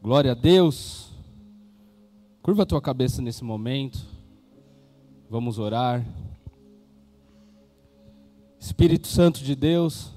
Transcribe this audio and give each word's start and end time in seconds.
Glória 0.00 0.30
a 0.30 0.34
Deus. 0.34 1.10
Curva 2.40 2.62
a 2.62 2.66
tua 2.66 2.80
cabeça 2.80 3.20
nesse 3.20 3.42
momento. 3.42 3.98
Vamos 5.28 5.58
orar. 5.58 6.06
Espírito 8.60 9.08
Santo 9.08 9.42
de 9.42 9.56
Deus, 9.56 10.12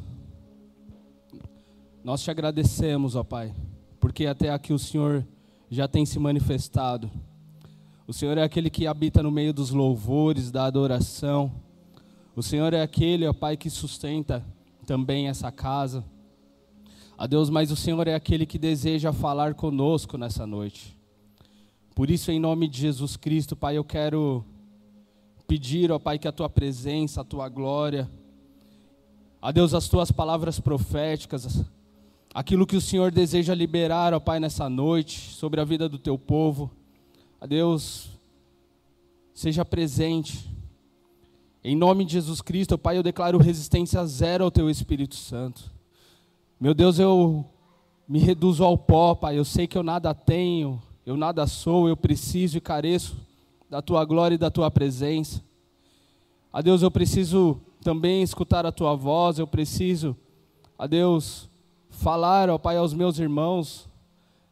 nós 2.03 2.21
te 2.21 2.29
agradecemos, 2.29 3.15
ó 3.15 3.23
Pai, 3.23 3.55
porque 3.99 4.27
até 4.27 4.51
aqui 4.51 4.71
o 4.71 4.79
Senhor 4.79 5.25
já 5.69 5.87
tem 5.87 6.05
se 6.05 6.19
manifestado. 6.19 7.09
O 8.07 8.13
Senhor 8.13 8.37
é 8.37 8.43
aquele 8.43 8.69
que 8.69 8.85
habita 8.85 9.23
no 9.23 9.31
meio 9.31 9.51
dos 9.51 9.71
louvores, 9.71 10.51
da 10.51 10.65
adoração. 10.65 11.51
O 12.35 12.43
Senhor 12.43 12.71
é 12.73 12.83
aquele, 12.83 13.25
ó 13.25 13.33
Pai, 13.33 13.57
que 13.57 13.69
sustenta 13.69 14.45
também 14.85 15.27
essa 15.27 15.51
casa. 15.51 16.03
A 17.21 17.27
Deus, 17.27 17.51
mas 17.51 17.69
o 17.69 17.75
Senhor 17.75 18.07
é 18.07 18.15
aquele 18.15 18.47
que 18.47 18.57
deseja 18.57 19.13
falar 19.13 19.53
conosco 19.53 20.17
nessa 20.17 20.47
noite. 20.47 20.97
Por 21.93 22.09
isso, 22.09 22.31
em 22.31 22.39
nome 22.39 22.67
de 22.67 22.81
Jesus 22.81 23.15
Cristo, 23.15 23.55
Pai, 23.55 23.77
eu 23.77 23.83
quero 23.83 24.43
pedir, 25.45 25.91
ó 25.91 25.99
Pai, 25.99 26.17
que 26.17 26.27
a 26.27 26.31
tua 26.31 26.49
presença, 26.49 27.21
a 27.21 27.23
tua 27.23 27.47
glória, 27.47 28.09
a 29.39 29.51
Deus, 29.51 29.75
as 29.75 29.87
tuas 29.87 30.11
palavras 30.11 30.59
proféticas, 30.59 31.63
aquilo 32.33 32.65
que 32.65 32.75
o 32.75 32.81
Senhor 32.81 33.11
deseja 33.11 33.53
liberar, 33.53 34.15
ó 34.15 34.19
Pai, 34.19 34.39
nessa 34.39 34.67
noite, 34.67 35.19
sobre 35.35 35.61
a 35.61 35.63
vida 35.63 35.87
do 35.87 35.99
teu 35.99 36.17
povo, 36.17 36.71
a 37.39 37.45
Deus, 37.45 38.09
seja 39.31 39.63
presente. 39.63 40.49
Em 41.63 41.75
nome 41.75 42.03
de 42.03 42.13
Jesus 42.13 42.41
Cristo, 42.41 42.79
Pai, 42.79 42.97
eu 42.97 43.03
declaro 43.03 43.37
resistência 43.37 44.03
zero 44.07 44.43
ao 44.43 44.49
teu 44.49 44.67
Espírito 44.71 45.13
Santo. 45.13 45.80
Meu 46.61 46.75
Deus, 46.75 46.99
eu 46.99 47.43
me 48.07 48.19
reduzo 48.19 48.63
ao 48.63 48.77
pó, 48.77 49.15
Pai. 49.15 49.35
Eu 49.35 49.43
sei 49.43 49.65
que 49.65 49.75
eu 49.75 49.81
nada 49.81 50.13
tenho, 50.13 50.79
eu 51.03 51.17
nada 51.17 51.47
sou, 51.47 51.89
eu 51.89 51.97
preciso 51.97 52.55
e 52.55 52.61
careço 52.61 53.17
da 53.67 53.81
tua 53.81 54.05
glória 54.05 54.35
e 54.35 54.37
da 54.37 54.51
tua 54.51 54.69
presença. 54.69 55.43
A 56.53 56.61
Deus, 56.61 56.83
eu 56.83 56.91
preciso 56.91 57.59
também 57.83 58.21
escutar 58.21 58.63
a 58.63 58.71
tua 58.71 58.93
voz, 58.93 59.39
eu 59.39 59.47
preciso, 59.47 60.15
a 60.77 60.85
Deus, 60.85 61.49
falar, 61.89 62.47
ó 62.47 62.59
Pai, 62.59 62.77
aos 62.77 62.93
meus 62.93 63.17
irmãos, 63.17 63.89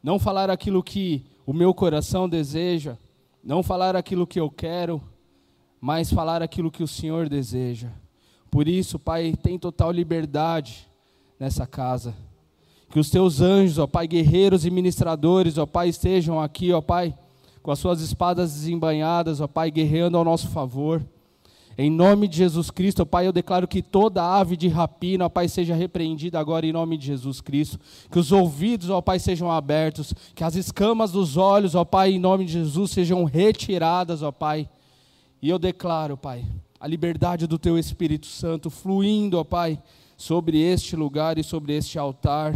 não 0.01 0.17
falar 0.17 0.49
aquilo 0.49 0.81
que 0.81 1.23
o 1.45 1.53
meu 1.53 1.75
coração 1.75 2.27
deseja, 2.27 2.97
não 3.43 3.61
falar 3.61 3.95
aquilo 3.95 4.25
que 4.25 4.39
eu 4.39 4.49
quero, 4.49 4.99
mas 5.79 6.11
falar 6.11 6.41
aquilo 6.41 6.71
que 6.71 6.81
o 6.81 6.87
Senhor 6.87 7.29
deseja. 7.29 7.91
Por 8.49 8.67
isso, 8.67 8.97
Pai, 8.97 9.35
tem 9.39 9.59
total 9.59 9.91
liberdade 9.91 10.88
nessa 11.39 11.65
casa. 11.65 12.13
Que 12.89 12.99
os 12.99 13.09
teus 13.09 13.39
anjos, 13.39 13.77
ó 13.77 13.87
Pai, 13.87 14.07
guerreiros 14.07 14.65
e 14.65 14.71
ministradores, 14.71 15.57
ó 15.57 15.65
Pai, 15.65 15.89
estejam 15.89 16.39
aqui, 16.39 16.73
ó 16.73 16.81
Pai, 16.81 17.15
com 17.61 17.71
as 17.71 17.79
suas 17.79 18.01
espadas 18.01 18.51
desembanhadas, 18.53 19.39
ó 19.39 19.47
Pai, 19.47 19.71
guerreando 19.71 20.17
ao 20.17 20.25
nosso 20.25 20.49
favor. 20.49 21.05
Em 21.77 21.89
nome 21.89 22.27
de 22.27 22.35
Jesus 22.35 22.69
Cristo, 22.69 23.03
ó 23.03 23.05
Pai, 23.05 23.25
eu 23.25 23.31
declaro 23.31 23.67
que 23.67 23.81
toda 23.81 24.21
ave 24.21 24.57
de 24.57 24.67
rapina, 24.67 25.27
ó 25.27 25.29
Pai, 25.29 25.47
seja 25.47 25.75
repreendida 25.75 26.37
agora 26.37 26.65
em 26.65 26.73
nome 26.73 26.97
de 26.97 27.05
Jesus 27.05 27.39
Cristo. 27.39 27.79
Que 28.11 28.19
os 28.19 28.31
ouvidos, 28.31 28.89
ó 28.89 29.01
Pai, 29.01 29.19
sejam 29.19 29.49
abertos. 29.49 30.13
Que 30.35 30.43
as 30.43 30.55
escamas 30.55 31.11
dos 31.11 31.37
olhos, 31.37 31.75
ó 31.75 31.85
Pai, 31.85 32.13
em 32.13 32.19
nome 32.19 32.43
de 32.43 32.53
Jesus, 32.53 32.91
sejam 32.91 33.23
retiradas, 33.23 34.23
ó 34.23 34.31
Pai. 34.31 34.67
E 35.41 35.47
eu 35.47 35.57
declaro, 35.57 36.17
Pai, 36.17 36.43
a 36.79 36.87
liberdade 36.87 37.47
do 37.47 37.57
Teu 37.57 37.77
Espírito 37.77 38.25
Santo 38.25 38.69
fluindo, 38.69 39.37
ó 39.39 39.43
Pai, 39.45 39.79
sobre 40.19 40.59
este 40.59 40.97
lugar 40.97 41.37
e 41.37 41.43
sobre 41.43 41.77
este 41.77 41.97
altar. 41.97 42.53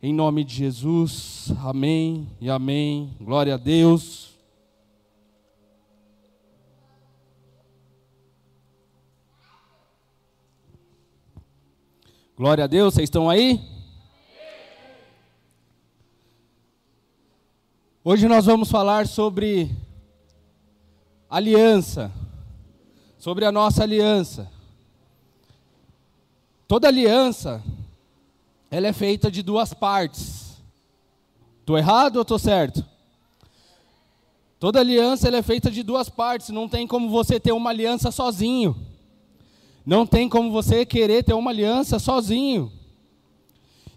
Em 0.00 0.14
nome 0.14 0.44
de 0.44 0.54
Jesus, 0.54 1.52
amém 1.58 2.28
e 2.40 2.48
amém. 2.48 3.12
Glória 3.20 3.54
a 3.54 3.56
Deus. 3.56 4.38
Glória 12.36 12.62
a 12.62 12.66
Deus, 12.68 12.94
vocês 12.94 13.08
estão 13.08 13.28
aí? 13.28 13.60
Hoje 18.04 18.28
nós 18.28 18.46
vamos 18.46 18.70
falar 18.70 19.08
sobre 19.08 19.74
aliança, 21.28 22.12
sobre 23.18 23.44
a 23.44 23.50
nossa 23.50 23.82
aliança. 23.82 24.55
Toda 26.68 26.88
aliança, 26.88 27.62
ela 28.70 28.88
é 28.88 28.92
feita 28.92 29.30
de 29.30 29.42
duas 29.42 29.72
partes. 29.72 30.56
Estou 31.60 31.78
errado 31.78 32.16
ou 32.16 32.22
estou 32.22 32.38
certo? 32.38 32.84
Toda 34.58 34.80
aliança 34.80 35.28
ela 35.28 35.36
é 35.36 35.42
feita 35.42 35.70
de 35.70 35.82
duas 35.82 36.08
partes. 36.08 36.48
Não 36.48 36.68
tem 36.68 36.86
como 36.86 37.08
você 37.08 37.38
ter 37.38 37.52
uma 37.52 37.70
aliança 37.70 38.10
sozinho. 38.10 38.76
Não 39.84 40.04
tem 40.04 40.28
como 40.28 40.50
você 40.50 40.84
querer 40.84 41.22
ter 41.22 41.34
uma 41.34 41.50
aliança 41.52 42.00
sozinho. 42.00 42.72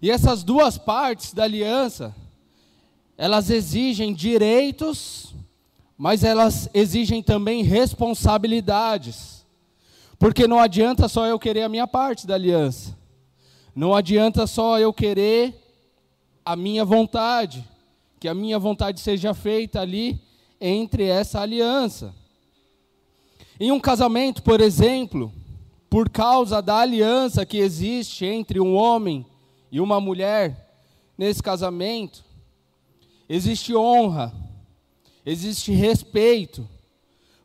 E 0.02 0.12
essas 0.12 0.44
duas 0.44 0.78
partes 0.78 1.34
da 1.34 1.44
aliança, 1.44 2.16
elas 3.18 3.50
exigem 3.50 4.14
direitos, 4.14 5.34
mas 5.98 6.24
elas 6.24 6.70
exigem 6.74 7.24
também 7.24 7.64
responsabilidades. 7.64 9.39
Porque 10.20 10.46
não 10.46 10.60
adianta 10.60 11.08
só 11.08 11.26
eu 11.26 11.40
querer 11.40 11.64
a 11.64 11.70
minha 11.70 11.88
parte 11.88 12.28
da 12.28 12.36
aliança. 12.36 12.96
Não 13.74 13.96
adianta 13.96 14.46
só 14.46 14.78
eu 14.78 14.92
querer 14.92 15.56
a 16.44 16.58
minha 16.58 16.84
vontade, 16.84 17.66
que 18.20 18.28
a 18.28 18.34
minha 18.34 18.60
vontade 18.60 19.00
seja 19.00 19.34
feita 19.34 19.80
ali 19.80 20.22
entre 20.60 21.06
essa 21.06 21.40
aliança. 21.40 22.14
Em 23.58 23.72
um 23.72 23.80
casamento, 23.80 24.44
por 24.44 24.60
exemplo, 24.60 25.32
por 25.90 26.10
causa 26.10 26.62
da 26.62 26.80
aliança 26.80 27.46
que 27.46 27.58
existe 27.58 28.26
entre 28.26 28.60
um 28.60 28.76
homem 28.76 29.26
e 29.72 29.80
uma 29.80 30.02
mulher, 30.02 30.84
nesse 31.18 31.42
casamento, 31.42 32.26
existe 33.30 33.74
honra, 33.74 34.34
existe 35.26 35.72
respeito. 35.72 36.68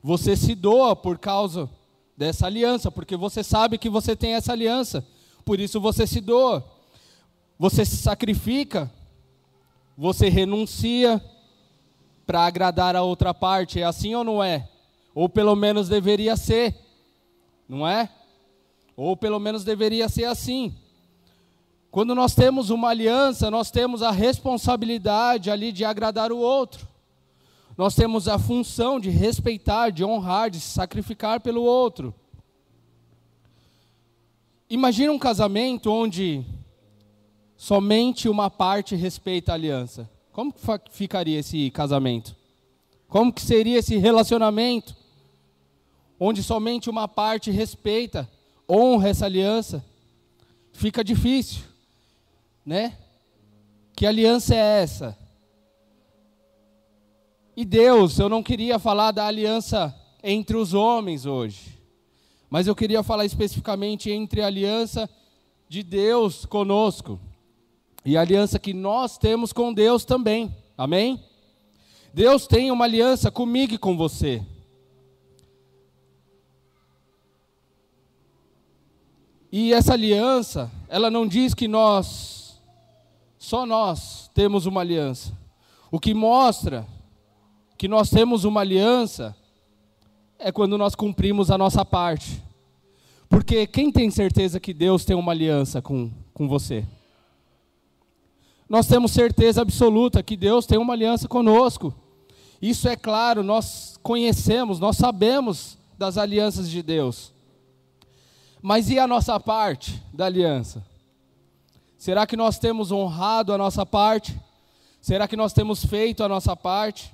Você 0.02 0.36
se 0.36 0.56
doa 0.56 0.96
por 0.96 1.18
causa 1.18 1.70
dessa 2.16 2.46
aliança, 2.46 2.90
porque 2.90 3.16
você 3.16 3.42
sabe 3.42 3.78
que 3.78 3.88
você 3.88 4.14
tem 4.14 4.34
essa 4.34 4.52
aliança, 4.52 5.04
por 5.44 5.60
isso 5.60 5.80
você 5.80 6.06
se 6.06 6.20
doa, 6.20 6.64
você 7.58 7.84
se 7.84 7.96
sacrifica, 7.96 8.90
você 9.96 10.28
renuncia 10.28 11.22
para 12.26 12.46
agradar 12.46 12.96
a 12.96 13.02
outra 13.02 13.34
parte, 13.34 13.80
é 13.80 13.84
assim 13.84 14.14
ou 14.14 14.24
não 14.24 14.42
é? 14.42 14.68
Ou 15.14 15.28
pelo 15.28 15.54
menos 15.54 15.88
deveria 15.88 16.36
ser, 16.36 16.74
não 17.68 17.86
é? 17.86 18.08
Ou 18.96 19.16
pelo 19.16 19.38
menos 19.38 19.64
deveria 19.64 20.08
ser 20.08 20.24
assim. 20.24 20.74
Quando 21.90 22.14
nós 22.14 22.34
temos 22.34 22.70
uma 22.70 22.88
aliança, 22.88 23.50
nós 23.50 23.70
temos 23.70 24.02
a 24.02 24.10
responsabilidade 24.10 25.50
ali 25.50 25.70
de 25.70 25.84
agradar 25.84 26.32
o 26.32 26.38
outro. 26.38 26.88
Nós 27.76 27.94
temos 27.94 28.28
a 28.28 28.38
função 28.38 29.00
de 29.00 29.10
respeitar, 29.10 29.90
de 29.90 30.04
honrar, 30.04 30.48
de 30.48 30.60
se 30.60 30.70
sacrificar 30.70 31.40
pelo 31.40 31.62
outro. 31.62 32.14
Imagina 34.70 35.12
um 35.12 35.18
casamento 35.18 35.90
onde 35.90 36.44
somente 37.56 38.28
uma 38.28 38.48
parte 38.48 38.94
respeita 38.94 39.52
a 39.52 39.54
aliança. 39.54 40.08
Como 40.32 40.52
que 40.52 40.60
ficaria 40.90 41.38
esse 41.38 41.70
casamento? 41.70 42.36
Como 43.08 43.32
que 43.32 43.42
seria 43.42 43.78
esse 43.78 43.96
relacionamento? 43.96 44.96
Onde 46.18 46.42
somente 46.42 46.88
uma 46.88 47.08
parte 47.08 47.50
respeita, 47.50 48.28
honra 48.68 49.08
essa 49.08 49.26
aliança. 49.26 49.84
Fica 50.72 51.04
difícil, 51.04 51.62
né? 52.64 52.96
Que 53.94 54.06
aliança 54.06 54.54
é 54.54 54.82
essa? 54.82 55.23
E 57.56 57.64
Deus, 57.64 58.18
eu 58.18 58.28
não 58.28 58.42
queria 58.42 58.78
falar 58.78 59.12
da 59.12 59.26
aliança 59.26 59.94
entre 60.22 60.56
os 60.56 60.74
homens 60.74 61.24
hoje, 61.24 61.78
mas 62.50 62.66
eu 62.66 62.74
queria 62.74 63.02
falar 63.02 63.24
especificamente 63.24 64.10
entre 64.10 64.42
a 64.42 64.46
aliança 64.46 65.08
de 65.68 65.82
Deus 65.82 66.44
conosco 66.44 67.20
e 68.04 68.16
a 68.16 68.20
aliança 68.20 68.58
que 68.58 68.74
nós 68.74 69.16
temos 69.16 69.52
com 69.52 69.72
Deus 69.72 70.04
também. 70.04 70.54
Amém? 70.76 71.22
Deus 72.12 72.46
tem 72.46 72.70
uma 72.70 72.84
aliança 72.84 73.30
comigo 73.30 73.74
e 73.74 73.78
com 73.78 73.96
você. 73.96 74.44
E 79.50 79.72
essa 79.72 79.92
aliança, 79.92 80.70
ela 80.88 81.08
não 81.08 81.26
diz 81.28 81.54
que 81.54 81.68
nós, 81.68 82.60
só 83.38 83.64
nós, 83.64 84.28
temos 84.34 84.66
uma 84.66 84.80
aliança. 84.80 85.32
O 85.92 86.00
que 86.00 86.12
mostra 86.12 86.84
que 87.76 87.88
nós 87.88 88.10
temos 88.10 88.44
uma 88.44 88.60
aliança 88.60 89.36
é 90.38 90.50
quando 90.50 90.78
nós 90.78 90.94
cumprimos 90.94 91.50
a 91.50 91.58
nossa 91.58 91.84
parte. 91.84 92.42
Porque 93.28 93.66
quem 93.66 93.90
tem 93.90 94.10
certeza 94.10 94.60
que 94.60 94.74
Deus 94.74 95.04
tem 95.04 95.16
uma 95.16 95.32
aliança 95.32 95.82
com, 95.82 96.10
com 96.32 96.48
você? 96.48 96.84
nós 98.68 98.86
temos 98.86 99.12
certeza 99.12 99.62
absoluta 99.62 100.22
que 100.22 100.36
Deus 100.36 100.66
tem 100.66 100.78
uma 100.78 100.94
aliança 100.94 101.28
conosco. 101.28 101.94
Isso 102.60 102.88
é 102.88 102.96
claro, 102.96 103.42
nós 103.42 103.98
conhecemos, 104.02 104.80
nós 104.80 104.96
sabemos 104.96 105.78
das 105.98 106.16
alianças 106.16 106.68
de 106.70 106.82
Deus. 106.82 107.32
Mas 108.62 108.88
e 108.88 108.98
a 108.98 109.06
nossa 109.06 109.38
parte 109.38 110.02
da 110.12 110.26
aliança? 110.26 110.84
Será 111.98 112.26
que 112.26 112.36
nós 112.36 112.58
temos 112.58 112.90
honrado 112.90 113.52
a 113.52 113.58
nossa 113.58 113.84
parte? 113.84 114.38
Será 115.00 115.28
que 115.28 115.36
nós 115.36 115.52
temos 115.52 115.84
feito 115.84 116.24
a 116.24 116.28
nossa 116.28 116.56
parte? 116.56 117.12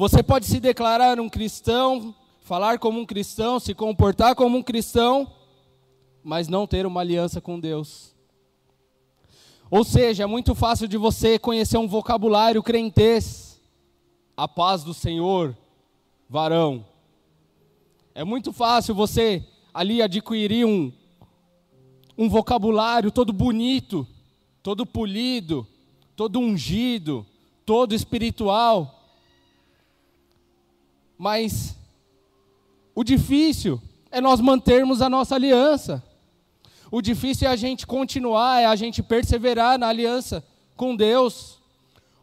Você 0.00 0.22
pode 0.22 0.46
se 0.46 0.58
declarar 0.58 1.20
um 1.20 1.28
cristão, 1.28 2.14
falar 2.40 2.78
como 2.78 2.98
um 2.98 3.04
cristão, 3.04 3.60
se 3.60 3.74
comportar 3.74 4.34
como 4.34 4.56
um 4.56 4.62
cristão, 4.62 5.30
mas 6.24 6.48
não 6.48 6.66
ter 6.66 6.86
uma 6.86 7.02
aliança 7.02 7.38
com 7.38 7.60
Deus. 7.60 8.16
Ou 9.70 9.84
seja, 9.84 10.22
é 10.22 10.26
muito 10.26 10.54
fácil 10.54 10.88
de 10.88 10.96
você 10.96 11.38
conhecer 11.38 11.76
um 11.76 11.86
vocabulário 11.86 12.62
crentez. 12.62 13.60
A 14.34 14.48
paz 14.48 14.82
do 14.82 14.94
Senhor, 14.94 15.54
varão. 16.30 16.82
É 18.14 18.24
muito 18.24 18.54
fácil 18.54 18.94
você 18.94 19.46
ali 19.74 20.00
adquirir 20.00 20.64
um, 20.64 20.90
um 22.16 22.26
vocabulário 22.26 23.10
todo 23.10 23.34
bonito, 23.34 24.08
todo 24.62 24.86
polido, 24.86 25.66
todo 26.16 26.38
ungido, 26.38 27.26
todo 27.66 27.94
espiritual. 27.94 28.96
Mas 31.20 31.76
o 32.94 33.04
difícil 33.04 33.78
é 34.10 34.22
nós 34.22 34.40
mantermos 34.40 35.02
a 35.02 35.10
nossa 35.10 35.34
aliança. 35.34 36.02
O 36.90 37.02
difícil 37.02 37.46
é 37.46 37.50
a 37.50 37.56
gente 37.56 37.86
continuar, 37.86 38.62
é 38.62 38.64
a 38.64 38.74
gente 38.74 39.02
perseverar 39.02 39.78
na 39.78 39.88
aliança 39.88 40.42
com 40.74 40.96
Deus. 40.96 41.58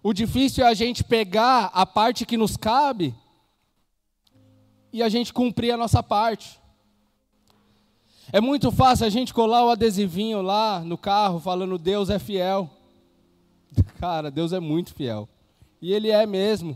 O 0.01 0.13
difícil 0.13 0.65
é 0.65 0.67
a 0.67 0.73
gente 0.73 1.03
pegar 1.03 1.69
a 1.75 1.85
parte 1.85 2.25
que 2.25 2.35
nos 2.35 2.57
cabe 2.57 3.13
e 4.91 5.03
a 5.03 5.09
gente 5.09 5.31
cumprir 5.31 5.69
a 5.69 5.77
nossa 5.77 6.01
parte. 6.01 6.59
É 8.33 8.41
muito 8.41 8.71
fácil 8.71 9.05
a 9.05 9.09
gente 9.09 9.31
colar 9.31 9.63
o 9.63 9.69
adesivinho 9.69 10.41
lá 10.41 10.79
no 10.79 10.97
carro 10.97 11.39
falando 11.39 11.77
Deus 11.77 12.09
é 12.09 12.17
fiel. 12.17 12.67
Cara, 14.01 14.31
Deus 14.31 14.53
é 14.53 14.59
muito 14.59 14.91
fiel. 14.95 15.29
E 15.79 15.93
Ele 15.93 16.09
é 16.09 16.25
mesmo. 16.25 16.75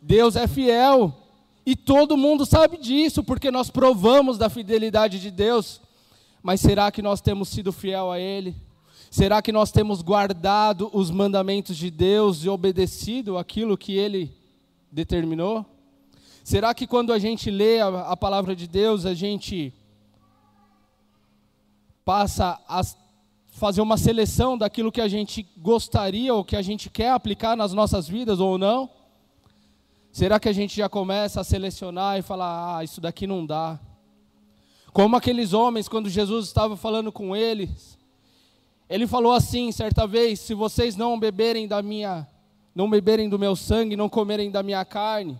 Deus 0.00 0.36
é 0.36 0.46
fiel. 0.46 1.14
E 1.64 1.76
todo 1.76 2.16
mundo 2.16 2.46
sabe 2.46 2.78
disso, 2.78 3.22
porque 3.22 3.50
nós 3.50 3.70
provamos 3.70 4.38
da 4.38 4.48
fidelidade 4.48 5.20
de 5.20 5.30
Deus. 5.30 5.80
Mas 6.42 6.60
será 6.60 6.90
que 6.90 7.02
nós 7.02 7.20
temos 7.20 7.48
sido 7.48 7.72
fiel 7.72 8.10
a 8.10 8.18
Ele? 8.18 8.56
Será 9.10 9.40
que 9.42 9.52
nós 9.52 9.70
temos 9.70 10.02
guardado 10.02 10.90
os 10.92 11.10
mandamentos 11.10 11.76
de 11.76 11.90
Deus 11.90 12.44
e 12.44 12.48
obedecido 12.48 13.36
aquilo 13.36 13.76
que 13.76 13.92
Ele 13.92 14.32
determinou? 14.90 15.64
Será 16.44 16.72
que 16.72 16.86
quando 16.86 17.12
a 17.12 17.18
gente 17.18 17.50
lê 17.50 17.80
a, 17.80 17.88
a 17.88 18.16
palavra 18.16 18.56
de 18.56 18.66
Deus, 18.66 19.04
a 19.04 19.12
gente 19.12 19.72
passa 22.04 22.58
a 22.66 22.80
fazer 23.50 23.82
uma 23.82 23.98
seleção 23.98 24.56
daquilo 24.56 24.92
que 24.92 25.00
a 25.00 25.08
gente 25.08 25.46
gostaria 25.58 26.32
ou 26.32 26.44
que 26.44 26.56
a 26.56 26.62
gente 26.62 26.88
quer 26.88 27.10
aplicar 27.10 27.56
nas 27.56 27.74
nossas 27.74 28.08
vidas 28.08 28.40
ou 28.40 28.56
não? 28.56 28.88
Será 30.12 30.40
que 30.40 30.48
a 30.48 30.52
gente 30.52 30.76
já 30.76 30.88
começa 30.88 31.40
a 31.40 31.44
selecionar 31.44 32.18
e 32.18 32.22
falar, 32.22 32.78
ah, 32.78 32.84
isso 32.84 33.00
daqui 33.00 33.26
não 33.26 33.44
dá? 33.44 33.78
Como 34.92 35.16
aqueles 35.16 35.52
homens, 35.52 35.88
quando 35.88 36.08
Jesus 36.08 36.46
estava 36.46 36.76
falando 36.76 37.12
com 37.12 37.36
eles, 37.36 37.98
ele 38.88 39.06
falou 39.06 39.32
assim, 39.32 39.70
certa 39.70 40.06
vez: 40.06 40.40
se 40.40 40.54
vocês 40.54 40.96
não 40.96 41.18
beberem 41.18 41.68
da 41.68 41.82
minha, 41.82 42.26
não 42.74 42.88
beberem 42.88 43.28
do 43.28 43.38
meu 43.38 43.54
sangue, 43.54 43.96
não 43.96 44.08
comerem 44.08 44.50
da 44.50 44.62
minha 44.62 44.84
carne, 44.84 45.38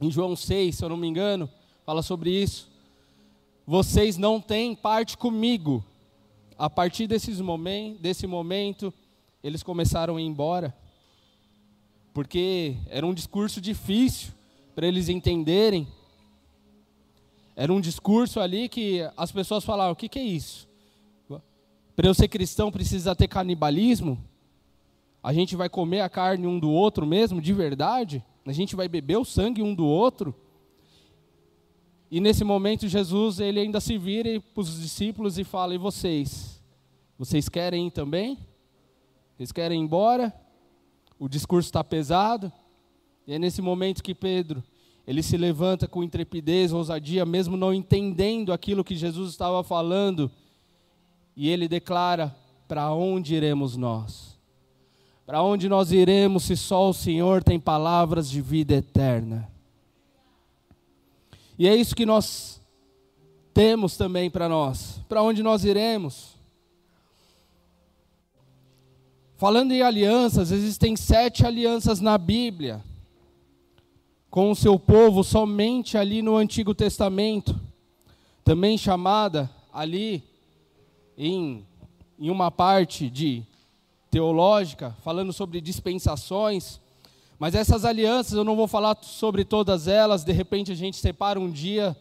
em 0.00 0.10
João 0.10 0.34
6, 0.34 0.74
se 0.74 0.84
eu 0.84 0.88
não 0.88 0.96
me 0.96 1.06
engano, 1.06 1.48
fala 1.86 2.02
sobre 2.02 2.30
isso. 2.30 2.68
Vocês 3.66 4.16
não 4.16 4.40
têm 4.40 4.74
parte 4.74 5.16
comigo. 5.16 5.84
A 6.58 6.68
partir 6.68 7.06
desses 7.06 7.40
momentos, 7.40 8.00
desse 8.00 8.26
momento, 8.26 8.92
eles 9.42 9.62
começaram 9.62 10.16
a 10.16 10.20
ir 10.20 10.26
embora 10.26 10.74
porque 12.12 12.76
era 12.88 13.06
um 13.06 13.14
discurso 13.14 13.60
difícil 13.60 14.32
para 14.74 14.86
eles 14.86 15.08
entenderem. 15.08 15.88
Era 17.54 17.72
um 17.72 17.80
discurso 17.80 18.40
ali 18.40 18.68
que 18.68 19.00
as 19.16 19.32
pessoas 19.32 19.64
falavam: 19.64 19.92
o 19.92 19.96
que, 19.96 20.08
que 20.08 20.18
é 20.18 20.24
isso? 20.24 20.68
Para 21.94 22.08
eu 22.08 22.14
ser 22.14 22.28
cristão 22.28 22.70
precisa 22.70 23.14
ter 23.14 23.28
canibalismo? 23.28 24.18
A 25.22 25.32
gente 25.32 25.54
vai 25.54 25.68
comer 25.68 26.00
a 26.00 26.08
carne 26.08 26.46
um 26.46 26.58
do 26.58 26.70
outro 26.70 27.06
mesmo, 27.06 27.40
de 27.40 27.52
verdade? 27.52 28.24
A 28.44 28.52
gente 28.52 28.74
vai 28.74 28.88
beber 28.88 29.18
o 29.18 29.24
sangue 29.24 29.62
um 29.62 29.74
do 29.74 29.86
outro? 29.86 30.34
E 32.10 32.20
nesse 32.20 32.44
momento 32.44 32.88
Jesus 32.88 33.40
ele 33.40 33.60
ainda 33.60 33.80
se 33.80 33.96
vira 33.96 34.40
para 34.52 34.60
os 34.60 34.80
discípulos 34.80 35.38
e 35.38 35.44
fala: 35.44 35.74
E 35.74 35.78
vocês? 35.78 36.62
Vocês 37.18 37.48
querem 37.48 37.86
ir 37.86 37.90
também? 37.90 38.38
Vocês 39.36 39.52
querem 39.52 39.80
ir 39.80 39.84
embora? 39.84 40.41
O 41.22 41.28
discurso 41.28 41.68
está 41.68 41.84
pesado, 41.84 42.50
e 43.28 43.32
é 43.32 43.38
nesse 43.38 43.62
momento 43.62 44.02
que 44.02 44.12
Pedro, 44.12 44.60
ele 45.06 45.22
se 45.22 45.36
levanta 45.36 45.86
com 45.86 46.02
intrepidez, 46.02 46.72
ousadia, 46.72 47.24
mesmo 47.24 47.56
não 47.56 47.72
entendendo 47.72 48.52
aquilo 48.52 48.82
que 48.82 48.96
Jesus 48.96 49.30
estava 49.30 49.62
falando, 49.62 50.28
e 51.36 51.48
ele 51.48 51.68
declara: 51.68 52.34
Para 52.66 52.92
onde 52.92 53.36
iremos 53.36 53.76
nós? 53.76 54.36
Para 55.24 55.40
onde 55.44 55.68
nós 55.68 55.92
iremos 55.92 56.42
se 56.42 56.56
só 56.56 56.90
o 56.90 56.92
Senhor 56.92 57.44
tem 57.44 57.60
palavras 57.60 58.28
de 58.28 58.40
vida 58.40 58.74
eterna? 58.74 59.48
E 61.56 61.68
é 61.68 61.76
isso 61.76 61.94
que 61.94 62.04
nós 62.04 62.60
temos 63.54 63.96
também 63.96 64.28
para 64.28 64.48
nós. 64.48 65.00
Para 65.08 65.22
onde 65.22 65.40
nós 65.40 65.64
iremos? 65.64 66.34
Falando 69.42 69.72
em 69.72 69.82
alianças, 69.82 70.52
existem 70.52 70.94
sete 70.94 71.44
alianças 71.44 72.00
na 72.00 72.16
Bíblia 72.16 72.80
com 74.30 74.52
o 74.52 74.54
seu 74.54 74.78
povo 74.78 75.24
somente 75.24 75.98
ali 75.98 76.22
no 76.22 76.36
Antigo 76.36 76.72
Testamento, 76.72 77.58
também 78.44 78.78
chamada 78.78 79.50
ali 79.72 80.22
em, 81.18 81.66
em 82.20 82.30
uma 82.30 82.52
parte 82.52 83.10
de 83.10 83.42
teológica, 84.12 84.96
falando 85.02 85.32
sobre 85.32 85.60
dispensações. 85.60 86.80
Mas 87.36 87.56
essas 87.56 87.84
alianças, 87.84 88.34
eu 88.34 88.44
não 88.44 88.54
vou 88.54 88.68
falar 88.68 88.96
sobre 89.02 89.44
todas 89.44 89.88
elas, 89.88 90.22
de 90.22 90.30
repente 90.30 90.70
a 90.70 90.76
gente 90.76 90.98
separa 90.98 91.40
um 91.40 91.50
dia 91.50 91.96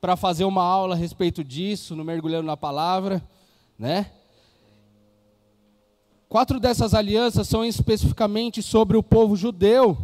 para 0.00 0.16
fazer 0.16 0.44
uma 0.46 0.64
aula 0.64 0.94
a 0.94 0.98
respeito 0.98 1.44
disso, 1.44 1.94
no 1.94 2.02
Mergulhando 2.02 2.46
na 2.46 2.56
Palavra, 2.56 3.22
né? 3.78 4.10
Quatro 6.32 6.58
dessas 6.58 6.94
alianças 6.94 7.46
são 7.46 7.62
especificamente 7.62 8.62
sobre 8.62 8.96
o 8.96 9.02
povo 9.02 9.36
judeu. 9.36 9.98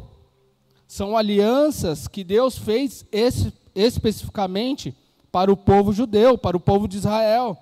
São 0.87 1.17
alianças 1.17 2.07
que 2.07 2.23
Deus 2.23 2.59
fez 2.59 3.03
especificamente 3.75 4.95
para 5.33 5.51
o 5.51 5.57
povo 5.57 5.91
judeu, 5.91 6.37
para 6.37 6.55
o 6.55 6.61
povo 6.61 6.87
de 6.87 6.99
Israel. 6.99 7.57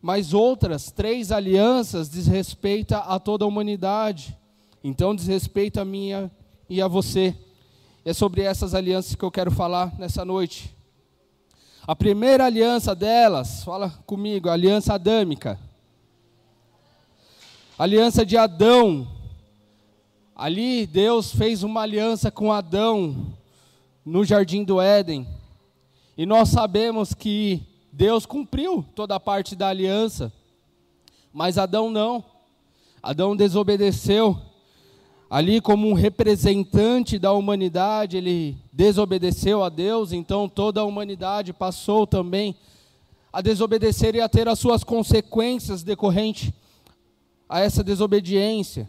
Mas 0.00 0.32
outras 0.32 0.90
três 0.90 1.30
alianças 1.30 2.08
diz 2.08 2.26
respeito 2.26 2.94
a 2.94 3.20
toda 3.20 3.44
a 3.44 3.48
humanidade. 3.48 4.34
Então 4.82 5.14
diz 5.14 5.26
respeito 5.26 5.78
a 5.78 5.84
minha 5.84 6.30
e 6.70 6.80
a 6.80 6.88
você. 6.88 7.36
É 8.02 8.14
sobre 8.14 8.40
essas 8.40 8.74
alianças 8.74 9.14
que 9.14 9.22
eu 9.22 9.30
quero 9.30 9.50
falar 9.50 9.92
nessa 9.98 10.24
noite. 10.24 10.74
A 11.86 11.94
primeira 11.94 12.46
aliança 12.46 12.94
delas, 12.94 13.62
fala 13.62 13.90
comigo, 14.06 14.48
a 14.48 14.54
aliança 14.54 14.94
adâmica 14.94 15.60
aliança 17.78 18.24
de 18.24 18.36
Adão. 18.36 19.08
Ali 20.34 20.86
Deus 20.86 21.34
fez 21.34 21.62
uma 21.62 21.82
aliança 21.82 22.30
com 22.30 22.52
Adão 22.52 23.32
no 24.04 24.24
jardim 24.24 24.64
do 24.64 24.80
Éden. 24.80 25.26
E 26.16 26.24
nós 26.24 26.48
sabemos 26.48 27.14
que 27.14 27.62
Deus 27.92 28.26
cumpriu 28.26 28.84
toda 28.94 29.16
a 29.16 29.20
parte 29.20 29.56
da 29.56 29.68
aliança. 29.68 30.32
Mas 31.32 31.58
Adão 31.58 31.90
não. 31.90 32.24
Adão 33.02 33.36
desobedeceu. 33.36 34.38
Ali, 35.28 35.60
como 35.60 35.88
um 35.88 35.94
representante 35.94 37.18
da 37.18 37.32
humanidade, 37.32 38.16
ele 38.16 38.56
desobedeceu 38.72 39.64
a 39.64 39.68
Deus, 39.68 40.12
então 40.12 40.48
toda 40.48 40.80
a 40.80 40.84
humanidade 40.84 41.52
passou 41.52 42.06
também 42.06 42.54
a 43.32 43.40
desobedecer 43.40 44.14
e 44.14 44.20
a 44.20 44.28
ter 44.28 44.46
as 44.46 44.60
suas 44.60 44.84
consequências 44.84 45.82
decorrentes 45.82 46.52
a 47.48 47.60
essa 47.60 47.82
desobediência. 47.82 48.88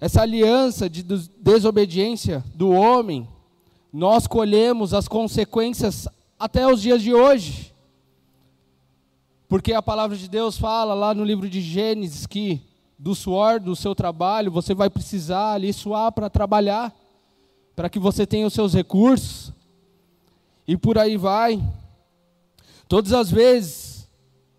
Essa 0.00 0.22
aliança 0.22 0.88
de 0.88 1.02
desobediência 1.02 2.44
do 2.54 2.70
homem, 2.70 3.28
nós 3.92 4.26
colhemos 4.26 4.92
as 4.92 5.08
consequências 5.08 6.08
até 6.38 6.66
os 6.70 6.82
dias 6.82 7.00
de 7.02 7.14
hoje. 7.14 7.72
Porque 9.48 9.72
a 9.72 9.82
palavra 9.82 10.16
de 10.16 10.28
Deus 10.28 10.58
fala 10.58 10.94
lá 10.94 11.14
no 11.14 11.24
livro 11.24 11.48
de 11.48 11.60
Gênesis 11.60 12.26
que 12.26 12.60
do 12.98 13.14
suor 13.14 13.60
do 13.60 13.76
seu 13.76 13.94
trabalho 13.94 14.50
você 14.50 14.74
vai 14.74 14.88
precisar 14.88 15.52
ali 15.52 15.72
suar 15.72 16.12
para 16.12 16.30
trabalhar, 16.30 16.94
para 17.76 17.88
que 17.88 17.98
você 17.98 18.26
tenha 18.26 18.46
os 18.46 18.52
seus 18.52 18.72
recursos. 18.72 19.52
E 20.66 20.76
por 20.76 20.98
aí 20.98 21.16
vai. 21.16 21.62
Todas 22.88 23.12
as 23.12 23.30
vezes 23.30 24.08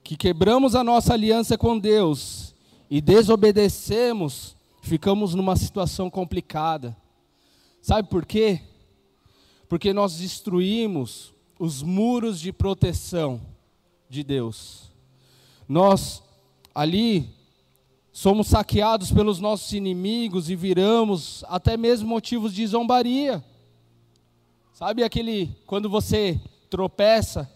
que 0.04 0.16
quebramos 0.16 0.76
a 0.76 0.84
nossa 0.84 1.14
aliança 1.14 1.58
com 1.58 1.80
Deus 1.80 2.45
e 2.90 3.02
desobedecemos, 3.02 4.56
ficamos 4.82 5.34
numa 5.34 5.56
situação 5.56 6.10
complicada. 6.10 6.96
Sabe 7.82 8.10
por 8.10 8.26
quê? 8.26 8.62
Porque 9.68 9.94
nós 9.94 10.18
destruímos 10.18 11.34
os 11.60 11.82
muros 11.82 12.40
de 12.40 12.52
proteção 12.52 13.42
de 14.10 14.24
Deus. 14.24 14.92
Nós 15.68 16.22
ali 16.74 17.30
somos 18.12 18.48
saqueados 18.48 19.12
pelos 19.12 19.40
nossos 19.40 19.74
inimigos 19.74 20.50
e 20.50 20.56
viramos 20.56 21.44
até 21.48 21.76
mesmo 21.76 22.08
motivos 22.08 22.54
de 22.54 22.66
zombaria. 22.66 23.44
Sabe 24.74 25.04
aquele 25.04 25.56
quando 25.66 25.90
você 25.90 26.40
tropeça 26.70 27.50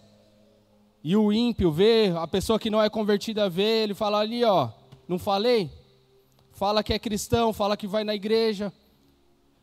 e 1.02 1.16
o 1.16 1.32
ímpio 1.32 1.72
vê, 1.72 2.12
a 2.16 2.26
pessoa 2.26 2.58
que 2.58 2.70
não 2.70 2.82
é 2.82 2.90
convertida 2.90 3.48
vê, 3.48 3.82
ele 3.82 3.94
fala 3.94 4.18
ali, 4.18 4.44
ó, 4.44 4.70
não 5.10 5.18
falei? 5.18 5.68
Fala 6.52 6.84
que 6.84 6.92
é 6.92 6.98
cristão, 6.98 7.52
fala 7.52 7.76
que 7.76 7.88
vai 7.88 8.04
na 8.04 8.14
igreja. 8.14 8.72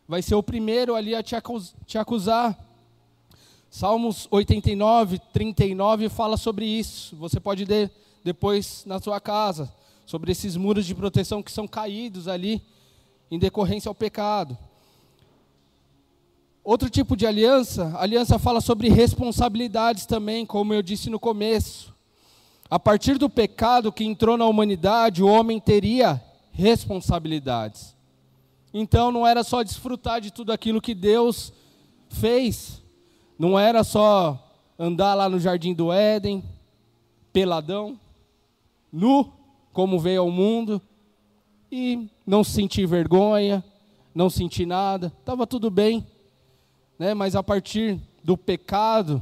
Vai 0.06 0.22
ser 0.22 0.36
o 0.36 0.44
primeiro 0.44 0.94
ali 0.94 1.16
a 1.16 1.24
te 1.24 1.98
acusar. 1.98 2.60
Salmos 3.70 4.28
89, 4.30 5.20
39 5.32 6.10
fala 6.10 6.36
sobre 6.36 6.66
isso. 6.66 7.16
Você 7.16 7.40
pode 7.40 7.64
ler 7.64 7.90
depois 8.26 8.84
na 8.86 9.00
sua 9.00 9.22
casa, 9.22 9.74
sobre 10.06 10.34
esses 10.34 10.58
muros 10.58 10.86
de 10.86 10.94
proteção 10.94 11.42
que 11.42 11.50
são 11.50 11.66
caídos 11.66 12.28
ali 12.28 12.62
em 13.32 13.40
decorrência 13.40 13.88
ao 13.88 13.96
pecado. 13.96 14.58
Outro 16.62 16.90
tipo 16.90 17.16
de 17.16 17.26
aliança, 17.26 17.86
a 17.96 18.04
aliança 18.04 18.38
fala 18.38 18.60
sobre 18.60 18.90
responsabilidades 18.90 20.06
também, 20.06 20.46
como 20.46 20.74
eu 20.74 20.82
disse 20.82 21.10
no 21.10 21.22
começo. 21.22 21.96
A 22.70 22.78
partir 22.78 23.18
do 23.18 23.30
pecado 23.30 23.92
que 23.92 24.04
entrou 24.04 24.38
na 24.38 24.46
humanidade, 24.46 25.24
o 25.24 25.28
homem 25.28 25.60
teria 25.60 26.22
responsabilidades. 26.52 27.96
Então 28.74 29.12
não 29.12 29.26
era 29.26 29.44
só 29.44 29.64
desfrutar 29.64 30.20
de 30.20 30.32
tudo 30.32 30.52
aquilo 30.52 30.82
que 30.82 30.94
Deus 30.94 31.54
fez, 32.10 32.84
não 33.38 33.58
era 33.58 33.84
só 33.84 34.44
andar 34.78 35.14
lá 35.14 35.30
no 35.30 35.40
jardim 35.40 35.74
do 35.74 35.92
Éden, 35.92 36.44
peladão, 37.34 38.00
nu, 38.92 39.32
como 39.74 40.00
veio 40.00 40.22
ao 40.22 40.32
mundo, 40.32 40.82
e 41.72 42.10
não 42.26 42.44
sentir 42.44 42.86
vergonha, 42.86 43.64
não 44.14 44.30
sentir 44.30 44.66
nada, 44.66 45.12
estava 45.20 45.46
tudo 45.46 45.70
bem 45.70 46.06
né? 46.98 47.14
mas 47.14 47.36
a 47.36 47.44
partir 47.44 48.00
do 48.24 48.38
pecado, 48.38 49.22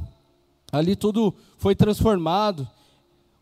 ali 0.72 0.96
tudo 0.96 1.34
foi 1.58 1.74
transformado. 1.74 2.68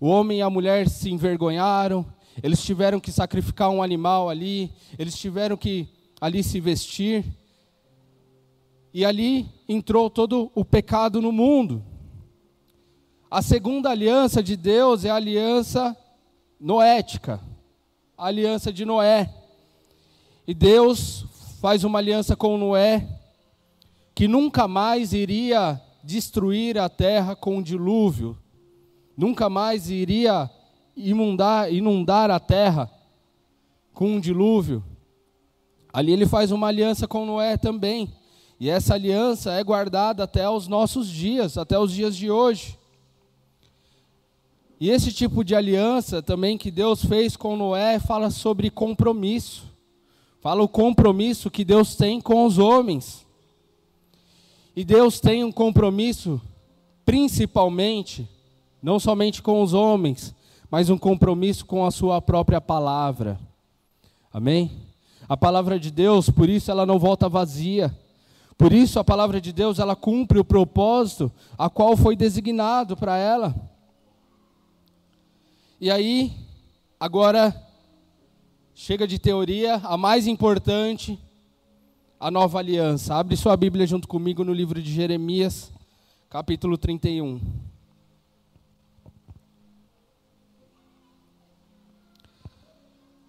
O 0.05 0.09
homem 0.09 0.41
e 0.41 0.43
a 0.43 0.51
mulher 0.51 0.87
se 0.87 1.11
envergonharam, 1.11 2.05
eles 2.43 2.63
tiveram 2.63 3.01
que 3.01 3.11
sacrificar 3.11 3.71
um 3.71 3.83
animal 3.83 4.29
ali, 4.29 4.71
eles 4.99 5.17
tiveram 5.17 5.57
que 5.57 5.89
ali 6.21 6.43
se 6.43 6.61
vestir. 6.61 7.25
E 8.93 9.03
ali 9.03 9.49
entrou 9.67 10.11
todo 10.11 10.53
o 10.55 10.63
pecado 10.63 11.23
no 11.23 11.33
mundo. 11.33 11.83
A 13.31 13.41
segunda 13.41 13.89
aliança 13.89 14.43
de 14.43 14.59
Deus 14.59 15.07
é 15.07 15.11
a 15.11 15.15
aliança 15.15 15.97
noética, 16.61 17.41
a 18.15 18.27
aliança 18.27 18.71
de 18.71 18.85
Noé. 18.85 19.35
E 20.47 20.53
Deus 20.53 21.25
faz 21.63 21.83
uma 21.83 21.99
aliança 21.99 22.37
com 22.37 22.59
Noé 22.59 23.09
que 24.15 24.29
nunca 24.29 24.69
mais 24.69 25.15
iria 25.15 25.81
destruir 26.03 26.77
a 26.77 26.91
terra 26.91 27.35
com 27.35 27.57
o 27.57 27.63
dilúvio, 27.63 28.39
nunca 29.17 29.49
mais 29.49 29.91
iria 29.91 30.51
inundar, 30.97 31.73
inundar 31.73 32.31
a 32.31 32.41
terra 32.41 32.91
com 33.93 34.17
um 34.17 34.21
dilúvio. 34.21 34.83
Ali 35.93 36.13
ele 36.13 36.27
faz 36.27 36.51
uma 36.51 36.67
aliança 36.67 37.07
com 37.07 37.25
Noé 37.25 37.57
também. 37.57 38.13
E 38.59 38.69
essa 38.69 38.95
aliança 38.95 39.53
é 39.53 39.63
guardada 39.63 40.25
até 40.25 40.49
os 40.49 40.67
nossos 40.67 41.09
dias, 41.09 41.57
até 41.59 41.79
os 41.79 41.93
dias 41.93 42.17
de 42.17 42.31
hoje. 42.31 42.79
E 44.81 44.91
esse 44.91 45.13
tipo 45.13 45.45
de 45.45 45.55
aliança 45.55 46.23
também 46.23 46.59
que 46.59 46.71
Deus 46.71 47.05
fez 47.05 47.37
com 47.37 47.57
Noé 47.57 47.99
fala 47.99 48.31
sobre 48.31 48.71
compromisso. 48.71 49.73
Fala 50.41 50.63
o 50.63 50.69
compromisso 50.69 51.51
que 51.51 51.65
Deus 51.65 51.95
tem 51.95 52.21
com 52.21 52.45
os 52.45 52.59
homens. 52.59 53.25
E 54.77 54.85
Deus 54.85 55.21
tem 55.21 55.45
um 55.45 55.53
compromisso, 55.53 56.41
principalmente, 57.05 58.29
não 58.85 59.01
somente 59.01 59.41
com 59.41 59.63
os 59.63 59.73
homens, 59.73 60.35
mas 60.71 60.91
um 60.91 60.99
compromisso 60.99 61.65
com 61.65 61.87
a 61.87 61.91
Sua 61.91 62.21
própria 62.21 62.61
palavra. 62.61 63.41
Amém? 64.31 64.73
A 65.27 65.39
palavra 65.39 65.81
de 65.81 65.91
Deus, 65.91 66.29
por 66.29 66.51
isso 66.51 66.71
ela 66.71 66.85
não 66.85 66.99
volta 66.99 67.27
vazia. 67.27 67.97
Por 68.59 68.75
isso 68.75 68.99
a 68.99 69.05
palavra 69.05 69.41
de 69.41 69.55
Deus, 69.55 69.79
ela 69.79 69.97
cumpre 69.97 70.39
o 70.39 70.45
propósito 70.45 71.33
a 71.57 71.71
qual 71.71 71.97
foi 71.97 72.15
designado 72.15 72.95
para 72.95 73.17
ela. 73.17 73.55
E 75.81 75.91
aí, 75.91 76.31
agora, 77.01 77.57
chega 78.75 79.09
de 79.09 79.19
teoria, 79.19 79.77
a 79.77 79.97
mais 79.97 80.27
importante, 80.27 81.19
a 82.21 82.31
nova 82.31 82.59
aliança. 82.59 83.15
Abre 83.15 83.35
sua 83.35 83.57
Bíblia 83.57 83.87
junto 83.87 84.07
comigo 84.07 84.45
no 84.45 84.53
livro 84.53 84.83
de 84.83 84.93
Jeremias, 84.93 85.73
capítulo 86.29 86.77
31. 86.77 87.64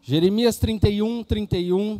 Jeremias 0.07 0.59
31, 0.59 1.23
31. 1.23 1.99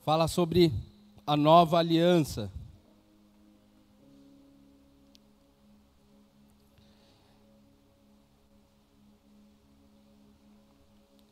Fala 0.00 0.26
sobre 0.26 0.72
a 1.24 1.36
nova 1.36 1.78
aliança. 1.78 2.50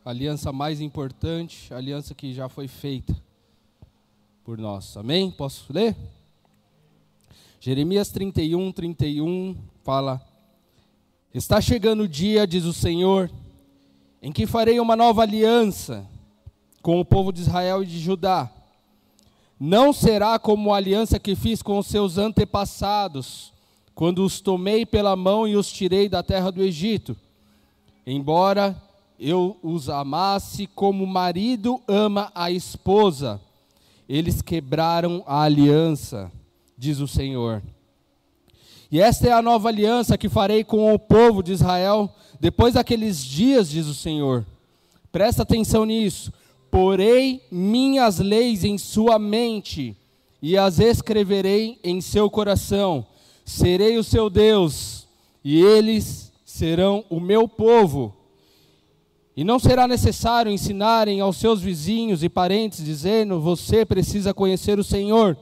a 0.04 0.10
aliança 0.10 0.52
mais 0.52 0.80
importante, 0.80 1.74
aliança 1.74 2.14
que 2.14 2.32
já 2.32 2.48
foi 2.48 2.68
feita 2.68 3.20
por 4.44 4.56
nós. 4.56 4.96
Amém? 4.96 5.32
Posso 5.32 5.72
ler? 5.72 5.96
Jeremias 7.66 8.10
31, 8.10 8.70
31 8.70 9.56
fala: 9.82 10.22
Está 11.34 11.60
chegando 11.60 12.04
o 12.04 12.08
dia, 12.08 12.46
diz 12.46 12.62
o 12.62 12.72
Senhor, 12.72 13.28
em 14.22 14.30
que 14.30 14.46
farei 14.46 14.78
uma 14.78 14.94
nova 14.94 15.22
aliança 15.22 16.06
com 16.80 17.00
o 17.00 17.04
povo 17.04 17.32
de 17.32 17.40
Israel 17.40 17.82
e 17.82 17.86
de 17.86 17.98
Judá. 17.98 18.48
Não 19.58 19.92
será 19.92 20.38
como 20.38 20.72
a 20.72 20.76
aliança 20.76 21.18
que 21.18 21.34
fiz 21.34 21.60
com 21.60 21.76
os 21.76 21.88
seus 21.88 22.18
antepassados, 22.18 23.52
quando 23.96 24.24
os 24.24 24.40
tomei 24.40 24.86
pela 24.86 25.16
mão 25.16 25.48
e 25.48 25.56
os 25.56 25.68
tirei 25.68 26.08
da 26.08 26.22
terra 26.22 26.52
do 26.52 26.62
Egito. 26.62 27.16
Embora 28.06 28.80
eu 29.18 29.56
os 29.60 29.88
amasse 29.88 30.68
como 30.68 31.02
o 31.02 31.08
marido 31.08 31.82
ama 31.88 32.30
a 32.32 32.48
esposa. 32.48 33.40
Eles 34.08 34.40
quebraram 34.40 35.24
a 35.26 35.42
aliança, 35.42 36.30
diz 36.76 37.00
o 37.00 37.08
Senhor. 37.08 37.62
E 38.90 39.00
esta 39.00 39.28
é 39.28 39.32
a 39.32 39.42
nova 39.42 39.68
aliança 39.68 40.16
que 40.16 40.28
farei 40.28 40.62
com 40.62 40.92
o 40.92 40.98
povo 40.98 41.42
de 41.42 41.52
Israel 41.52 42.14
depois 42.38 42.74
daqueles 42.74 43.24
dias, 43.24 43.68
diz 43.68 43.86
o 43.86 43.94
Senhor. 43.94 44.44
Presta 45.10 45.42
atenção 45.42 45.84
nisso. 45.84 46.32
Porei 46.70 47.42
minhas 47.50 48.18
leis 48.18 48.64
em 48.64 48.76
sua 48.76 49.18
mente 49.18 49.96
e 50.42 50.56
as 50.56 50.78
escreverei 50.78 51.78
em 51.82 52.00
seu 52.00 52.28
coração. 52.28 53.06
Serei 53.44 53.96
o 53.96 54.04
seu 54.04 54.28
Deus 54.28 55.06
e 55.42 55.60
eles 55.60 56.32
serão 56.44 57.04
o 57.08 57.18
meu 57.18 57.48
povo. 57.48 58.14
E 59.36 59.44
não 59.44 59.58
será 59.58 59.86
necessário 59.86 60.50
ensinarem 60.50 61.20
aos 61.20 61.36
seus 61.36 61.60
vizinhos 61.60 62.22
e 62.22 62.28
parentes, 62.28 62.84
dizendo: 62.84 63.40
Você 63.40 63.84
precisa 63.84 64.32
conhecer 64.32 64.78
o 64.78 64.84
Senhor, 64.84 65.36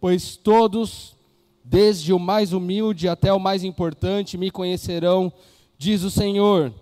pois 0.00 0.36
todos, 0.36 1.16
desde 1.64 2.12
o 2.12 2.18
mais 2.18 2.52
humilde 2.52 3.08
até 3.08 3.32
o 3.32 3.40
mais 3.40 3.64
importante, 3.64 4.36
me 4.36 4.50
conhecerão, 4.50 5.32
diz 5.78 6.02
o 6.02 6.10
Senhor. 6.10 6.72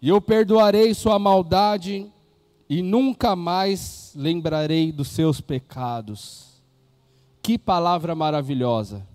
E 0.00 0.08
eu 0.08 0.20
perdoarei 0.20 0.92
sua 0.94 1.18
maldade 1.18 2.06
e 2.68 2.82
nunca 2.82 3.34
mais 3.34 4.12
lembrarei 4.14 4.92
dos 4.92 5.08
seus 5.08 5.40
pecados. 5.40 6.44
que 7.42 7.56
palavra 7.56 8.12
maravilhosa. 8.12 9.06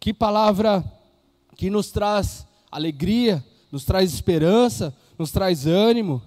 Que 0.00 0.12
palavra 0.12 0.82
que 1.56 1.70
nos 1.70 1.92
traz 1.92 2.44
alegria, 2.72 3.44
nos 3.70 3.84
traz 3.84 4.12
esperança, 4.12 4.92
nos 5.16 5.30
traz 5.30 5.64
ânimo. 5.64 6.20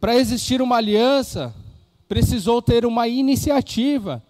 Para 0.00 0.16
existir 0.16 0.62
uma 0.62 0.76
aliança, 0.76 1.54
precisou 2.08 2.62
ter 2.62 2.86
uma 2.86 3.06
iniciativa. 3.06 4.22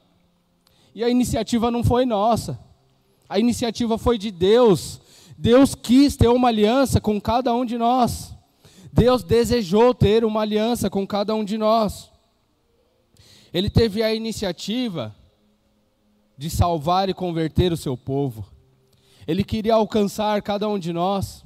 E 0.97 1.05
a 1.05 1.11
iniciativa 1.11 1.71
não 1.71 1.85
foi 1.85 2.07
nossa. 2.07 2.59
A 3.29 3.39
iniciativa 3.39 3.99
foi 3.99 4.17
de 4.17 4.31
Deus. 4.31 4.99
Deus 5.37 5.75
quis 5.75 6.17
ter 6.17 6.29
uma 6.29 6.49
aliança 6.49 7.03
com 7.03 7.21
cada 7.21 7.55
um 7.55 7.67
de 7.67 7.77
nós. 7.77 8.35
Deus 8.91 9.23
desejou 9.23 9.93
ter 9.93 10.25
uma 10.25 10.41
aliança 10.41 10.89
com 10.89 11.07
cada 11.07 11.35
um 11.35 11.45
de 11.45 11.59
nós. 11.59 12.11
Ele 13.53 13.69
teve 13.69 14.03
a 14.03 14.15
iniciativa 14.15 15.15
de 16.35 16.49
salvar 16.49 17.11
e 17.11 17.15
converter 17.15 17.75
o 17.75 17.77
seu 17.77 17.95
povo. 17.95 18.47
Ele 19.29 19.45
queria 19.45 19.75
alcançar 19.75 20.41
cada 20.41 20.67
um 20.67 20.79
de 20.79 20.95
nós. 20.95 21.45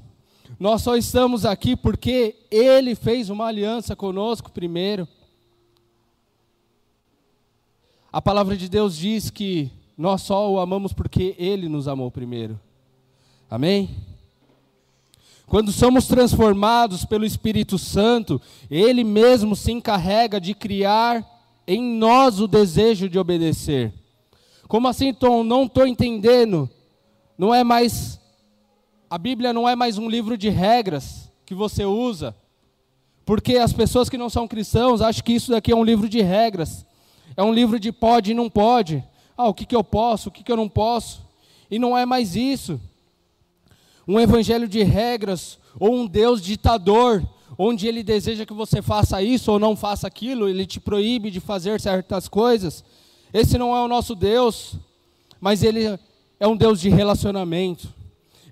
Nós 0.60 0.80
só 0.80 0.96
estamos 0.96 1.44
aqui 1.44 1.74
porque 1.74 2.36
Ele 2.52 2.94
fez 2.94 3.28
uma 3.30 3.46
aliança 3.46 3.96
conosco 3.96 4.52
primeiro. 4.52 5.08
A 8.12 8.20
palavra 8.20 8.56
de 8.56 8.68
Deus 8.68 8.96
diz 8.96 9.30
que 9.30 9.70
nós 9.96 10.22
só 10.22 10.50
o 10.50 10.58
amamos 10.58 10.92
porque 10.92 11.34
Ele 11.38 11.68
nos 11.68 11.86
amou 11.86 12.10
primeiro. 12.10 12.58
Amém? 13.48 13.90
Quando 15.46 15.70
somos 15.70 16.06
transformados 16.06 17.04
pelo 17.04 17.24
Espírito 17.24 17.78
Santo, 17.78 18.40
Ele 18.68 19.04
mesmo 19.04 19.54
se 19.54 19.70
encarrega 19.70 20.40
de 20.40 20.54
criar 20.54 21.24
em 21.66 21.82
nós 21.82 22.40
o 22.40 22.48
desejo 22.48 23.08
de 23.08 23.18
obedecer. 23.18 23.92
Como 24.66 24.88
assim, 24.88 25.12
Tom? 25.14 25.44
Não 25.44 25.64
estou 25.64 25.86
entendendo. 25.86 26.68
Não 27.38 27.54
é 27.54 27.62
mais. 27.62 28.20
A 29.08 29.18
Bíblia 29.18 29.52
não 29.52 29.68
é 29.68 29.76
mais 29.76 29.98
um 29.98 30.08
livro 30.08 30.36
de 30.36 30.48
regras 30.48 31.30
que 31.46 31.54
você 31.54 31.84
usa. 31.84 32.34
Porque 33.24 33.56
as 33.56 33.72
pessoas 33.72 34.08
que 34.08 34.18
não 34.18 34.28
são 34.28 34.48
cristãos 34.48 35.00
acham 35.00 35.22
que 35.22 35.32
isso 35.32 35.52
daqui 35.52 35.70
é 35.70 35.76
um 35.76 35.84
livro 35.84 36.08
de 36.08 36.20
regras. 36.20 36.84
É 37.36 37.42
um 37.42 37.52
livro 37.52 37.78
de 37.78 37.92
pode 37.92 38.32
e 38.32 38.34
não 38.34 38.50
pode. 38.50 39.02
Ah, 39.36 39.48
o 39.48 39.54
que, 39.54 39.64
que 39.64 39.74
eu 39.74 39.84
posso, 39.84 40.28
o 40.28 40.32
que, 40.32 40.42
que 40.42 40.50
eu 40.50 40.56
não 40.56 40.68
posso. 40.68 41.22
E 41.70 41.78
não 41.78 41.96
é 41.96 42.04
mais 42.04 42.36
isso. 42.36 42.80
Um 44.06 44.18
evangelho 44.18 44.68
de 44.68 44.82
regras 44.82 45.58
ou 45.78 45.94
um 45.94 46.06
Deus 46.06 46.42
ditador, 46.42 47.22
onde 47.56 47.86
ele 47.86 48.02
deseja 48.02 48.44
que 48.44 48.52
você 48.52 48.82
faça 48.82 49.22
isso 49.22 49.52
ou 49.52 49.58
não 49.58 49.76
faça 49.76 50.06
aquilo, 50.06 50.48
ele 50.48 50.66
te 50.66 50.80
proíbe 50.80 51.30
de 51.30 51.40
fazer 51.40 51.80
certas 51.80 52.28
coisas. 52.28 52.84
Esse 53.32 53.56
não 53.56 53.76
é 53.76 53.80
o 53.80 53.88
nosso 53.88 54.14
Deus, 54.14 54.74
mas 55.40 55.62
ele 55.62 55.98
é 56.38 56.46
um 56.48 56.56
Deus 56.56 56.80
de 56.80 56.88
relacionamento. 56.88 57.92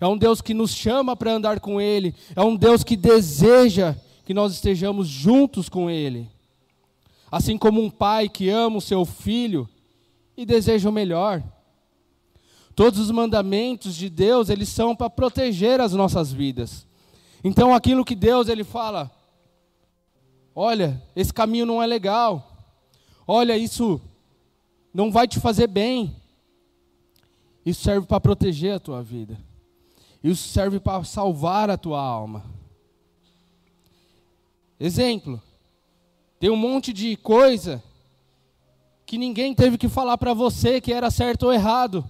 É 0.01 0.07
um 0.07 0.17
Deus 0.17 0.41
que 0.41 0.55
nos 0.55 0.73
chama 0.73 1.17
para 1.17 1.33
andar 1.33 1.59
com 1.59 1.81
ele, 1.81 2.15
é 2.37 2.41
um 2.41 2.55
Deus 2.55 2.85
que 2.85 2.97
deseja 2.97 3.97
que 4.25 4.33
nós 4.33 4.53
estejamos 4.53 5.09
juntos 5.09 5.69
com 5.69 5.91
ele. 5.91 6.29
Assim 7.31 7.59
como 7.59 7.83
um 7.83 7.91
pai 7.91 8.29
que 8.29 8.49
ama 8.49 8.79
o 8.79 8.83
seu 8.83 9.05
filho 9.05 9.69
e 10.37 10.47
deseja 10.47 10.89
o 10.89 10.93
melhor. 10.93 11.43
Todos 12.75 12.99
os 13.01 13.11
mandamentos 13.11 13.95
de 13.95 14.09
Deus, 14.09 14.49
eles 14.49 14.69
são 14.69 14.95
para 14.95 15.11
proteger 15.11 15.81
as 15.81 15.93
nossas 15.93 16.33
vidas. 16.33 16.87
Então 17.43 17.75
aquilo 17.75 18.05
que 18.05 18.15
Deus 18.15 18.49
ele 18.49 18.65
fala, 18.65 19.11
olha, 20.55 21.03
esse 21.15 21.33
caminho 21.33 21.67
não 21.67 21.83
é 21.83 21.87
legal. 21.87 22.53
Olha, 23.27 23.57
isso 23.57 24.01
não 24.95 25.11
vai 25.11 25.29
te 25.29 25.39
fazer 25.39 25.67
bem. 25.67 26.17
Isso 27.65 27.83
serve 27.83 28.07
para 28.07 28.21
proteger 28.21 28.75
a 28.75 28.81
tua 28.81 29.03
vida. 29.03 29.39
Isso 30.23 30.49
serve 30.49 30.81
para 30.81 31.05
salvar 31.05 31.69
a 31.71 31.77
tua 31.77 32.01
alma. 32.01 32.45
Exemplo: 34.81 35.43
tem 36.39 36.51
um 36.51 36.57
monte 36.57 36.93
de 36.93 37.17
coisa 37.17 37.83
que 39.05 39.19
ninguém 39.19 39.55
teve 39.55 39.77
que 39.77 39.89
falar 39.89 40.17
para 40.19 40.35
você 40.35 40.81
que 40.81 40.93
era 40.93 41.11
certo 41.11 41.45
ou 41.45 41.53
errado. 41.53 42.05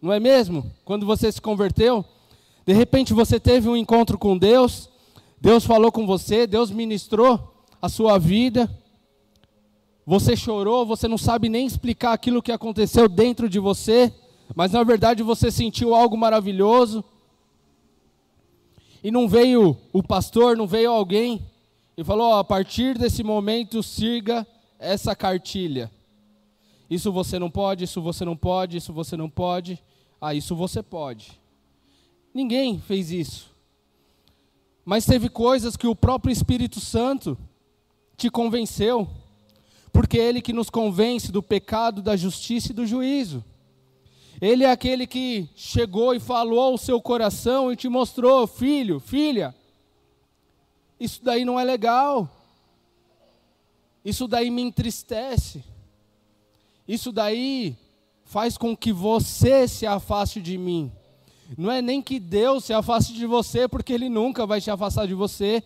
Não 0.00 0.12
é 0.12 0.20
mesmo? 0.20 0.70
Quando 0.84 1.04
você 1.04 1.30
se 1.30 1.40
converteu, 1.40 2.04
de 2.64 2.72
repente 2.72 3.12
você 3.12 3.38
teve 3.38 3.68
um 3.68 3.76
encontro 3.76 4.16
com 4.16 4.38
Deus, 4.38 4.88
Deus 5.40 5.64
falou 5.64 5.92
com 5.92 6.06
você, 6.06 6.46
Deus 6.46 6.70
ministrou 6.70 7.54
a 7.82 7.88
sua 7.88 8.18
vida. 8.18 8.70
Você 10.06 10.34
chorou, 10.34 10.86
você 10.86 11.06
não 11.06 11.18
sabe 11.18 11.48
nem 11.48 11.66
explicar 11.66 12.12
aquilo 12.12 12.42
que 12.42 12.52
aconteceu 12.52 13.08
dentro 13.08 13.48
de 13.48 13.58
você, 13.58 14.12
mas 14.54 14.72
na 14.72 14.82
verdade 14.82 15.22
você 15.22 15.50
sentiu 15.50 15.94
algo 15.94 16.16
maravilhoso. 16.16 17.04
E 19.04 19.10
não 19.10 19.28
veio 19.28 19.76
o 19.92 20.02
pastor, 20.02 20.56
não 20.56 20.66
veio 20.66 20.90
alguém 20.90 21.44
e 21.98 22.04
falou: 22.04 22.34
a 22.34 22.44
partir 22.44 22.96
desse 22.96 23.24
momento 23.24 23.82
siga 23.82 24.46
essa 24.78 25.16
cartilha. 25.16 25.90
Isso 26.88 27.10
você 27.10 27.40
não 27.40 27.50
pode, 27.50 27.82
isso 27.82 28.00
você 28.00 28.24
não 28.24 28.36
pode, 28.36 28.76
isso 28.76 28.92
você 28.92 29.16
não 29.16 29.28
pode. 29.28 29.82
Ah, 30.20 30.32
isso 30.32 30.54
você 30.54 30.80
pode. 30.80 31.40
Ninguém 32.32 32.78
fez 32.78 33.10
isso. 33.10 33.50
Mas 34.84 35.04
teve 35.04 35.28
coisas 35.28 35.76
que 35.76 35.88
o 35.88 35.96
próprio 35.96 36.32
Espírito 36.32 36.78
Santo 36.80 37.36
te 38.16 38.30
convenceu, 38.30 39.08
porque 39.92 40.20
é 40.20 40.28
ele 40.28 40.40
que 40.40 40.52
nos 40.52 40.70
convence 40.70 41.32
do 41.32 41.42
pecado, 41.42 42.00
da 42.00 42.16
justiça 42.16 42.70
e 42.70 42.74
do 42.74 42.86
juízo. 42.86 43.44
Ele 44.40 44.62
é 44.62 44.70
aquele 44.70 45.04
que 45.04 45.48
chegou 45.56 46.14
e 46.14 46.20
falou 46.20 46.60
ao 46.60 46.78
seu 46.78 47.02
coração 47.02 47.72
e 47.72 47.76
te 47.76 47.88
mostrou, 47.88 48.46
filho, 48.46 49.00
filha, 49.00 49.52
isso 50.98 51.22
daí 51.22 51.44
não 51.44 51.58
é 51.58 51.64
legal. 51.64 52.28
Isso 54.04 54.26
daí 54.26 54.50
me 54.50 54.62
entristece. 54.62 55.62
Isso 56.86 57.12
daí 57.12 57.76
faz 58.24 58.56
com 58.56 58.76
que 58.76 58.92
você 58.92 59.68
se 59.68 59.86
afaste 59.86 60.40
de 60.40 60.56
mim. 60.56 60.90
Não 61.56 61.70
é 61.70 61.80
nem 61.80 62.02
que 62.02 62.18
Deus 62.18 62.64
se 62.64 62.72
afaste 62.72 63.12
de 63.12 63.26
você, 63.26 63.66
porque 63.66 63.92
Ele 63.92 64.08
nunca 64.08 64.46
vai 64.46 64.60
te 64.60 64.70
afastar 64.70 65.06
de 65.06 65.14
você, 65.14 65.62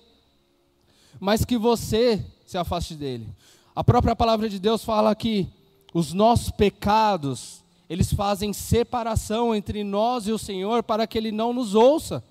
mas 1.19 1.45
que 1.45 1.59
você 1.59 2.25
se 2.47 2.57
afaste 2.57 2.95
dele. 2.95 3.29
A 3.75 3.83
própria 3.83 4.15
palavra 4.15 4.49
de 4.49 4.59
Deus 4.59 4.85
fala 4.85 5.15
que 5.15 5.49
os 5.95 6.13
nossos 6.13 6.51
pecados, 6.51 7.65
eles 7.89 8.13
fazem 8.13 8.53
separação 8.53 9.55
entre 9.55 9.83
nós 9.83 10.27
e 10.27 10.33
o 10.33 10.39
Senhor 10.39 10.83
para 10.83 11.07
que 11.07 11.19
Ele 11.19 11.33
não 11.33 11.53
nos 11.53 11.75
ouça. 11.75 12.23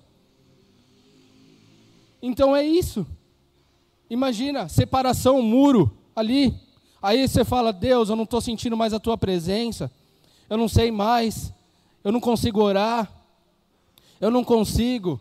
Então 2.22 2.54
é 2.54 2.64
isso. 2.64 3.04
Imagina, 4.08 4.68
separação, 4.68 5.42
muro 5.42 5.90
ali. 6.14 6.54
Aí 7.02 7.26
você 7.26 7.44
fala, 7.44 7.72
Deus, 7.72 8.08
eu 8.08 8.14
não 8.14 8.22
estou 8.22 8.40
sentindo 8.40 8.76
mais 8.76 8.92
a 8.92 9.00
tua 9.00 9.18
presença. 9.18 9.90
Eu 10.48 10.56
não 10.56 10.68
sei 10.68 10.92
mais. 10.92 11.52
Eu 12.04 12.12
não 12.12 12.20
consigo 12.20 12.62
orar. 12.62 13.10
Eu 14.20 14.30
não 14.30 14.44
consigo. 14.44 15.20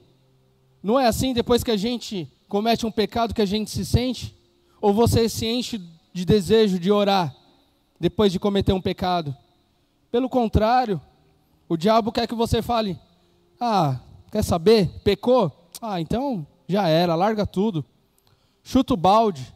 Não 0.83 0.99
é 0.99 1.07
assim 1.07 1.33
depois 1.33 1.63
que 1.63 1.71
a 1.71 1.77
gente 1.77 2.31
comete 2.47 2.85
um 2.85 2.91
pecado 2.91 3.33
que 3.33 3.41
a 3.41 3.45
gente 3.45 3.71
se 3.71 3.83
sente? 3.83 4.35
Ou 4.79 4.93
você 4.93 5.27
se 5.27 5.47
enche 5.47 5.81
de 6.13 6.25
desejo 6.25 6.77
de 6.77 6.91
orar 6.91 7.35
depois 7.99 8.31
de 8.31 8.39
cometer 8.39 8.73
um 8.73 8.81
pecado? 8.81 9.35
Pelo 10.11 10.29
contrário, 10.29 11.01
o 11.69 11.77
diabo 11.77 12.11
quer 12.11 12.27
que 12.27 12.35
você 12.35 12.61
fale: 12.61 12.99
Ah, 13.59 13.99
quer 14.31 14.43
saber? 14.43 14.89
Pecou? 15.03 15.51
Ah, 15.81 16.01
então 16.01 16.45
já 16.71 16.87
era, 16.87 17.15
larga 17.15 17.45
tudo. 17.45 17.83
Chuta 18.63 18.93
o 18.93 18.97
balde. 18.97 19.53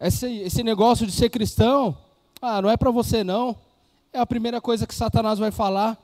Esse, 0.00 0.26
esse 0.38 0.62
negócio 0.62 1.06
de 1.06 1.12
ser 1.12 1.30
cristão, 1.30 1.96
ah, 2.40 2.60
não 2.60 2.70
é 2.70 2.76
para 2.76 2.90
você 2.90 3.22
não. 3.22 3.56
É 4.12 4.18
a 4.18 4.26
primeira 4.26 4.60
coisa 4.60 4.86
que 4.86 4.94
Satanás 4.94 5.38
vai 5.38 5.50
falar 5.50 5.98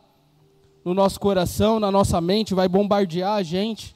no 0.84 0.94
nosso 0.94 1.20
coração, 1.20 1.78
na 1.78 1.90
nossa 1.90 2.20
mente, 2.20 2.54
vai 2.54 2.68
bombardear 2.68 3.34
a 3.34 3.42
gente. 3.42 3.94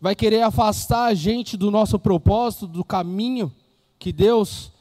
Vai 0.00 0.14
querer 0.14 0.42
afastar 0.42 1.06
a 1.06 1.14
gente 1.14 1.56
do 1.56 1.70
nosso 1.70 1.98
propósito, 1.98 2.66
do 2.66 2.84
caminho 2.84 3.52
que 3.98 4.12
Deus 4.12 4.72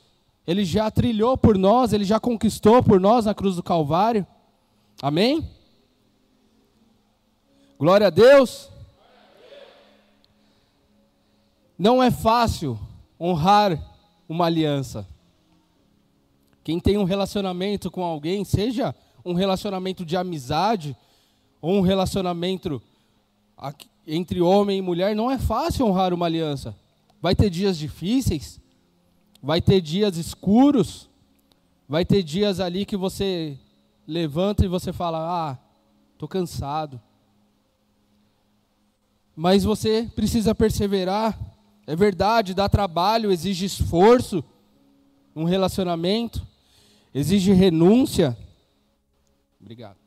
ele 0.45 0.65
já 0.65 0.91
trilhou 0.91 1.38
por 1.38 1.58
nós, 1.58 1.93
ele 1.93 2.03
já 2.03 2.19
conquistou 2.19 2.84
por 2.84 2.99
nós 2.99 3.25
na 3.25 3.34
cruz 3.34 3.56
do 3.56 3.63
Calvário. 3.63 4.27
Amém? 5.01 5.49
Glória 7.79 8.08
a 8.08 8.10
Deus. 8.10 8.72
Não 11.84 12.02
é 12.02 12.10
fácil 12.10 12.80
honrar 13.19 13.78
uma 14.30 14.46
aliança. 14.46 15.06
Quem 16.63 16.80
tem 16.80 16.98
um 16.98 17.04
relacionamento 17.04 17.91
com 17.91 18.02
alguém, 18.02 18.46
seja 18.46 18.96
um 19.26 19.34
relacionamento 19.34 20.06
de 20.06 20.15
amizade 20.15 20.96
ou 21.62 21.74
um 21.74 21.82
relacionamento 21.82 22.82
entre 24.08 24.39
homem 24.39 24.78
e 24.78 24.82
mulher, 24.82 25.13
não 25.13 25.30
é 25.30 25.38
fácil 25.38 25.86
honrar 25.86 26.13
uma 26.13 26.26
aliança. 26.26 26.74
Vai 27.22 27.36
ter 27.36 27.50
dias 27.50 27.78
difíceis, 27.78 28.62
vai 29.41 29.62
ter 29.62 29.82
dias 29.82 30.15
escuros, 30.15 31.10
Vai 31.86 32.06
ter 32.06 32.24
dias 32.24 32.62
ali 32.62 32.86
que 32.86 32.96
você 32.96 33.60
levanta 34.08 34.63
e 34.63 34.69
você 34.69 34.93
fala: 34.93 35.19
"Ah, 35.19 35.58
tô 36.17 36.30
cansado". 36.30 37.00
Mas 39.36 39.65
você 39.65 40.10
precisa 40.15 40.56
perseverar. 40.56 41.53
É 41.86 41.96
verdade, 41.96 42.54
dá 42.54 42.69
trabalho, 42.69 43.32
exige 43.32 43.65
esforço, 43.65 44.43
um 45.36 45.43
relacionamento, 45.43 46.46
exige 47.13 47.52
renúncia. 47.52 48.38
Obrigado. 49.60 49.98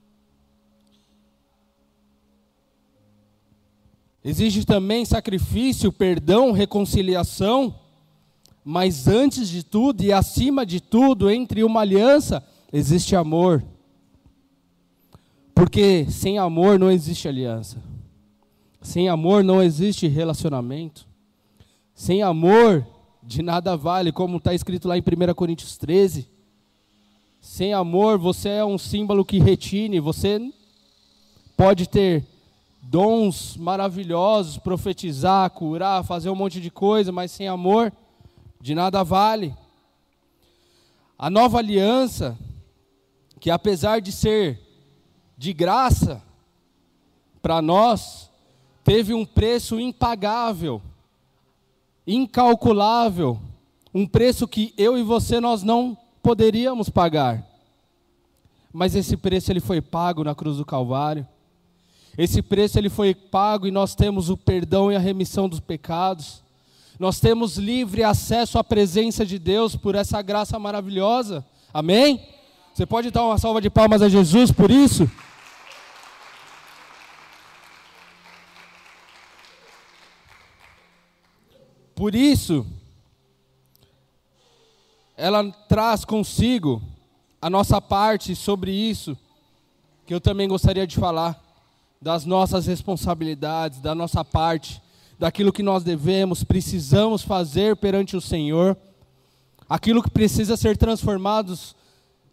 Exige 4.25 4.65
também 4.65 5.05
sacrifício, 5.05 5.93
perdão, 5.93 6.51
reconciliação. 6.51 7.73
Mas 8.65 9.07
antes 9.07 9.49
de 9.49 9.63
tudo 9.63 10.03
e 10.03 10.13
acima 10.13 10.67
de 10.67 10.81
tudo, 10.81 11.31
entre 11.31 11.63
uma 11.63 11.83
aliança, 11.83 12.45
existe 12.73 13.15
amor. 13.15 13.63
Porque 15.55 16.11
sem 16.11 16.39
amor 16.39 16.77
não 16.77 16.91
existe 16.91 17.29
aliança. 17.29 17.81
Sem 18.83 19.09
amor 19.09 19.45
não 19.45 19.63
existe 19.63 20.09
relacionamento. 20.09 21.07
Sem 21.97 22.23
amor, 22.23 22.87
de 23.23 23.41
nada 23.41 23.75
vale, 23.75 24.13
como 24.13 24.37
está 24.37 24.53
escrito 24.53 24.87
lá 24.87 24.99
em 24.99 25.01
1 25.01 25.33
Coríntios 25.33 25.79
13. 25.79 26.29
Sem 27.41 27.73
amor, 27.73 28.19
você 28.19 28.51
é 28.51 28.65
um 28.67 28.77
símbolo 28.77 29.25
que 29.25 29.39
retine, 29.39 29.99
você 29.99 30.39
pode 31.57 31.89
ter 31.89 32.23
dons 32.83 33.57
maravilhosos, 33.57 34.59
profetizar, 34.59 35.49
curar, 35.49 36.05
fazer 36.05 36.29
um 36.29 36.35
monte 36.35 36.61
de 36.61 36.71
coisa, 36.71 37.11
mas 37.11 37.31
sem 37.31 37.49
amor, 37.49 37.91
de 38.61 38.75
nada 38.75 39.03
vale. 39.03 39.57
A 41.19 41.31
nova 41.31 41.57
aliança, 41.57 42.37
que 43.41 43.51
apesar 43.51 44.03
de 44.03 44.13
ser 44.13 44.61
de 45.35 45.55
graça 45.55 46.23
para 47.41 47.63
nós, 47.63 48.31
teve 48.85 49.15
um 49.15 49.25
preço 49.25 49.81
impagável, 49.81 50.83
incalculável, 52.07 53.39
um 53.93 54.07
preço 54.07 54.47
que 54.47 54.73
eu 54.77 54.97
e 54.97 55.03
você 55.03 55.41
nós 55.41 55.63
não 55.63 55.97
poderíamos 56.23 56.89
pagar. 56.89 57.45
Mas 58.73 58.95
esse 58.95 59.17
preço 59.17 59.51
ele 59.51 59.61
foi 59.61 59.81
pago 59.81 60.23
na 60.23 60.35
cruz 60.35 60.59
do 60.59 60.65
Calvário. 60.65 61.27
Esse 62.17 62.43
preço 62.43 62.79
ele 62.79 62.89
foi 62.89 63.15
pago 63.15 63.67
e 63.67 63.71
nós 63.71 63.95
temos 63.95 64.29
o 64.31 64.37
perdão 64.37 64.93
e 64.93 64.97
a 64.97 64.99
remissão 64.99 65.49
dos 65.49 65.61
pecados. 65.61 66.43
Nós 66.99 67.21
temos 67.21 67.57
livre 67.57 68.03
acesso 68.03 68.59
à 68.59 68.65
presença 68.65 69.25
de 69.25 69.39
Deus 69.39 69.77
por 69.77 69.95
essa 69.95 70.21
graça 70.23 70.59
maravilhosa. 70.59 71.45
Amém? 71.73 72.21
Você 72.73 72.87
pode 72.87 73.11
dar 73.11 73.25
uma 73.25 73.39
salva 73.39 73.61
de 73.61 73.71
palmas 73.71 74.03
a 74.03 74.09
Jesus 74.09 74.51
por 74.51 74.71
isso? 74.71 75.11
Por 81.97 82.15
isso, 82.15 82.67
ela 85.17 85.51
traz 85.67 86.05
consigo 86.05 86.83
a 87.41 87.49
nossa 87.49 87.81
parte 87.81 88.37
sobre 88.37 88.71
isso, 88.71 89.17
que 90.05 90.13
eu 90.13 90.21
também 90.21 90.47
gostaria 90.47 90.87
de 90.87 90.95
falar 90.95 91.43
das 91.99 92.27
nossas 92.27 92.67
responsabilidades, 92.67 93.81
da 93.81 93.95
nossa 93.95 94.23
parte, 94.23 94.83
daquilo 95.19 95.51
que 95.51 95.63
nós 95.63 95.83
devemos, 95.83 96.45
precisamos 96.45 97.23
fazer 97.23 97.77
perante 97.77 98.15
o 98.15 98.21
Senhor, 98.21 98.77
aquilo 99.67 100.03
que 100.03 100.11
precisa 100.11 100.55
ser 100.55 100.77
transformado, 100.77 101.59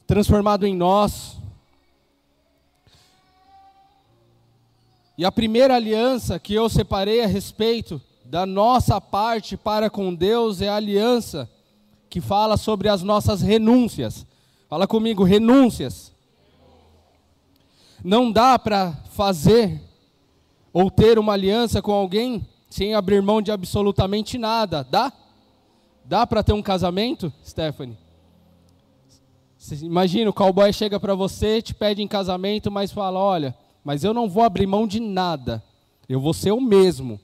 transformado 0.06 0.68
em 0.68 0.76
nós. 0.76 1.38
E 5.18 5.24
a 5.24 5.32
primeira 5.32 5.74
aliança 5.74 6.38
que 6.38 6.54
eu 6.54 6.68
separei 6.68 7.24
a 7.24 7.28
respeito 7.28 8.02
da 8.26 8.46
nossa 8.46 9.00
parte 9.02 9.58
para 9.58 9.90
com 9.90 10.14
Deus 10.14 10.62
é 10.62 10.70
a 10.70 10.76
aliança 10.76 11.50
que 12.10 12.22
fala 12.22 12.58
sobre 12.58 12.90
as 12.90 13.04
nossas 13.04 13.42
renúncias. 13.42 14.26
Fala 14.70 14.88
comigo, 14.88 15.24
renúncias. 15.24 16.12
Não 18.04 18.32
dá 18.32 18.58
para 18.58 18.94
fazer 19.12 19.82
ou 20.72 20.90
ter 20.90 21.20
uma 21.20 21.34
aliança 21.34 21.82
com 21.82 21.92
alguém 21.92 22.46
sem 22.70 22.94
abrir 22.96 23.22
mão 23.22 23.42
de 23.42 23.52
absolutamente 23.52 24.38
nada. 24.38 24.84
Dá? 24.84 25.14
Dá 26.04 26.26
para 26.26 26.44
ter 26.44 26.54
um 26.54 26.62
casamento, 26.62 27.32
Stephanie? 27.46 27.98
imagina, 29.82 30.30
o 30.30 30.34
cowboy 30.34 30.74
chega 30.74 31.00
para 31.00 31.16
você, 31.16 31.62
te 31.62 31.74
pede 31.74 32.02
em 32.02 32.08
casamento, 32.08 32.70
mas 32.70 32.92
fala: 32.92 33.20
Olha, 33.20 33.56
mas 33.84 34.04
eu 34.04 34.14
não 34.14 34.28
vou 34.28 34.44
abrir 34.44 34.68
mão 34.68 34.86
de 34.86 35.00
nada. 35.00 35.64
Eu 36.10 36.20
vou 36.20 36.34
ser 36.34 36.52
o 36.52 36.60
mesmo. 36.60 37.20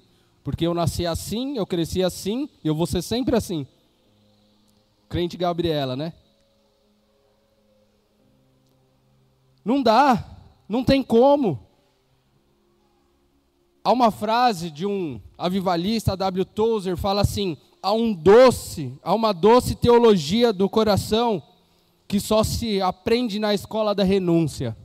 Porque 0.49 0.65
eu 0.65 0.73
nasci 0.73 1.05
assim, 1.05 1.57
eu 1.57 1.67
cresci 1.67 2.01
assim, 2.01 2.49
eu 2.63 2.73
vou 2.73 2.87
ser 2.87 3.03
sempre 3.03 3.35
assim. 3.35 3.67
Crente 5.07 5.37
Gabriela, 5.37 5.95
né? 5.95 6.11
Não 9.63 9.83
dá. 9.83 10.25
Não 10.67 10.83
tem 10.83 11.03
como. 11.03 11.59
Há 13.83 13.91
uma 13.91 14.09
frase 14.09 14.71
de 14.71 14.87
um 14.87 15.21
avivalista, 15.37 16.17
W. 16.17 16.43
Tozer, 16.43 16.97
fala 16.97 17.21
assim: 17.21 17.55
há 17.79 17.93
um 17.93 18.11
doce, 18.11 18.97
há 19.03 19.13
uma 19.13 19.31
doce 19.31 19.75
teologia 19.75 20.51
do 20.51 20.67
coração 20.67 21.43
que 22.07 22.19
só 22.19 22.43
se 22.43 22.81
aprende 22.81 23.37
na 23.37 23.53
escola 23.53 23.93
da 23.93 24.03
renúncia. 24.03 24.75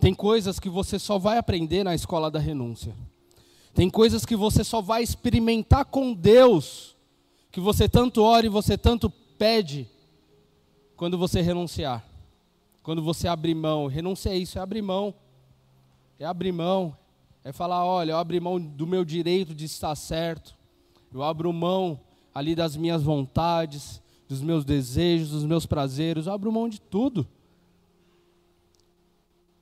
Tem 0.00 0.12
coisas 0.12 0.58
que 0.58 0.68
você 0.68 0.98
só 0.98 1.16
vai 1.16 1.38
aprender 1.38 1.84
na 1.84 1.94
escola 1.94 2.28
da 2.28 2.40
renúncia. 2.40 2.92
Tem 3.74 3.88
coisas 3.88 4.26
que 4.26 4.36
você 4.36 4.62
só 4.62 4.80
vai 4.80 5.02
experimentar 5.02 5.84
com 5.84 6.12
Deus, 6.12 6.94
que 7.50 7.60
você 7.60 7.88
tanto 7.88 8.22
ora 8.22 8.46
e 8.46 8.50
você 8.50 8.76
tanto 8.76 9.10
pede, 9.38 9.88
quando 10.96 11.16
você 11.18 11.40
renunciar. 11.40 12.04
Quando 12.82 13.02
você 13.02 13.28
abrir 13.28 13.54
mão, 13.54 13.86
renunciar 13.86 14.34
a 14.34 14.38
isso, 14.38 14.58
é 14.58 14.60
abrir 14.60 14.82
mão. 14.82 15.14
É 16.18 16.24
abrir 16.24 16.52
mão. 16.52 16.96
É 17.44 17.52
falar, 17.52 17.84
olha, 17.84 18.12
eu 18.12 18.18
abri 18.18 18.38
mão 18.40 18.60
do 18.60 18.86
meu 18.86 19.04
direito 19.04 19.54
de 19.54 19.64
estar 19.64 19.94
certo. 19.94 20.54
Eu 21.12 21.22
abro 21.22 21.52
mão 21.52 22.00
ali 22.34 22.54
das 22.54 22.76
minhas 22.76 23.02
vontades, 23.02 24.00
dos 24.28 24.40
meus 24.40 24.64
desejos, 24.64 25.30
dos 25.30 25.44
meus 25.44 25.66
prazeres. 25.66 26.26
Eu 26.26 26.32
abro 26.32 26.52
mão 26.52 26.68
de 26.68 26.80
tudo. 26.80 27.26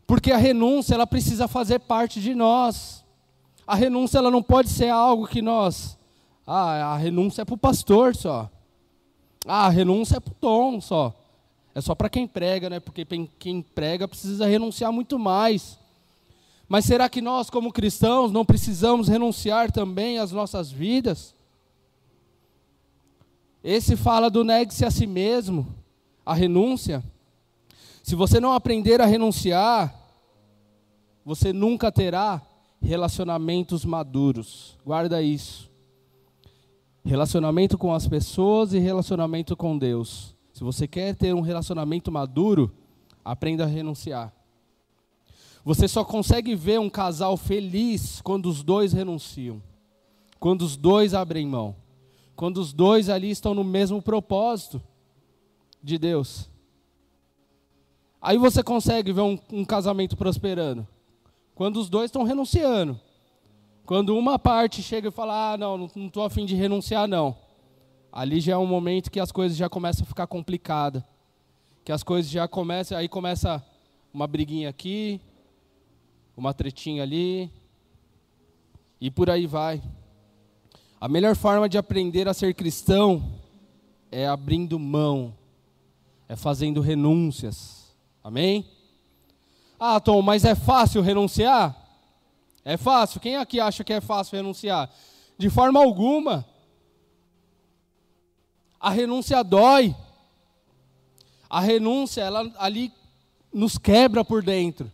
Porque 0.07 0.33
a 0.33 0.37
renúncia, 0.37 0.95
ela 0.95 1.07
precisa 1.07 1.47
fazer 1.47 1.79
parte 1.81 2.21
de 2.21 2.35
nós. 2.35 3.05
A 3.71 3.77
renúncia, 3.77 4.19
ela 4.19 4.33
não 4.33 4.43
pode 4.43 4.69
ser 4.69 4.89
algo 4.89 5.29
que 5.29 5.41
nós. 5.41 5.97
Ah, 6.45 6.95
a 6.95 6.97
renúncia 6.97 7.43
é 7.43 7.45
para 7.45 7.55
o 7.55 7.57
pastor 7.57 8.17
só. 8.17 8.51
Ah, 9.47 9.67
a 9.67 9.69
renúncia 9.69 10.17
é 10.17 10.21
para 10.21 10.33
o 10.33 10.35
Tom 10.35 10.81
só. 10.81 11.15
É 11.73 11.81
só 11.81 11.95
para 11.95 12.09
quem 12.09 12.27
prega, 12.27 12.69
né? 12.69 12.81
Porque 12.81 13.07
quem 13.39 13.63
prega 13.63 14.09
precisa 14.09 14.45
renunciar 14.45 14.93
muito 14.93 15.21
mais. 15.21 15.79
Mas 16.69 16.85
será 16.85 17.09
que 17.09 17.21
nós, 17.21 17.49
como 17.49 17.73
cristãos, 17.73 18.33
não 18.33 18.45
precisamos 18.45 19.07
renunciar 19.07 19.71
também 19.71 20.19
às 20.19 20.33
nossas 20.33 20.73
vidas? 20.73 21.33
Esse 23.63 23.95
fala 23.97 24.29
do 24.29 24.43
negue-se 24.43 24.85
a 24.85 24.91
si 24.91 25.07
mesmo, 25.07 25.65
a 26.27 26.35
renúncia. 26.35 27.05
Se 28.03 28.17
você 28.17 28.41
não 28.41 28.53
aprender 28.53 29.01
a 29.01 29.07
renunciar, 29.07 29.95
você 31.25 31.53
nunca 31.53 31.93
terá 31.93 32.43
relacionamentos 32.81 33.85
maduros. 33.85 34.79
Guarda 34.85 35.23
isso. 35.23 35.71
Relacionamento 37.05 37.79
com 37.79 37.93
as 37.93 38.07
pessoas 38.07 38.73
e 38.73 38.79
relacionamento 38.79 39.57
com 39.57 39.77
Deus. 39.77 40.35
Se 40.53 40.63
você 40.63 40.87
quer 40.87 41.15
ter 41.15 41.35
um 41.35 41.41
relacionamento 41.41 42.11
maduro, 42.13 42.73
aprenda 43.25 43.65
a 43.65 43.67
renunciar. 43.67 44.33
Você 45.65 45.87
só 45.87 46.05
consegue 46.05 46.55
ver 46.55 46.81
um 46.81 46.89
casal 46.89 47.37
feliz 47.37 48.21
quando 48.23 48.47
os 48.47 48.63
dois 48.63 48.93
renunciam, 48.93 49.63
quando 50.39 50.63
os 50.63 50.77
dois 50.77 51.13
abrem 51.13 51.47
mão, 51.47 51.77
quando 52.35 52.59
os 52.59 52.73
dois 52.73 53.09
ali 53.09 53.31
estão 53.31 53.55
no 53.55 53.63
mesmo 53.63 54.01
propósito 54.01 54.83
de 55.83 55.99
Deus. 55.99 56.49
Aí 58.21 58.37
você 58.39 58.63
consegue 58.63 59.13
ver 59.13 59.23
um, 59.23 59.39
um 59.53 59.65
casamento 59.65 60.17
prosperando, 60.17 60.87
quando 61.61 61.77
os 61.77 61.91
dois 61.91 62.07
estão 62.07 62.23
renunciando. 62.23 62.99
Quando 63.85 64.17
uma 64.17 64.39
parte 64.39 64.83
chega 64.83 65.09
e 65.09 65.13
fala: 65.13 65.53
Ah, 65.53 65.59
não, 65.59 65.77
não 65.77 66.07
estou 66.07 66.25
afim 66.25 66.47
de 66.47 66.55
renunciar, 66.55 67.07
não 67.07 67.37
ali 68.11 68.41
já 68.41 68.55
é 68.55 68.57
um 68.57 68.65
momento 68.65 69.11
que 69.11 69.21
as 69.21 69.31
coisas 69.31 69.59
já 69.59 69.69
começam 69.69 70.05
a 70.05 70.07
ficar 70.07 70.27
complicadas. 70.27 71.03
Que 71.85 71.93
as 71.93 72.03
coisas 72.03 72.33
já 72.33 72.49
começam, 72.49 72.97
aí 72.97 73.11
começa 73.11 73.63
uma 74.11 74.27
briguinha 74.27 74.71
aqui, 74.71 75.21
uma 76.35 76.55
tretinha 76.55 77.03
ali, 77.03 77.53
e 78.99 79.11
por 79.11 79.29
aí 79.29 79.47
vai. 79.47 79.83
A 80.99 81.09
melhor 81.11 81.37
forma 81.37 81.69
de 81.69 81.77
aprender 81.77 82.27
a 82.27 82.33
ser 82.33 82.55
cristão 82.55 83.39
é 84.11 84.27
abrindo 84.27 84.79
mão 84.79 85.37
é 86.27 86.37
fazendo 86.37 86.81
renúncias. 86.81 87.95
Amém? 88.25 88.65
Ah, 89.83 89.99
Tom, 89.99 90.21
mas 90.21 90.45
é 90.45 90.55
fácil 90.55 91.01
renunciar? 91.01 91.75
É 92.63 92.77
fácil. 92.77 93.19
Quem 93.19 93.37
aqui 93.37 93.59
acha 93.59 93.83
que 93.83 93.95
é 93.95 94.01
fácil 94.01 94.37
renunciar? 94.37 94.91
De 95.39 95.49
forma 95.49 95.81
alguma. 95.81 96.45
A 98.79 98.91
renúncia 98.91 99.43
dói. 99.43 99.97
A 101.49 101.61
renúncia, 101.61 102.21
ela 102.21 102.53
ali 102.59 102.93
nos 103.51 103.79
quebra 103.79 104.23
por 104.23 104.43
dentro. 104.43 104.93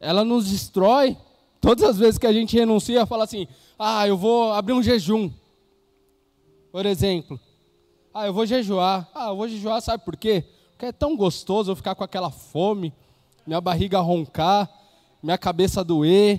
Ela 0.00 0.24
nos 0.24 0.50
destrói. 0.50 1.16
Todas 1.60 1.88
as 1.88 1.96
vezes 1.96 2.18
que 2.18 2.26
a 2.26 2.32
gente 2.32 2.56
renuncia, 2.56 3.06
fala 3.06 3.22
assim: 3.22 3.46
"Ah, 3.78 4.06
eu 4.06 4.16
vou 4.16 4.52
abrir 4.52 4.72
um 4.72 4.82
jejum". 4.82 5.30
Por 6.72 6.84
exemplo, 6.86 7.40
"Ah, 8.12 8.26
eu 8.26 8.32
vou 8.32 8.44
jejuar". 8.46 9.08
"Ah, 9.14 9.28
eu 9.28 9.36
vou 9.36 9.48
jejuar, 9.48 9.80
sabe 9.80 10.04
por 10.04 10.16
quê? 10.16 10.44
Porque 10.72 10.86
é 10.86 10.92
tão 10.92 11.16
gostoso 11.16 11.70
eu 11.70 11.76
ficar 11.76 11.94
com 11.94 12.04
aquela 12.04 12.30
fome, 12.30 12.92
minha 13.48 13.62
barriga 13.62 13.98
roncar, 13.98 14.70
minha 15.22 15.38
cabeça 15.38 15.82
doer, 15.82 16.38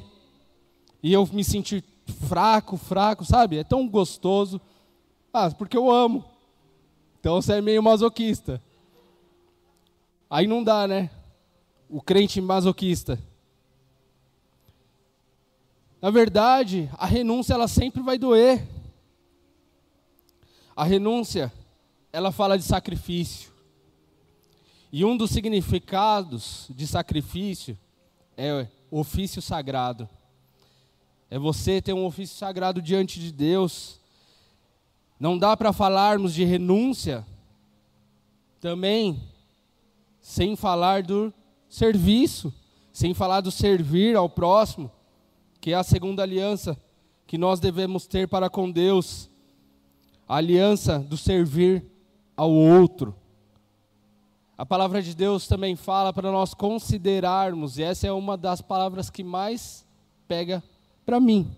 e 1.01 1.11
eu 1.11 1.27
me 1.33 1.43
sentir 1.43 1.83
fraco, 2.27 2.77
fraco, 2.77 3.25
sabe? 3.25 3.57
É 3.57 3.63
tão 3.63 3.89
gostoso. 3.89 4.61
Ah, 5.33 5.49
porque 5.49 5.75
eu 5.75 5.89
amo. 5.89 6.23
Então 7.19 7.41
você 7.41 7.53
é 7.53 7.61
meio 7.61 7.81
masoquista. 7.81 8.61
Aí 10.29 10.45
não 10.45 10.63
dá, 10.63 10.87
né? 10.87 11.09
O 11.89 11.99
crente 11.99 12.39
masoquista. 12.39 13.17
Na 15.99 16.11
verdade, 16.11 16.91
a 16.95 17.07
renúncia 17.07 17.55
ela 17.55 17.67
sempre 17.67 18.03
vai 18.03 18.19
doer. 18.19 18.67
A 20.75 20.83
renúncia, 20.83 21.51
ela 22.13 22.31
fala 22.31 22.55
de 22.55 22.63
sacrifício. 22.63 23.51
E 24.91 25.06
um 25.06 25.15
dos 25.15 25.30
significados 25.30 26.65
de 26.69 26.88
sacrifício 26.88 27.78
é 28.36 28.67
ofício 28.89 29.41
sagrado. 29.41 30.10
É 31.30 31.38
você 31.38 31.80
ter 31.80 31.93
um 31.93 32.06
ofício 32.06 32.36
sagrado 32.36 32.82
diante 32.82 33.19
de 33.19 33.32
Deus. 33.32 33.99
Não 35.19 35.38
dá 35.38 35.56
para 35.56 35.71
falarmos 35.71 36.34
de 36.34 36.43
renúncia 36.43 37.23
também 38.60 39.21
sem 40.21 40.56
falar 40.56 41.04
do 41.04 41.32
serviço, 41.69 42.52
sem 42.91 43.13
falar 43.13 43.41
do 43.41 43.52
servir 43.52 44.15
ao 44.15 44.28
próximo, 44.28 44.91
que 45.62 45.71
é 45.71 45.75
a 45.75 45.84
segunda 45.84 46.23
aliança 46.23 46.75
que 47.28 47.38
nós 47.38 47.60
devemos 47.60 48.08
ter 48.08 48.28
para 48.28 48.49
com 48.49 48.71
Deus, 48.71 49.30
a 50.28 50.38
aliança 50.38 50.97
do 50.97 51.15
servir 51.15 51.86
ao 52.36 52.52
outro. 52.52 53.15
A 54.59 54.65
palavra 54.65 55.01
de 55.01 55.15
Deus 55.15 55.47
também 55.47 55.77
fala 55.77 56.11
para 56.11 56.29
nós 56.29 56.53
considerarmos, 56.53 57.77
e 57.77 57.83
essa 57.83 58.05
é 58.07 58.11
uma 58.11 58.35
das 58.35 58.59
palavras 58.59 59.09
que 59.09 59.23
mais 59.23 59.87
pega 60.27 60.61
para 61.05 61.17
mim. 61.17 61.49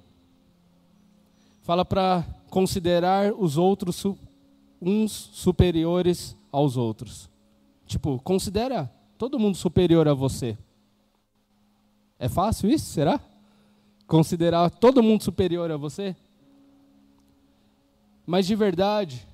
Fala 1.63 1.83
para 1.83 2.23
considerar 2.51 3.33
os 3.33 3.57
outros 3.57 4.05
uns 4.79 5.11
superiores 5.33 6.37
aos 6.51 6.77
outros. 6.77 7.27
Tipo, 7.87 8.21
considera 8.21 8.87
todo 9.17 9.39
mundo 9.39 9.57
superior 9.57 10.07
a 10.07 10.13
você. 10.13 10.55
É 12.19 12.29
fácil 12.29 12.69
isso, 12.69 12.85
será? 12.85 13.19
Considerar 14.05 14.69
todo 14.69 15.01
mundo 15.01 15.23
superior 15.23 15.71
a 15.71 15.75
você? 15.75 16.15
Mas 18.27 18.45
de 18.45 18.55
verdade, 18.55 19.27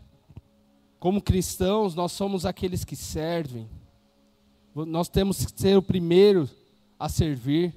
como 0.99 1.21
cristãos, 1.21 1.95
nós 1.95 2.11
somos 2.11 2.45
aqueles 2.45 2.83
que 2.83 2.95
servem. 2.95 3.67
Nós 4.75 5.09
temos 5.09 5.45
que 5.45 5.61
ser 5.61 5.77
o 5.77 5.81
primeiro 5.81 6.49
a 6.99 7.07
servir 7.07 7.73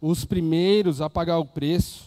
os 0.00 0.24
primeiros 0.24 1.00
a 1.00 1.10
pagar 1.10 1.38
o 1.38 1.44
preço. 1.44 2.04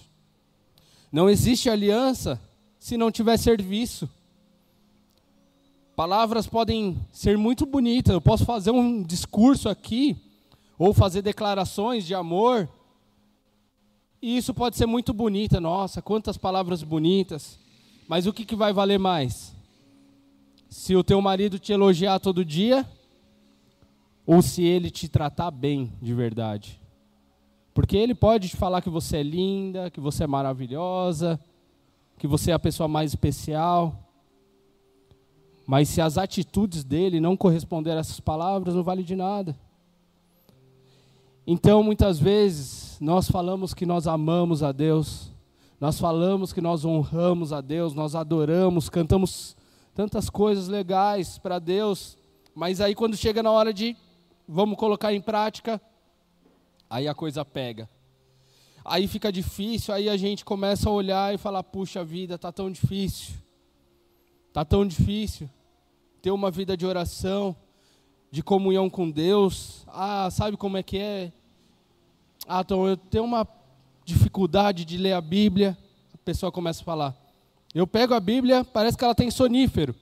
Não 1.12 1.30
existe 1.30 1.69
aliança 1.69 2.39
se 2.80 2.97
não 2.97 3.12
tiver 3.12 3.38
serviço. 3.38 4.10
Palavras 5.95 6.47
podem 6.47 6.97
ser 7.12 7.38
muito 7.38 7.65
bonitas, 7.65 8.13
eu 8.13 8.21
posso 8.21 8.45
fazer 8.45 8.71
um 8.71 9.04
discurso 9.04 9.69
aqui, 9.69 10.17
ou 10.80 10.93
fazer 10.93 11.21
declarações 11.21 12.06
de 12.06 12.15
amor, 12.15 12.67
e 14.21 14.38
isso 14.38 14.54
pode 14.54 14.78
ser 14.78 14.86
muito 14.86 15.13
bonita, 15.13 15.60
nossa, 15.60 16.02
quantas 16.02 16.38
palavras 16.38 16.82
bonitas, 16.82 17.60
mas 18.08 18.26
o 18.26 18.34
que, 18.34 18.45
que 18.45 18.56
vai 18.56 18.71
valer 18.74 18.97
mais? 18.97 19.54
Se 20.71 20.95
o 20.95 21.03
teu 21.03 21.21
marido 21.21 21.60
te 21.60 21.73
elogiar 21.73 22.17
todo 22.17 22.45
dia, 22.45 22.89
ou 24.25 24.41
se 24.41 24.63
ele 24.63 24.89
te 24.89 25.10
tratar 25.10 25.51
bem 25.51 25.91
de 26.01 26.13
verdade? 26.13 26.81
Porque 27.73 27.97
ele 27.97 28.15
pode 28.15 28.47
te 28.47 28.55
falar 28.55 28.81
que 28.81 28.89
você 28.89 29.17
é 29.17 29.23
linda, 29.23 29.91
que 29.91 29.99
você 29.99 30.23
é 30.23 30.27
maravilhosa, 30.27 31.38
que 32.17 32.25
você 32.25 32.51
é 32.51 32.53
a 32.53 32.60
pessoa 32.60 32.88
mais 32.88 33.12
especial. 33.12 33.99
Mas 35.67 35.89
se 35.89 35.99
as 35.99 36.17
atitudes 36.17 36.86
dele 36.86 37.19
não 37.19 37.36
corresponderem 37.36 37.97
a 37.97 37.99
essas 37.99 38.21
palavras, 38.21 38.73
não 38.73 38.81
vale 38.81 39.03
de 39.03 39.15
nada. 39.15 39.53
Então, 41.45 41.84
muitas 41.84 42.17
vezes, 42.17 42.97
nós 43.01 43.29
falamos 43.29 43.73
que 43.73 43.86
nós 43.86 44.07
amamos 44.07 44.63
a 44.63 44.71
Deus, 44.71 45.34
nós 45.81 45.99
falamos 45.99 46.53
que 46.53 46.62
nós 46.62 46.86
honramos 46.86 47.51
a 47.51 47.60
Deus, 47.60 47.93
nós 47.93 48.15
adoramos, 48.15 48.88
cantamos 48.88 49.60
tantas 50.01 50.29
coisas 50.29 50.67
legais 50.67 51.37
para 51.37 51.59
Deus, 51.59 52.17
mas 52.55 52.81
aí 52.81 52.95
quando 52.95 53.15
chega 53.15 53.43
na 53.43 53.51
hora 53.51 53.73
de 53.73 53.95
vamos 54.47 54.77
colocar 54.77 55.13
em 55.13 55.21
prática, 55.21 55.81
Aí 56.91 57.07
a 57.07 57.15
coisa 57.15 57.45
pega. 57.45 57.89
Aí 58.83 59.07
fica 59.07 59.31
difícil, 59.31 59.93
aí 59.93 60.09
a 60.09 60.17
gente 60.17 60.43
começa 60.43 60.89
a 60.89 60.91
olhar 60.91 61.33
e 61.33 61.37
falar: 61.37 61.63
puxa 61.63 62.03
vida, 62.03 62.37
tá 62.37 62.51
tão 62.51 62.69
difícil. 62.69 63.35
Tá 64.51 64.65
tão 64.65 64.85
difícil 64.85 65.49
ter 66.21 66.31
uma 66.31 66.51
vida 66.51 66.75
de 66.75 66.85
oração, 66.85 67.55
de 68.29 68.43
comunhão 68.43 68.89
com 68.89 69.09
Deus. 69.09 69.85
Ah, 69.87 70.27
sabe 70.29 70.57
como 70.57 70.75
é 70.75 70.83
que 70.83 70.97
é? 70.97 71.31
Ah, 72.45 72.59
então 72.59 72.85
eu 72.85 72.97
tenho 72.97 73.23
uma 73.23 73.47
dificuldade 74.03 74.83
de 74.83 74.97
ler 74.97 75.13
a 75.13 75.21
Bíblia. 75.21 75.77
A 76.13 76.17
pessoa 76.17 76.51
começa 76.51 76.81
a 76.81 76.85
falar. 76.85 77.20
Eu 77.73 77.88
pego 77.88 78.13
a 78.13 78.19
Bíblia, 78.19 78.63
parece 78.63 78.97
que 78.97 79.03
ela 79.03 79.15
tem 79.15 79.31
sonífero. 79.31 79.95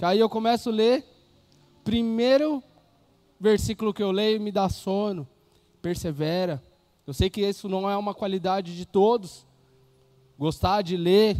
Aí 0.00 0.18
eu 0.18 0.28
começo 0.28 0.70
a 0.70 0.72
ler, 0.72 1.04
primeiro 1.84 2.62
versículo 3.38 3.92
que 3.92 4.02
eu 4.02 4.10
leio 4.10 4.40
me 4.40 4.50
dá 4.50 4.68
sono 4.68 5.28
persevera. 5.80 6.62
Eu 7.06 7.12
sei 7.12 7.28
que 7.28 7.40
isso 7.40 7.68
não 7.68 7.90
é 7.90 7.96
uma 7.96 8.14
qualidade 8.14 8.76
de 8.76 8.86
todos, 8.86 9.46
gostar 10.38 10.82
de 10.82 10.96
ler, 10.96 11.36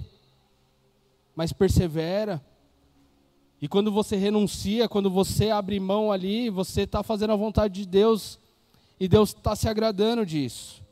mas 1.34 1.52
persevera. 1.52 2.42
E 3.60 3.68
quando 3.68 3.92
você 3.92 4.16
renuncia, 4.16 4.88
quando 4.88 5.10
você 5.10 5.50
abre 5.50 5.78
mão 5.78 6.10
ali, 6.10 6.48
você 6.50 6.82
está 6.82 7.02
fazendo 7.02 7.32
a 7.32 7.36
vontade 7.36 7.74
de 7.74 7.86
Deus 7.86 8.38
e 8.98 9.06
Deus 9.06 9.30
está 9.30 9.54
se 9.54 9.68
agradando 9.68 10.24
disso. 10.24 10.82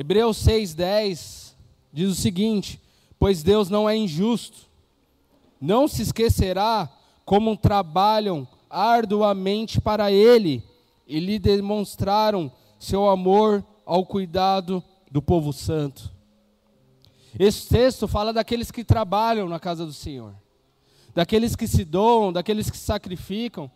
Hebreus 0.00 0.38
6,10 0.46 1.52
diz 1.92 2.08
o 2.08 2.14
seguinte: 2.14 2.80
Pois 3.18 3.42
Deus 3.42 3.68
não 3.68 3.86
é 3.86 3.94
injusto, 3.94 4.60
não 5.60 5.86
se 5.86 6.00
esquecerá 6.00 6.88
como 7.22 7.54
trabalham 7.54 8.48
arduamente 8.70 9.78
para 9.78 10.10
ele 10.10 10.64
e 11.06 11.20
lhe 11.20 11.38
demonstraram 11.38 12.50
seu 12.78 13.10
amor 13.10 13.62
ao 13.84 14.06
cuidado 14.06 14.82
do 15.10 15.20
povo 15.20 15.52
santo. 15.52 16.10
Esse 17.38 17.68
texto 17.68 18.08
fala 18.08 18.32
daqueles 18.32 18.70
que 18.70 18.82
trabalham 18.82 19.50
na 19.50 19.60
casa 19.60 19.84
do 19.84 19.92
Senhor, 19.92 20.32
daqueles 21.14 21.54
que 21.54 21.68
se 21.68 21.84
doam, 21.84 22.32
daqueles 22.32 22.70
que 22.70 22.78
sacrificam. 22.78 23.70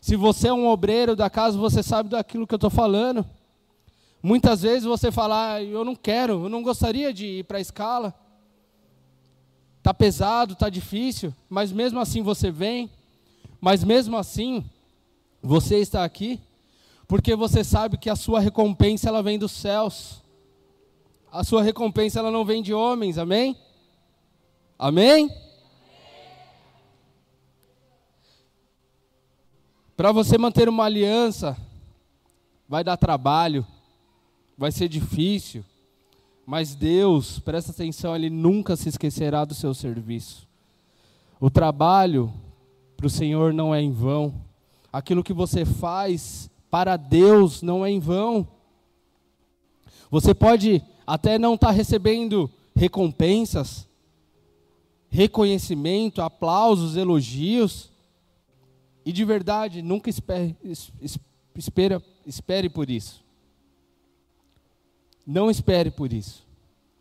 Se 0.00 0.16
você 0.16 0.48
é 0.48 0.52
um 0.52 0.66
obreiro 0.66 1.14
da 1.14 1.30
casa, 1.30 1.56
você 1.56 1.80
sabe 1.80 2.08
daquilo 2.08 2.44
que 2.44 2.54
eu 2.54 2.56
estou 2.56 2.70
falando. 2.70 3.24
Muitas 4.26 4.62
vezes 4.62 4.84
você 4.84 5.12
fala, 5.12 5.52
ah, 5.52 5.62
eu 5.62 5.84
não 5.84 5.94
quero, 5.94 6.44
eu 6.44 6.48
não 6.48 6.62
gostaria 6.62 7.12
de 7.12 7.26
ir 7.26 7.44
para 7.44 7.58
a 7.58 7.60
escala. 7.60 8.14
Está 9.76 9.92
pesado, 9.92 10.54
está 10.54 10.70
difícil, 10.70 11.30
mas 11.46 11.70
mesmo 11.70 12.00
assim 12.00 12.22
você 12.22 12.50
vem. 12.50 12.90
Mas 13.60 13.84
mesmo 13.84 14.16
assim, 14.16 14.64
você 15.42 15.76
está 15.78 16.02
aqui 16.04 16.40
porque 17.06 17.36
você 17.36 17.62
sabe 17.62 17.98
que 17.98 18.08
a 18.08 18.16
sua 18.16 18.40
recompensa 18.40 19.10
ela 19.10 19.22
vem 19.22 19.38
dos 19.38 19.52
céus. 19.52 20.22
A 21.30 21.44
sua 21.44 21.62
recompensa 21.62 22.18
ela 22.18 22.30
não 22.30 22.46
vem 22.46 22.62
de 22.62 22.72
homens, 22.72 23.18
amém? 23.18 23.54
Amém? 24.78 25.30
Para 29.94 30.12
você 30.12 30.38
manter 30.38 30.66
uma 30.66 30.84
aliança, 30.84 31.58
vai 32.66 32.82
dar 32.82 32.96
trabalho, 32.96 33.66
vai 34.56 34.70
ser 34.70 34.88
difícil, 34.88 35.64
mas 36.46 36.74
Deus, 36.74 37.38
presta 37.38 37.72
atenção, 37.72 38.14
Ele 38.14 38.30
nunca 38.30 38.76
se 38.76 38.88
esquecerá 38.88 39.44
do 39.44 39.54
seu 39.54 39.74
serviço. 39.74 40.46
O 41.40 41.50
trabalho 41.50 42.32
para 42.96 43.06
o 43.06 43.10
Senhor 43.10 43.52
não 43.52 43.74
é 43.74 43.80
em 43.80 43.92
vão. 43.92 44.34
Aquilo 44.92 45.24
que 45.24 45.32
você 45.32 45.64
faz 45.64 46.50
para 46.70 46.96
Deus 46.96 47.62
não 47.62 47.84
é 47.84 47.90
em 47.90 47.98
vão. 47.98 48.46
Você 50.10 50.34
pode 50.34 50.82
até 51.06 51.38
não 51.38 51.54
estar 51.54 51.68
tá 51.68 51.72
recebendo 51.72 52.50
recompensas, 52.74 53.88
reconhecimento, 55.08 56.20
aplausos, 56.20 56.96
elogios, 56.96 57.90
e 59.04 59.12
de 59.12 59.24
verdade, 59.24 59.82
nunca 59.82 60.08
espere, 60.08 60.56
espere, 61.54 62.00
espere 62.26 62.68
por 62.68 62.88
isso. 62.88 63.23
Não 65.26 65.50
espere 65.50 65.90
por 65.90 66.12
isso. 66.12 66.44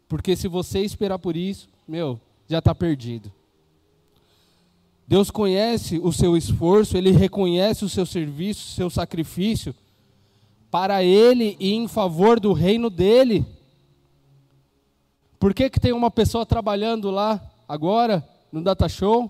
Porque 0.07 0.35
se 0.35 0.47
você 0.47 0.79
esperar 0.79 1.19
por 1.19 1.35
isso, 1.35 1.67
meu, 1.87 2.19
já 2.47 2.59
está 2.59 2.73
perdido. 2.73 3.31
Deus 5.07 5.29
conhece 5.29 5.99
o 6.01 6.11
seu 6.11 6.37
esforço, 6.37 6.97
Ele 6.97 7.11
reconhece 7.11 7.83
o 7.83 7.89
seu 7.89 8.05
serviço, 8.05 8.67
o 8.67 8.75
seu 8.75 8.89
sacrifício 8.89 9.75
para 10.71 11.03
Ele 11.03 11.55
e 11.59 11.73
em 11.73 11.87
favor 11.87 12.39
do 12.39 12.53
reino 12.53 12.89
dEle. 12.89 13.45
Por 15.39 15.53
que, 15.53 15.69
que 15.69 15.79
tem 15.79 15.91
uma 15.91 16.09
pessoa 16.09 16.45
trabalhando 16.45 17.11
lá 17.11 17.39
agora, 17.67 18.27
no 18.51 18.61
Data 18.61 18.87
Show, 18.87 19.29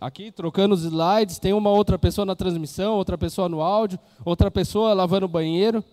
aqui 0.00 0.30
trocando 0.30 0.74
os 0.74 0.84
slides, 0.84 1.38
tem 1.38 1.52
uma 1.52 1.70
outra 1.70 1.98
pessoa 1.98 2.24
na 2.24 2.34
transmissão, 2.34 2.94
outra 2.94 3.18
pessoa 3.18 3.48
no 3.48 3.60
áudio, 3.60 3.98
outra 4.24 4.50
pessoa 4.50 4.94
lavando 4.94 5.26
o 5.26 5.28
banheiro, 5.28 5.84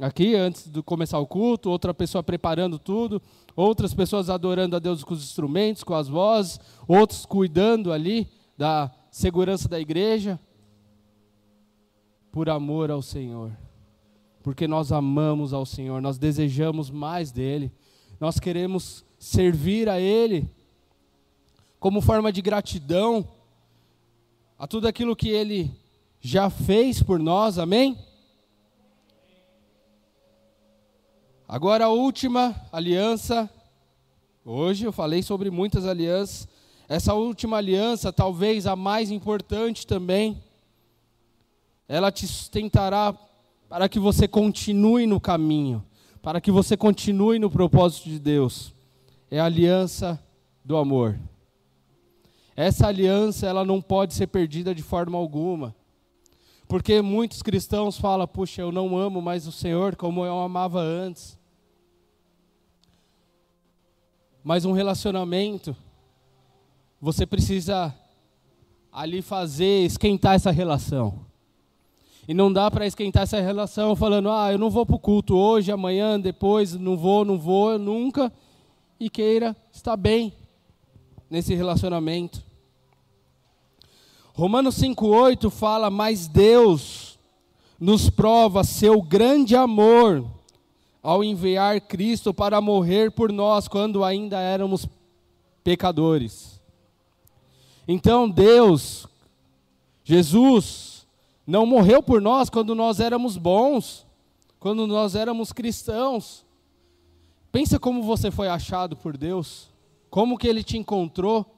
aqui 0.00 0.34
antes 0.34 0.70
de 0.70 0.82
começar 0.82 1.18
o 1.18 1.26
culto, 1.26 1.70
outra 1.70 1.94
pessoa 1.94 2.22
preparando 2.22 2.78
tudo, 2.78 3.20
outras 3.54 3.94
pessoas 3.94 4.28
adorando 4.28 4.76
a 4.76 4.78
Deus 4.78 5.02
com 5.02 5.14
os 5.14 5.22
instrumentos, 5.22 5.82
com 5.82 5.94
as 5.94 6.08
vozes, 6.08 6.60
outros 6.86 7.24
cuidando 7.24 7.92
ali 7.92 8.28
da 8.56 8.90
segurança 9.10 9.68
da 9.68 9.80
igreja, 9.80 10.38
por 12.30 12.50
amor 12.50 12.90
ao 12.90 13.00
Senhor, 13.00 13.56
porque 14.42 14.68
nós 14.68 14.92
amamos 14.92 15.54
ao 15.54 15.64
Senhor, 15.64 16.02
nós 16.02 16.18
desejamos 16.18 16.90
mais 16.90 17.32
dele, 17.32 17.72
nós 18.20 18.38
queremos 18.38 19.04
servir 19.18 19.88
a 19.88 19.98
Ele 19.98 20.46
como 21.80 22.02
forma 22.02 22.30
de 22.30 22.42
gratidão 22.42 23.26
a 24.58 24.66
tudo 24.66 24.86
aquilo 24.86 25.16
que 25.16 25.28
Ele 25.28 25.70
já 26.20 26.50
fez 26.50 27.02
por 27.02 27.18
nós, 27.18 27.58
amém? 27.58 27.96
Agora 31.48 31.84
a 31.84 31.88
última 31.88 32.56
aliança. 32.72 33.48
Hoje 34.44 34.84
eu 34.84 34.90
falei 34.90 35.22
sobre 35.22 35.48
muitas 35.48 35.86
alianças. 35.86 36.48
Essa 36.88 37.14
última 37.14 37.58
aliança, 37.58 38.12
talvez 38.12 38.66
a 38.66 38.74
mais 38.74 39.12
importante 39.12 39.86
também, 39.86 40.42
ela 41.86 42.10
te 42.10 42.26
sustentará 42.26 43.14
para 43.68 43.88
que 43.88 44.00
você 44.00 44.26
continue 44.26 45.06
no 45.06 45.20
caminho, 45.20 45.84
para 46.20 46.40
que 46.40 46.50
você 46.50 46.76
continue 46.76 47.38
no 47.38 47.48
propósito 47.48 48.08
de 48.08 48.18
Deus. 48.18 48.74
É 49.30 49.38
a 49.38 49.44
aliança 49.44 50.20
do 50.64 50.76
amor. 50.76 51.16
Essa 52.56 52.88
aliança, 52.88 53.46
ela 53.46 53.64
não 53.64 53.80
pode 53.80 54.14
ser 54.14 54.26
perdida 54.26 54.74
de 54.74 54.82
forma 54.82 55.16
alguma. 55.16 55.72
Porque 56.68 57.00
muitos 57.00 57.42
cristãos 57.42 57.98
falam: 57.98 58.26
puxa, 58.26 58.62
eu 58.62 58.72
não 58.72 58.96
amo 58.96 59.22
mais 59.22 59.46
o 59.46 59.52
Senhor 59.52 59.94
como 59.96 60.24
eu 60.24 60.38
amava 60.38 60.80
antes. 60.80 61.38
Mas 64.42 64.64
um 64.64 64.72
relacionamento, 64.72 65.76
você 67.00 67.26
precisa 67.26 67.94
ali 68.92 69.20
fazer, 69.20 69.84
esquentar 69.84 70.34
essa 70.34 70.50
relação. 70.50 71.26
E 72.28 72.34
não 72.34 72.52
dá 72.52 72.70
para 72.70 72.86
esquentar 72.86 73.24
essa 73.24 73.40
relação 73.40 73.94
falando: 73.94 74.30
ah, 74.30 74.50
eu 74.50 74.58
não 74.58 74.70
vou 74.70 74.84
para 74.84 74.96
o 74.96 75.00
culto 75.00 75.36
hoje, 75.36 75.70
amanhã, 75.70 76.18
depois, 76.18 76.74
não 76.74 76.96
vou, 76.96 77.24
não 77.24 77.38
vou, 77.38 77.78
nunca. 77.78 78.32
E 78.98 79.10
queira 79.10 79.54
estar 79.72 79.96
bem 79.96 80.32
nesse 81.30 81.54
relacionamento. 81.54 82.45
Romanos 84.36 84.76
5,8 84.76 85.50
fala: 85.50 85.88
Mas 85.88 86.28
Deus 86.28 87.18
nos 87.80 88.10
prova 88.10 88.62
seu 88.64 89.00
grande 89.00 89.56
amor 89.56 90.26
ao 91.02 91.24
enviar 91.24 91.80
Cristo 91.80 92.34
para 92.34 92.60
morrer 92.60 93.10
por 93.10 93.32
nós 93.32 93.66
quando 93.66 94.04
ainda 94.04 94.38
éramos 94.38 94.86
pecadores. 95.64 96.60
Então 97.88 98.28
Deus, 98.28 99.06
Jesus, 100.04 101.06
não 101.46 101.64
morreu 101.64 102.02
por 102.02 102.20
nós 102.20 102.50
quando 102.50 102.74
nós 102.74 103.00
éramos 103.00 103.38
bons, 103.38 104.06
quando 104.60 104.86
nós 104.86 105.14
éramos 105.14 105.50
cristãos. 105.50 106.44
Pensa 107.50 107.78
como 107.78 108.02
você 108.02 108.30
foi 108.30 108.48
achado 108.48 108.96
por 108.96 109.16
Deus, 109.16 109.70
como 110.10 110.36
que 110.36 110.46
Ele 110.46 110.62
te 110.62 110.76
encontrou 110.76 111.55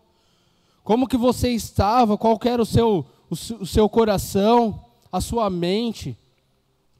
como 0.88 1.06
que 1.06 1.18
você 1.18 1.50
estava, 1.50 2.16
qual 2.16 2.40
era 2.46 2.62
o 2.62 2.64
seu, 2.64 3.04
o 3.28 3.66
seu 3.66 3.90
coração, 3.90 4.86
a 5.12 5.20
sua 5.20 5.50
mente, 5.50 6.16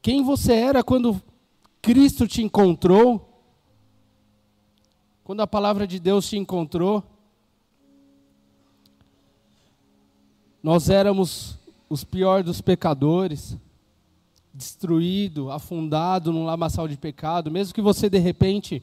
quem 0.03 0.23
você 0.23 0.53
era 0.53 0.85
quando 0.85 1.19
Cristo 1.81 2.29
te 2.29 2.43
encontrou, 2.43 3.43
quando 5.25 5.41
a 5.41 5.47
palavra 5.47 5.87
de 5.87 5.99
Deus 5.99 6.29
te 6.29 6.37
encontrou. 6.37 7.03
Nós 10.63 10.91
éramos 10.91 11.57
os 11.89 12.05
piores 12.05 12.45
dos 12.45 12.61
pecadores, 12.61 13.57
destruído, 14.53 15.51
afundado 15.51 16.31
num 16.31 16.45
lamaçal 16.45 16.87
de 16.87 16.99
pecado, 16.99 17.51
mesmo 17.51 17.73
que 17.73 17.81
você 17.81 18.11
de 18.11 18.19
repente 18.19 18.83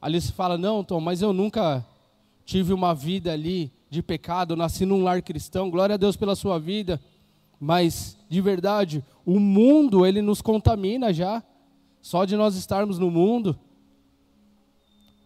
ali 0.00 0.20
se 0.20 0.30
fala, 0.30 0.56
não, 0.56 0.84
Tom, 0.84 1.00
mas 1.00 1.20
eu 1.20 1.32
nunca 1.32 1.84
tive 2.44 2.72
uma 2.72 2.94
vida 2.94 3.32
ali 3.32 3.72
de 3.88 4.02
pecado, 4.02 4.56
nasci 4.56 4.84
num 4.84 5.02
lar 5.02 5.22
cristão, 5.22 5.70
glória 5.70 5.94
a 5.94 5.98
Deus 5.98 6.16
pela 6.16 6.34
sua 6.34 6.58
vida, 6.58 7.00
mas 7.60 8.16
de 8.28 8.40
verdade, 8.40 9.04
o 9.24 9.38
mundo 9.38 10.04
ele 10.04 10.20
nos 10.20 10.42
contamina 10.42 11.12
já, 11.12 11.42
só 12.02 12.24
de 12.24 12.36
nós 12.36 12.56
estarmos 12.56 12.98
no 12.98 13.10
mundo. 13.10 13.58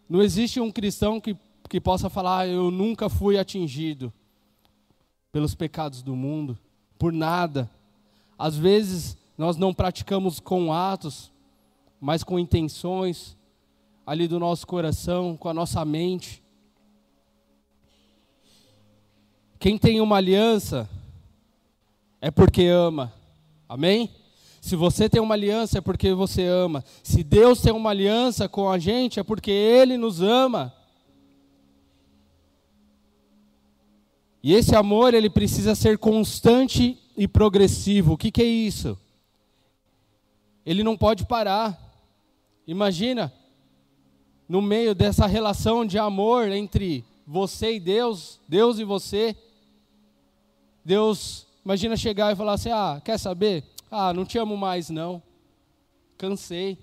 Não 0.09 0.23
existe 0.23 0.61
um 0.61 0.71
cristão 0.71 1.21
que, 1.21 1.37
que 1.69 1.81
possa 1.81 2.09
falar, 2.09 2.41
ah, 2.41 2.49
eu 2.49 2.71
nunca 2.71 3.09
fui 3.09 3.39
atingido 3.39 4.13
pelos 5.33 5.55
pecados 5.55 6.03
do 6.03 6.17
mundo, 6.17 6.59
por 6.99 7.13
nada. 7.13 7.71
Às 8.39 8.57
vezes 8.57 9.17
nós 9.39 9.57
não 9.57 9.73
praticamos 9.73 10.41
com 10.41 10.73
atos, 10.73 11.33
mas 12.01 12.25
com 12.25 12.39
intenções 12.39 13.37
ali 14.07 14.27
do 14.27 14.39
nosso 14.39 14.67
coração, 14.67 15.37
com 15.37 15.49
a 15.49 15.55
nossa 15.55 15.85
mente. 15.85 16.40
Quem 19.61 19.77
tem 19.77 20.01
uma 20.01 20.17
aliança 20.17 20.89
é 22.19 22.31
porque 22.31 22.65
ama. 22.65 23.13
Amém? 23.69 24.11
Se 24.59 24.75
você 24.75 25.07
tem 25.07 25.21
uma 25.21 25.35
aliança 25.35 25.79
é 25.79 25.81
porque 25.83 26.15
você 26.15 26.47
ama. 26.47 26.83
Se 27.03 27.23
Deus 27.23 27.61
tem 27.61 27.71
uma 27.71 27.91
aliança 27.91 28.49
com 28.49 28.71
a 28.71 28.79
gente 28.79 29.21
é 29.21 29.23
porque 29.23 29.51
Ele 29.51 29.99
nos 29.99 30.23
ama. 30.23 30.75
E 34.43 34.55
esse 34.55 34.75
amor 34.75 35.13
ele 35.13 35.29
precisa 35.29 35.75
ser 35.75 35.99
constante 35.99 36.99
e 37.15 37.29
progressivo. 37.29 38.15
O 38.15 38.17
que, 38.17 38.31
que 38.31 38.41
é 38.41 38.47
isso? 38.47 38.99
Ele 40.65 40.83
não 40.83 40.97
pode 40.97 41.27
parar. 41.27 41.79
Imagina, 42.67 43.31
no 44.49 44.63
meio 44.63 44.95
dessa 44.95 45.27
relação 45.27 45.85
de 45.85 45.99
amor 45.99 46.49
entre 46.49 47.05
você 47.27 47.75
e 47.75 47.81
Deus, 47.81 48.41
Deus 48.49 48.79
e 48.79 48.85
você, 48.85 49.37
Deus, 50.85 51.47
imagina 51.65 51.97
chegar 51.97 52.33
e 52.33 52.37
falar 52.37 52.55
assim: 52.55 52.71
ah, 52.71 53.01
quer 53.05 53.19
saber? 53.19 53.65
Ah, 53.91 54.13
não 54.13 54.25
te 54.25 54.39
amo 54.39 54.57
mais 54.57 54.89
não. 54.91 55.23
Cansei. 56.17 56.79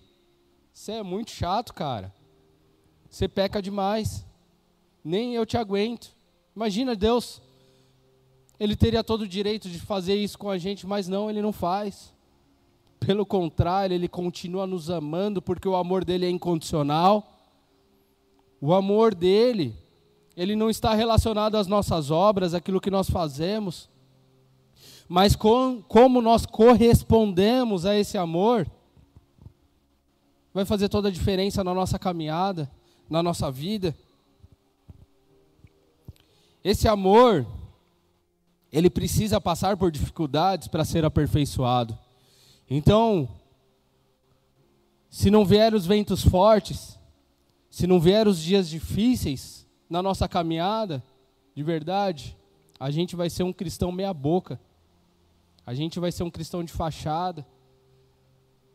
Você 0.74 0.93
é 0.93 1.04
muito 1.04 1.32
chato, 1.32 1.74
cara. 1.74 2.14
Você 3.10 3.28
peca 3.28 3.62
demais. 3.62 4.26
Nem 5.04 5.34
eu 5.34 5.45
te 5.45 5.58
aguento. 5.58 6.12
Imagina 6.56 6.95
Deus. 6.95 7.41
Ele 8.60 8.76
teria 8.76 9.04
todo 9.04 9.22
o 9.22 9.28
direito 9.28 9.70
de 9.70 9.80
fazer 9.80 10.16
isso 10.16 10.38
com 10.38 10.50
a 10.50 10.58
gente, 10.58 10.86
mas 10.86 11.08
não, 11.08 11.30
ele 11.30 11.41
não 11.41 11.54
faz. 11.54 12.14
Pelo 13.00 13.26
contrário, 13.26 13.93
ele 13.93 14.08
continua 14.08 14.66
nos 14.66 14.89
amando 14.89 15.41
porque 15.41 15.68
o 15.68 15.76
amor 15.76 16.04
dele 16.04 16.26
é 16.26 16.30
incondicional. 16.30 17.26
O 18.60 18.74
amor 18.74 19.14
dele 19.14 19.76
ele 20.38 20.55
não 20.55 20.69
está 20.69 20.93
relacionado 20.93 21.55
às 21.55 21.65
nossas 21.65 22.11
obras, 22.11 22.53
aquilo 22.53 22.79
que 22.79 22.91
nós 22.91 23.09
fazemos, 23.09 23.89
mas 25.09 25.35
com, 25.35 25.81
como 25.88 26.21
nós 26.21 26.45
correspondemos 26.45 27.88
a 27.88 27.95
esse 27.97 28.19
amor, 28.19 28.69
vai 30.53 30.63
fazer 30.63 30.89
toda 30.89 31.07
a 31.07 31.11
diferença 31.11 31.63
na 31.63 31.73
nossa 31.73 31.97
caminhada, 31.97 32.69
na 33.09 33.23
nossa 33.23 33.49
vida. 33.49 33.97
Esse 36.63 36.88
amor, 36.88 37.47
ele 38.71 38.91
precisa 38.91 39.41
passar 39.41 39.75
por 39.75 39.89
dificuldades 39.89 40.67
para 40.67 40.85
ser 40.85 41.03
aperfeiçoado. 41.03 41.97
Então, 42.69 43.27
se 45.09 45.31
não 45.31 45.43
vier 45.43 45.73
os 45.73 45.88
ventos 45.88 46.23
fortes, 46.23 46.99
se 47.71 47.88
não 47.88 47.99
vier 47.99 48.27
os 48.27 48.39
dias 48.39 48.69
difíceis 48.69 49.57
na 49.89 50.01
nossa 50.01 50.27
caminhada, 50.27 51.03
de 51.55 51.63
verdade, 51.63 52.38
a 52.79 52.91
gente 52.91 53.15
vai 53.15 53.29
ser 53.29 53.43
um 53.43 53.53
cristão 53.53 53.91
meia-boca. 53.91 54.59
A 55.65 55.73
gente 55.73 55.99
vai 55.99 56.11
ser 56.11 56.23
um 56.23 56.29
cristão 56.29 56.63
de 56.63 56.71
fachada. 56.71 57.45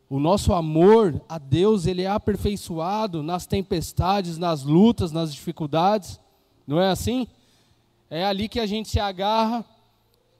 O 0.08 0.18
nosso 0.18 0.52
amor 0.52 1.22
a 1.28 1.38
Deus, 1.38 1.86
ele 1.86 2.02
é 2.02 2.08
aperfeiçoado 2.08 3.22
nas 3.22 3.46
tempestades, 3.46 4.36
nas 4.36 4.62
lutas, 4.62 5.12
nas 5.12 5.32
dificuldades. 5.32 6.20
Não 6.66 6.80
é 6.80 6.90
assim? 6.90 7.26
É 8.10 8.24
ali 8.24 8.48
que 8.48 8.60
a 8.60 8.66
gente 8.66 8.88
se 8.88 9.00
agarra 9.00 9.64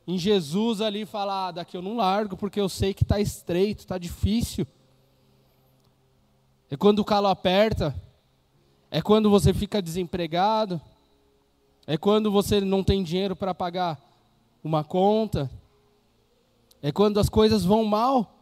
em 0.06 0.18
Jesus 0.18 0.80
ali 0.80 1.02
e 1.02 1.06
fala: 1.06 1.48
ah, 1.48 1.52
daqui 1.52 1.76
eu 1.76 1.82
não 1.82 1.96
largo, 1.96 2.36
porque 2.36 2.60
eu 2.60 2.68
sei 2.68 2.92
que 2.92 3.02
está 3.02 3.18
estreito, 3.18 3.80
está 3.80 3.96
difícil. 3.96 4.66
É 6.70 6.76
quando 6.76 6.98
o 6.98 7.04
calo 7.04 7.28
aperta, 7.28 7.94
é 8.95 9.01
quando 9.01 9.30
você 9.30 9.55
fica 9.55 9.80
desempregado, 9.80 10.78
é 11.86 11.97
quando 11.97 12.30
você 12.30 12.61
não 12.61 12.84
tem 12.84 13.03
dinheiro 13.03 13.34
para 13.34 13.55
pagar 13.55 13.99
uma 14.62 14.84
conta, 14.84 15.51
é 16.82 16.93
quando 16.93 17.18
as 17.18 17.30
coisas 17.30 17.64
vão 17.64 17.86
mal. 17.86 18.38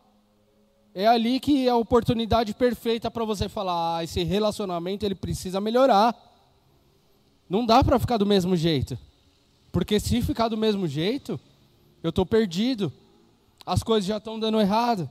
É 0.93 1.07
ali 1.07 1.39
que 1.39 1.69
é 1.69 1.71
a 1.71 1.77
oportunidade 1.77 2.53
perfeita 2.53 3.09
para 3.09 3.25
você 3.25 3.49
falar: 3.49 3.99
ah, 3.99 4.03
esse 4.03 4.25
relacionamento 4.25 5.07
ele 5.07 5.15
precisa 5.15 5.61
melhorar. 5.61 6.17
Não 7.49 7.65
dá 7.65 7.85
para 7.85 8.01
ficar 8.01 8.17
do 8.17 8.27
mesmo 8.27 8.57
jeito. 8.57 8.99
Porque 9.71 10.01
se 10.01 10.21
ficar 10.21 10.49
do 10.49 10.57
mesmo 10.57 10.89
jeito, 10.89 11.39
eu 12.03 12.11
estou 12.11 12.27
perdido. 12.27 12.93
As 13.65 13.85
coisas 13.85 14.05
já 14.05 14.17
estão 14.17 14.37
dando 14.37 14.61
errado. 14.61 15.09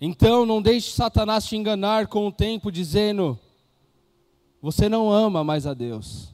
Então 0.00 0.46
não 0.46 0.62
deixe 0.62 0.90
Satanás 0.92 1.44
te 1.44 1.56
enganar 1.56 2.06
com 2.06 2.26
o 2.26 2.32
tempo 2.32 2.72
dizendo: 2.72 3.38
você 4.62 4.88
não 4.88 5.10
ama 5.12 5.44
mais 5.44 5.66
a 5.66 5.74
Deus. 5.74 6.32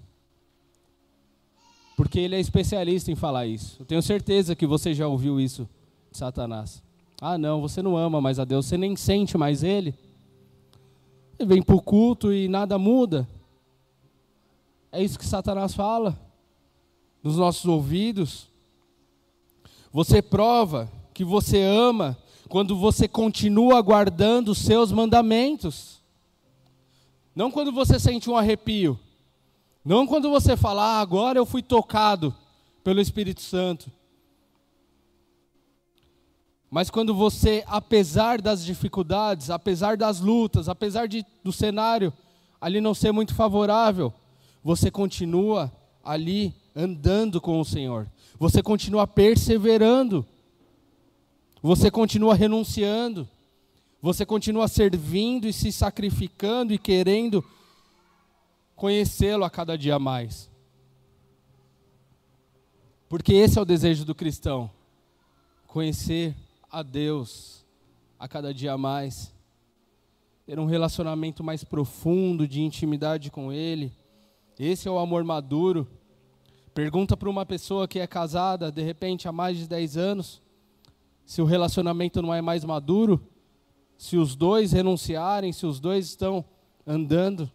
Porque 1.97 2.21
ele 2.21 2.37
é 2.37 2.41
especialista 2.41 3.11
em 3.11 3.17
falar 3.17 3.47
isso. 3.47 3.77
Eu 3.81 3.87
tenho 3.87 4.03
certeza 4.03 4.55
que 4.55 4.67
você 4.67 4.93
já 4.93 5.09
ouviu 5.09 5.41
isso 5.41 5.69
de 6.13 6.19
Satanás. 6.19 6.83
Ah, 7.21 7.39
não, 7.39 7.61
você 7.61 7.81
não 7.81 7.97
ama 7.97 8.21
mais 8.21 8.39
a 8.39 8.45
Deus, 8.45 8.67
você 8.67 8.77
nem 8.77 8.95
sente 8.95 9.39
mais 9.39 9.63
ele. 9.63 9.95
Ele 11.39 11.49
vem 11.49 11.63
para 11.63 11.75
o 11.75 11.81
culto 11.81 12.33
e 12.33 12.49
nada 12.49 12.79
muda. 12.79 13.27
É 14.93 15.03
isso 15.03 15.19
que 15.19 15.27
Satanás 15.27 15.75
fala 15.75 16.19
nos 17.23 17.37
nossos 17.37 17.65
ouvidos. 17.65 18.49
Você 19.91 20.21
prova 20.21 20.91
que 21.15 21.25
você 21.25 21.63
ama 21.63 22.17
quando 22.49 22.77
você 22.77 23.09
continua 23.09 23.81
guardando 23.81 24.51
os 24.51 24.59
seus 24.59 24.93
mandamentos. 24.93 26.01
Não 27.35 27.51
quando 27.51 27.73
você 27.73 27.99
sente 27.99 28.31
um 28.31 28.37
arrepio. 28.37 28.99
Não 29.85 30.07
quando 30.07 30.31
você 30.31 30.57
fala, 30.57 30.83
ah, 30.83 31.01
agora 31.01 31.39
eu 31.39 31.47
fui 31.47 31.63
tocado 31.63 32.35
pelo 32.83 33.01
Espírito 33.01 33.41
Santo. 33.41 33.91
Mas 36.71 36.91
quando 36.91 37.15
você, 37.15 37.63
apesar 37.67 38.41
das 38.41 38.65
dificuldades, 38.65 39.51
apesar 39.51 39.97
das 39.97 40.21
lutas, 40.21 40.69
apesar 40.69 41.07
de, 41.07 41.25
do 41.43 41.53
cenário 41.53 42.13
ali 42.61 42.81
não 42.81 42.95
ser 42.95 43.13
muito 43.13 43.35
favorável, 43.35 44.13
você 44.63 44.91
continua 44.91 45.73
ali 46.05 46.55
andando 46.75 47.41
com 47.41 47.61
o 47.61 47.65
Senhor. 47.65 48.09
Você 48.39 48.63
continua 48.63 49.07
perseverando. 49.07 50.27
Você 51.67 51.91
continua 51.91 52.35
renunciando. 52.35 53.29
Você 54.01 54.25
continua 54.25 54.69
servindo 54.69 55.49
e 55.49 55.53
se 55.53 55.73
sacrificando 55.73 56.73
e 56.73 56.79
querendo 56.79 57.45
conhecê-lo 58.77 59.45
a 59.45 59.51
cada 59.51 59.77
dia 59.77 59.99
mais. 59.99 60.49
Porque 63.09 63.35
esse 63.35 63.59
é 63.59 63.63
o 63.63 63.65
desejo 63.65 64.05
do 64.05 64.15
cristão: 64.15 64.71
conhecer 65.67 66.37
a 66.71 66.83
Deus 66.83 67.65
a 68.19 68.29
cada 68.29 68.55
dia 68.55 68.79
mais, 68.79 69.33
ter 70.47 70.59
um 70.59 70.67
relacionamento 70.67 71.43
mais 71.43 71.65
profundo 71.65 72.47
de 72.47 72.63
intimidade 72.63 73.31
com 73.31 73.53
Ele 73.53 73.93
esse 74.59 74.89
é 74.89 74.91
o 74.91 74.99
amor 74.99 75.23
maduro. 75.23 75.87
Pergunta 76.73 77.15
para 77.15 77.29
uma 77.29 77.45
pessoa 77.45 77.87
que 77.87 77.99
é 77.99 78.07
casada, 78.07 78.73
de 78.73 78.83
repente, 78.83 79.29
há 79.29 79.33
mais 79.33 79.59
de 79.59 79.69
10 79.69 79.99
anos, 79.99 80.41
se 81.27 81.43
o 81.43 81.45
relacionamento 81.45 82.23
não 82.23 82.33
é 82.33 82.41
mais 82.41 82.65
maduro, 82.65 83.21
se 83.99 84.17
os 84.17 84.37
dois 84.37 84.71
renunciarem, 84.71 85.53
se 85.53 85.67
os 85.67 85.81
dois 85.81 86.07
estão 86.07 86.45
andando 86.87 87.51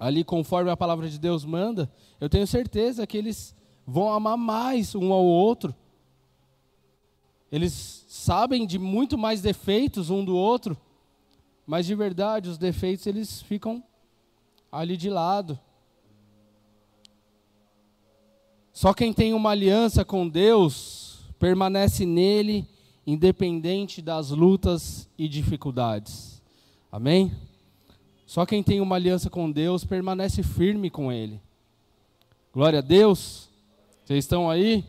ali 0.00 0.24
conforme 0.24 0.70
a 0.70 0.76
palavra 0.76 1.08
de 1.08 1.18
Deus 1.18 1.44
manda, 1.44 1.90
eu 2.18 2.28
tenho 2.28 2.46
certeza 2.46 3.06
que 3.06 3.18
eles 3.18 3.54
vão 3.86 4.10
amar 4.10 4.38
mais 4.38 4.94
um 4.94 5.12
ao 5.12 5.22
outro. 5.22 5.74
Eles 7.52 8.06
sabem 8.08 8.66
de 8.66 8.78
muito 8.78 9.18
mais 9.18 9.42
defeitos 9.42 10.08
um 10.08 10.24
do 10.24 10.34
outro, 10.34 10.76
mas 11.66 11.84
de 11.84 11.94
verdade 11.94 12.48
os 12.48 12.56
defeitos 12.56 13.06
eles 13.06 13.42
ficam 13.42 13.84
ali 14.72 14.96
de 14.96 15.10
lado. 15.10 15.58
Só 18.72 18.94
quem 18.94 19.12
tem 19.12 19.34
uma 19.34 19.50
aliança 19.50 20.04
com 20.04 20.26
Deus 20.26 21.03
permanece 21.38 22.06
nele, 22.06 22.66
independente 23.06 24.00
das 24.00 24.30
lutas 24.30 25.08
e 25.18 25.28
dificuldades. 25.28 26.42
Amém? 26.90 27.32
Só 28.26 28.46
quem 28.46 28.62
tem 28.62 28.80
uma 28.80 28.96
aliança 28.96 29.28
com 29.28 29.50
Deus 29.50 29.84
permanece 29.84 30.42
firme 30.42 30.90
com 30.90 31.12
Ele. 31.12 31.40
Glória 32.52 32.78
a 32.78 32.82
Deus. 32.82 33.48
Vocês 34.04 34.24
estão 34.24 34.48
aí? 34.50 34.84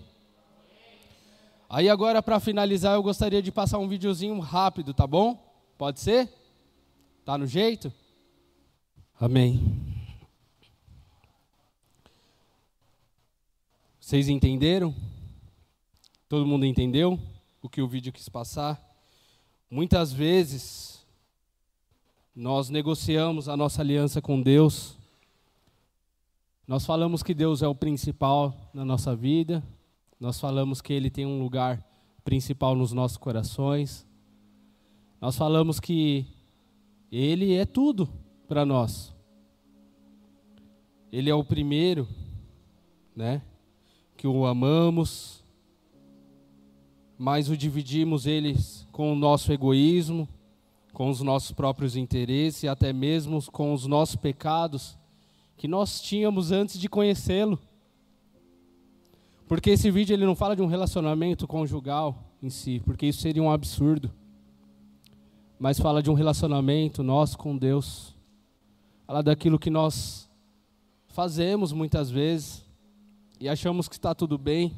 Aí 1.69 1.89
agora 1.89 2.21
para 2.21 2.39
finalizar 2.39 2.95
eu 2.95 3.03
gostaria 3.03 3.41
de 3.41 3.51
passar 3.51 3.79
um 3.79 3.87
videozinho 3.87 4.39
rápido, 4.39 4.93
tá 4.93 5.05
bom? 5.05 5.37
Pode 5.77 5.99
ser? 5.99 6.29
Tá 7.25 7.37
no 7.37 7.45
jeito? 7.45 7.91
Amém. 9.19 9.59
Vocês 13.99 14.29
entenderam? 14.29 14.93
Todo 16.27 16.45
mundo 16.47 16.65
entendeu 16.65 17.19
o 17.61 17.69
que 17.69 17.83
o 17.83 17.87
vídeo 17.87 18.11
quis 18.11 18.27
passar? 18.27 18.81
Muitas 19.69 20.11
vezes 20.11 21.05
nós 22.35 22.67
negociamos 22.67 23.47
a 23.47 23.55
nossa 23.55 23.83
aliança 23.83 24.19
com 24.19 24.41
Deus. 24.41 24.97
Nós 26.67 26.83
falamos 26.83 27.21
que 27.21 27.31
Deus 27.31 27.61
é 27.61 27.67
o 27.67 27.75
principal 27.75 28.71
na 28.73 28.83
nossa 28.83 29.15
vida. 29.15 29.63
Nós 30.19 30.39
falamos 30.39 30.81
que 30.81 30.93
Ele 30.93 31.11
tem 31.11 31.27
um 31.27 31.39
lugar 31.39 31.85
principal 32.23 32.75
nos 32.75 32.91
nossos 32.91 33.17
corações. 33.17 34.03
Nós 35.21 35.37
falamos 35.37 35.79
que 35.79 36.25
Ele 37.11 37.53
é 37.53 37.67
tudo 37.67 38.09
para 38.47 38.65
nós. 38.65 39.13
Ele 41.11 41.29
é 41.29 41.35
o 41.35 41.43
primeiro, 41.43 42.07
né? 43.15 43.43
Que 44.17 44.27
o 44.27 44.47
amamos, 44.47 45.44
mas 47.17 47.49
o 47.49 47.57
dividimos 47.57 48.25
eles 48.25 48.87
com 48.91 49.11
o 49.11 49.15
nosso 49.15 49.51
egoísmo, 49.51 50.27
com 50.93 51.09
os 51.09 51.21
nossos 51.21 51.51
próprios 51.51 51.95
interesses 51.95 52.63
e 52.63 52.67
até 52.67 52.93
mesmo 52.93 53.41
com 53.51 53.73
os 53.73 53.85
nossos 53.85 54.15
pecados 54.15 54.97
que 55.57 55.67
nós 55.67 56.01
tínhamos 56.01 56.51
antes 56.51 56.79
de 56.79 56.89
conhecê-lo. 56.89 57.59
Porque 59.47 59.69
esse 59.71 59.91
vídeo 59.91 60.13
ele 60.13 60.25
não 60.25 60.35
fala 60.35 60.55
de 60.55 60.61
um 60.61 60.67
relacionamento 60.67 61.47
conjugal 61.47 62.17
em 62.41 62.49
si, 62.49 62.81
porque 62.83 63.05
isso 63.05 63.21
seria 63.21 63.43
um 63.43 63.51
absurdo. 63.51 64.11
Mas 65.59 65.79
fala 65.79 66.01
de 66.01 66.09
um 66.09 66.13
relacionamento 66.13 67.03
nosso 67.03 67.37
com 67.37 67.57
Deus 67.57 68.15
Fala 69.05 69.21
daquilo 69.21 69.59
que 69.59 69.69
nós 69.69 70.27
fazemos 71.09 71.71
muitas 71.71 72.09
vezes 72.09 72.65
e 73.39 73.47
achamos 73.47 73.87
que 73.87 73.93
está 73.93 74.15
tudo 74.15 74.35
bem. 74.35 74.73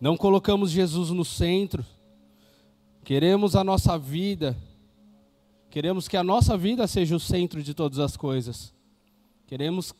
Não 0.00 0.16
colocamos 0.16 0.70
Jesus 0.70 1.10
no 1.10 1.24
centro. 1.24 1.84
Queremos 3.04 3.54
a 3.54 3.62
nossa 3.62 3.98
vida. 3.98 4.56
Queremos 5.68 6.08
que 6.08 6.16
a 6.16 6.24
nossa 6.24 6.56
vida 6.56 6.86
seja 6.86 7.14
o 7.14 7.20
centro 7.20 7.62
de 7.62 7.74
todas 7.74 7.98
as 7.98 8.16
coisas. 8.16 8.72
Queremos 9.46 9.92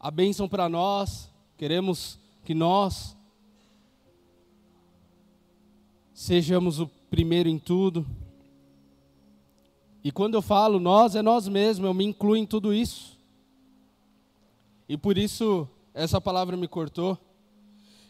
a 0.00 0.10
bênção 0.10 0.48
para 0.48 0.66
nós. 0.66 1.30
Queremos 1.58 2.18
que 2.42 2.54
nós 2.54 3.14
sejamos 6.14 6.80
o 6.80 6.86
primeiro 7.10 7.50
em 7.50 7.58
tudo. 7.58 8.06
E 10.02 10.10
quando 10.10 10.34
eu 10.34 10.42
falo 10.42 10.80
nós, 10.80 11.14
é 11.14 11.20
nós 11.20 11.46
mesmos, 11.48 11.86
eu 11.86 11.92
me 11.92 12.04
incluo 12.04 12.36
em 12.36 12.46
tudo 12.46 12.72
isso. 12.72 13.14
e 14.88 14.96
por 14.96 15.18
isso 15.18 15.68
essa 15.92 16.20
palavra 16.20 16.56
me 16.56 16.68
cortou. 16.68 17.18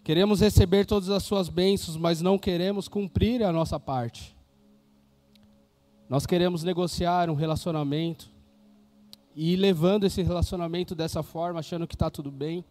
Queremos 0.07 0.41
receber 0.41 0.87
todas 0.87 1.11
as 1.11 1.25
suas 1.25 1.49
bênçãos, 1.49 1.97
mas 1.97 2.21
não 2.21 2.39
queremos 2.39 2.87
cumprir 2.87 3.43
a 3.43 3.51
nossa 3.51 3.81
parte. 3.81 4.37
Nós 6.09 6.25
queremos 6.25 6.63
negociar 6.63 7.29
um 7.29 7.35
relacionamento 7.35 8.31
e 9.35 9.55
ir 9.55 9.57
levando 9.57 10.05
esse 10.05 10.23
relacionamento 10.23 10.95
dessa 10.95 11.25
forma, 11.25 11.59
achando 11.59 11.89
que 11.89 11.97
está 11.97 12.09
tudo 12.09 12.31
bem, 12.31 12.65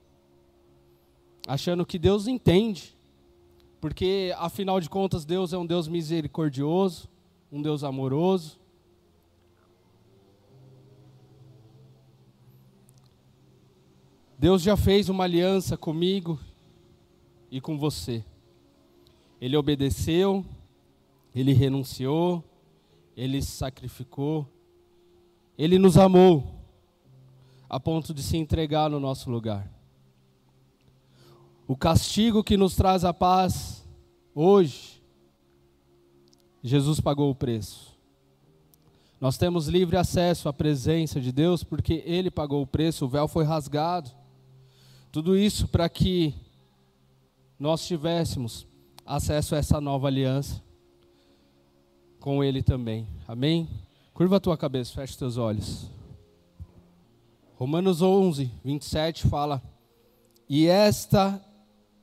achando 1.45 1.85
que 1.85 1.99
Deus 1.99 2.25
entende, 2.25 2.95
porque 3.81 4.33
afinal 4.37 4.79
de 4.79 4.89
contas 4.89 5.25
Deus 5.25 5.51
é 5.51 5.57
um 5.57 5.65
Deus 5.65 5.89
misericordioso, 5.89 7.09
um 7.51 7.61
Deus 7.61 7.83
amoroso. 7.83 8.57
Deus 14.39 14.61
já 14.61 14.77
fez 14.77 15.09
uma 15.09 15.25
aliança 15.25 15.75
comigo 15.75 16.39
e 17.55 17.61
com 17.61 17.77
você. 17.77 18.21
Ele 19.39 19.55
obedeceu, 19.55 20.43
ele 21.33 21.53
renunciou, 21.53 22.43
ele 23.15 23.41
se 23.41 23.51
sacrificou, 23.51 24.45
ele 25.57 25.79
nos 25.79 25.97
amou 25.97 26.53
a 27.69 27.79
ponto 27.79 28.13
de 28.13 28.21
se 28.21 28.35
entregar 28.35 28.89
no 28.89 28.99
nosso 28.99 29.31
lugar. 29.31 29.71
O 31.65 31.77
castigo 31.77 32.43
que 32.43 32.57
nos 32.57 32.75
traz 32.75 33.05
a 33.05 33.13
paz 33.13 33.87
hoje, 34.33 35.01
Jesus 36.61 36.99
pagou 36.99 37.31
o 37.31 37.35
preço. 37.35 37.97
Nós 39.21 39.37
temos 39.37 39.69
livre 39.69 39.95
acesso 39.95 40.49
à 40.49 40.53
presença 40.53 41.21
de 41.21 41.31
Deus 41.31 41.63
porque 41.63 42.03
Ele 42.05 42.29
pagou 42.29 42.61
o 42.61 42.67
preço, 42.67 43.05
o 43.05 43.09
véu 43.09 43.29
foi 43.29 43.45
rasgado. 43.45 44.11
Tudo 45.09 45.37
isso 45.37 45.69
para 45.69 45.87
que 45.87 46.35
nós 47.59 47.85
tivéssemos 47.85 48.67
acesso 49.05 49.55
a 49.55 49.57
essa 49.57 49.79
nova 49.79 50.07
aliança 50.07 50.61
com 52.19 52.43
Ele 52.43 52.61
também. 52.63 53.07
Amém? 53.27 53.69
Curva 54.13 54.37
a 54.37 54.39
tua 54.39 54.57
cabeça, 54.57 54.93
fecha 54.93 55.11
os 55.11 55.17
teus 55.17 55.37
olhos. 55.37 55.89
Romanos 57.55 58.01
11, 58.01 58.51
27 58.63 59.27
fala: 59.27 59.61
E 60.49 60.67
esta 60.67 61.41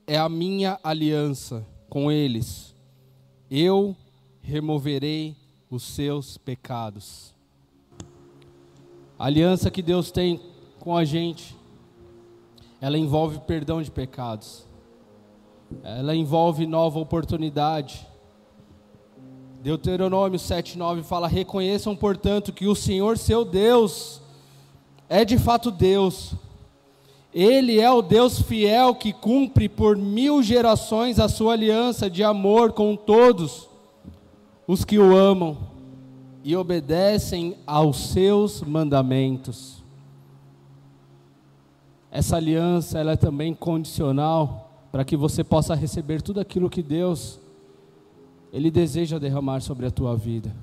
é 0.07 0.17
a 0.17 0.29
minha 0.29 0.79
aliança 0.83 1.67
com 1.89 2.11
eles, 2.11 2.75
eu 3.51 3.95
removerei 4.41 5.37
os 5.71 5.83
seus 5.83 6.39
pecados. 6.39 7.35
A 9.19 9.27
aliança 9.27 9.71
que 9.71 9.83
Deus 9.83 10.11
tem 10.11 10.41
com 10.81 10.97
a 10.97 11.05
gente, 11.05 11.57
ela 12.81 12.99
envolve 12.99 13.39
perdão 13.41 13.83
de 13.83 13.91
pecados 13.91 14.67
ela 15.83 16.15
envolve 16.15 16.67
nova 16.67 16.99
oportunidade. 16.99 18.07
Deuteronômio 19.63 20.39
7,9 20.39 21.03
fala: 21.03 21.29
Reconheçam, 21.29 21.95
portanto, 21.95 22.53
que 22.53 22.67
o 22.67 22.75
Senhor 22.75 23.17
seu 23.17 23.45
Deus 23.45 24.21
é 25.09 25.25
de 25.25 25.39
fato 25.39 25.71
Deus. 25.71 26.35
Ele 27.33 27.81
é 27.81 27.91
o 27.91 28.03
Deus 28.03 28.43
fiel 28.43 28.95
que 28.95 29.13
cumpre 29.13 29.69
por 29.69 29.97
mil 29.97 30.43
gerações 30.43 31.19
a 31.19 31.29
sua 31.29 31.53
aliança 31.53 32.11
de 32.11 32.23
amor 32.23 32.73
com 32.73 32.95
todos 32.95 33.69
os 34.67 34.85
que 34.85 34.99
o 34.99 35.17
amam 35.17 35.57
e 36.45 36.57
obedecem 36.57 37.57
aos 37.67 38.09
seus 38.09 38.61
mandamentos. 38.63 39.83
Essa 42.11 42.37
aliança 42.37 42.99
ela 42.99 43.13
é 43.13 43.17
também 43.17 43.55
condicional 43.55 44.72
para 44.93 45.07
que 45.07 45.17
você 45.17 45.43
possa 45.43 45.75
receber 45.75 46.21
tudo 46.21 46.39
aquilo 46.39 46.69
que 46.69 46.83
Deus 46.83 47.41
ele 48.53 48.71
deseja 48.71 49.19
derramar 49.19 49.61
sobre 49.61 49.87
a 49.87 49.91
tua 49.91 50.15
vida. 50.15 50.55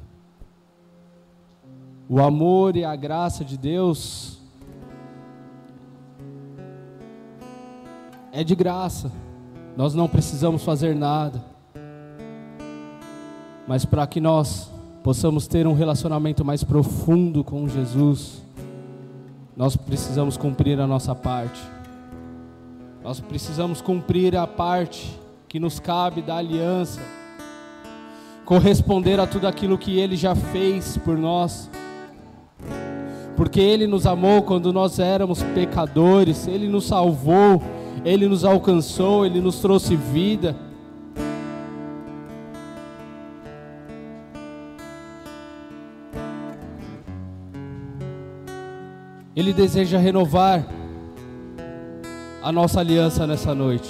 O 2.07 2.21
amor 2.21 2.75
e 2.77 2.86
a 2.86 2.95
graça 2.95 3.43
de 3.43 3.57
Deus 3.57 4.39
é 8.32 8.43
de 8.43 8.53
graça. 8.53 9.11
Nós 9.75 9.95
não 9.95 10.07
precisamos 10.07 10.63
fazer 10.63 10.95
nada. 10.95 11.43
Mas 13.67 13.86
para 13.86 14.05
que 14.05 14.21
nós 14.21 14.69
possamos 15.03 15.47
ter 15.47 15.65
um 15.65 15.73
relacionamento 15.73 16.45
mais 16.45 16.63
profundo 16.63 17.43
com 17.43 17.67
Jesus, 17.67 18.43
nós 19.57 19.75
precisamos 19.75 20.38
cumprir 20.38 20.80
a 20.80 20.86
nossa 20.86 21.15
parte. 21.15 21.78
Nós 23.02 23.22
precisamos 23.22 23.82
cumprir 23.82 24.36
a 24.36 24.45
parte 24.45 25.18
que 25.47 25.58
nos 25.58 25.80
cabe 25.80 26.22
da 26.22 26.36
aliança, 26.36 27.00
corresponder 28.43 29.22
a 29.22 29.26
tudo 29.26 29.47
aquilo 29.47 29.78
que 29.78 29.97
Ele 29.97 30.18
já 30.18 30.36
fez 30.36 30.97
por 30.97 31.18
nós, 31.18 31.72
porque 33.38 33.62
Ele 33.62 33.88
nos 33.88 34.06
amou 34.06 34.43
quando 34.43 34.74
nós 34.74 35.00
éramos 35.00 35.41
pecadores, 35.41 36.45
Ele 36.45 36.68
nos 36.68 36.88
salvou, 36.88 37.64
Ele 38.04 38.28
nos 38.28 38.43
alcançou, 38.43 39.26
Ele 39.26 39.39
nos 39.39 39.60
trouxe 39.60 39.95
vida. 39.95 40.54
Ele 49.34 49.54
deseja 49.54 49.97
renovar 49.97 50.78
a 52.42 52.52
nossa 52.52 52.80
aliança 52.80 53.28
nessa 53.28 53.54
noite. 53.54 53.90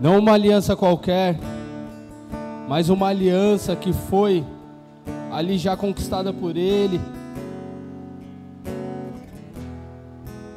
Não 0.00 0.18
uma 0.18 0.32
aliança 0.32 0.76
qualquer, 0.76 1.38
mas 2.68 2.88
uma 2.88 3.08
aliança 3.08 3.74
que 3.74 3.92
foi 3.92 4.44
ali 5.32 5.58
já 5.58 5.76
conquistada 5.76 6.32
por 6.32 6.56
Ele. 6.56 7.00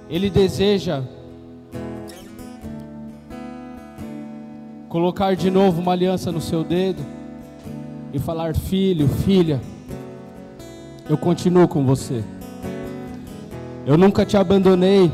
Ele 0.09 0.29
deseja 0.29 1.01
colocar 4.89 5.35
de 5.35 5.49
novo 5.49 5.81
uma 5.81 5.93
aliança 5.93 6.31
no 6.31 6.41
seu 6.41 6.63
dedo 6.63 7.01
e 8.13 8.19
falar: 8.19 8.55
Filho, 8.55 9.07
filha, 9.07 9.59
eu 11.09 11.17
continuo 11.17 11.67
com 11.67 11.85
você. 11.85 12.23
Eu 13.85 13.97
nunca 13.97 14.25
te 14.25 14.37
abandonei. 14.37 15.11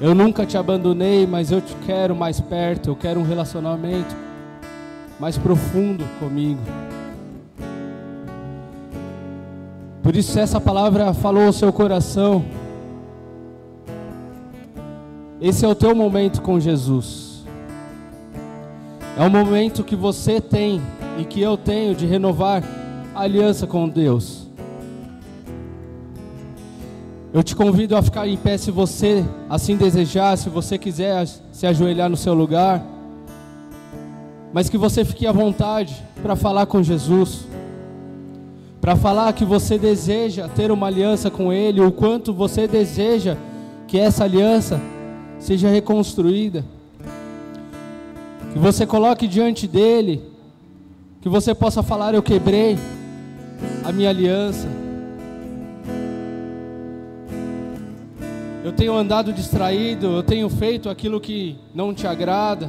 Eu 0.00 0.14
nunca 0.14 0.44
te 0.44 0.58
abandonei, 0.58 1.26
mas 1.26 1.50
eu 1.50 1.60
te 1.60 1.74
quero 1.86 2.14
mais 2.14 2.40
perto. 2.40 2.90
Eu 2.90 2.96
quero 2.96 3.18
um 3.18 3.24
relacionamento 3.24 4.14
mais 5.18 5.38
profundo 5.38 6.04
comigo. 6.18 6.60
Por 10.02 10.14
isso, 10.14 10.32
se 10.32 10.40
essa 10.40 10.60
palavra 10.60 11.14
falou 11.14 11.46
ao 11.46 11.52
seu 11.52 11.72
coração, 11.72 12.44
esse 15.40 15.64
é 15.64 15.68
o 15.68 15.74
teu 15.74 15.94
momento 15.94 16.42
com 16.42 16.60
Jesus. 16.60 17.44
É 19.16 19.22
o 19.22 19.30
momento 19.30 19.82
que 19.82 19.96
você 19.96 20.42
tem 20.42 20.82
e 21.18 21.24
que 21.24 21.40
eu 21.40 21.56
tenho 21.56 21.94
de 21.94 22.04
renovar 22.04 22.62
a 23.14 23.22
aliança 23.22 23.66
com 23.66 23.88
Deus. 23.88 24.35
Eu 27.36 27.42
te 27.42 27.54
convido 27.54 27.94
a 27.94 28.00
ficar 28.00 28.26
em 28.26 28.34
pé 28.34 28.56
se 28.56 28.70
você 28.70 29.22
assim 29.46 29.76
desejar, 29.76 30.38
se 30.38 30.48
você 30.48 30.78
quiser 30.78 31.28
se 31.52 31.66
ajoelhar 31.66 32.08
no 32.08 32.16
seu 32.16 32.32
lugar. 32.32 32.82
Mas 34.54 34.70
que 34.70 34.78
você 34.78 35.04
fique 35.04 35.26
à 35.26 35.32
vontade 35.32 36.02
para 36.22 36.34
falar 36.34 36.64
com 36.64 36.82
Jesus. 36.82 37.46
Para 38.80 38.96
falar 38.96 39.34
que 39.34 39.44
você 39.44 39.76
deseja 39.76 40.48
ter 40.48 40.70
uma 40.70 40.86
aliança 40.86 41.30
com 41.30 41.52
Ele, 41.52 41.78
o 41.82 41.92
quanto 41.92 42.32
você 42.32 42.66
deseja 42.66 43.36
que 43.86 43.98
essa 43.98 44.24
aliança 44.24 44.80
seja 45.38 45.68
reconstruída. 45.68 46.64
Que 48.50 48.58
você 48.58 48.86
coloque 48.86 49.28
diante 49.28 49.68
dele, 49.68 50.22
que 51.20 51.28
você 51.28 51.54
possa 51.54 51.82
falar: 51.82 52.14
Eu 52.14 52.22
quebrei 52.22 52.78
a 53.84 53.92
minha 53.92 54.08
aliança. 54.08 54.75
Eu 58.66 58.72
tenho 58.72 58.96
andado 58.96 59.32
distraído, 59.32 60.06
eu 60.08 60.24
tenho 60.24 60.48
feito 60.50 60.90
aquilo 60.90 61.20
que 61.20 61.56
não 61.72 61.94
te 61.94 62.04
agrada. 62.04 62.68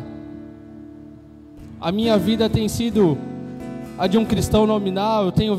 A 1.82 1.92
minha 1.92 2.20
vida 2.20 2.48
tem 2.48 2.70
sido 2.70 3.18
a 3.98 4.06
de 4.06 4.16
um 4.16 4.24
cristão 4.24 4.68
nominal, 4.68 5.26
eu 5.26 5.32
tenho 5.32 5.58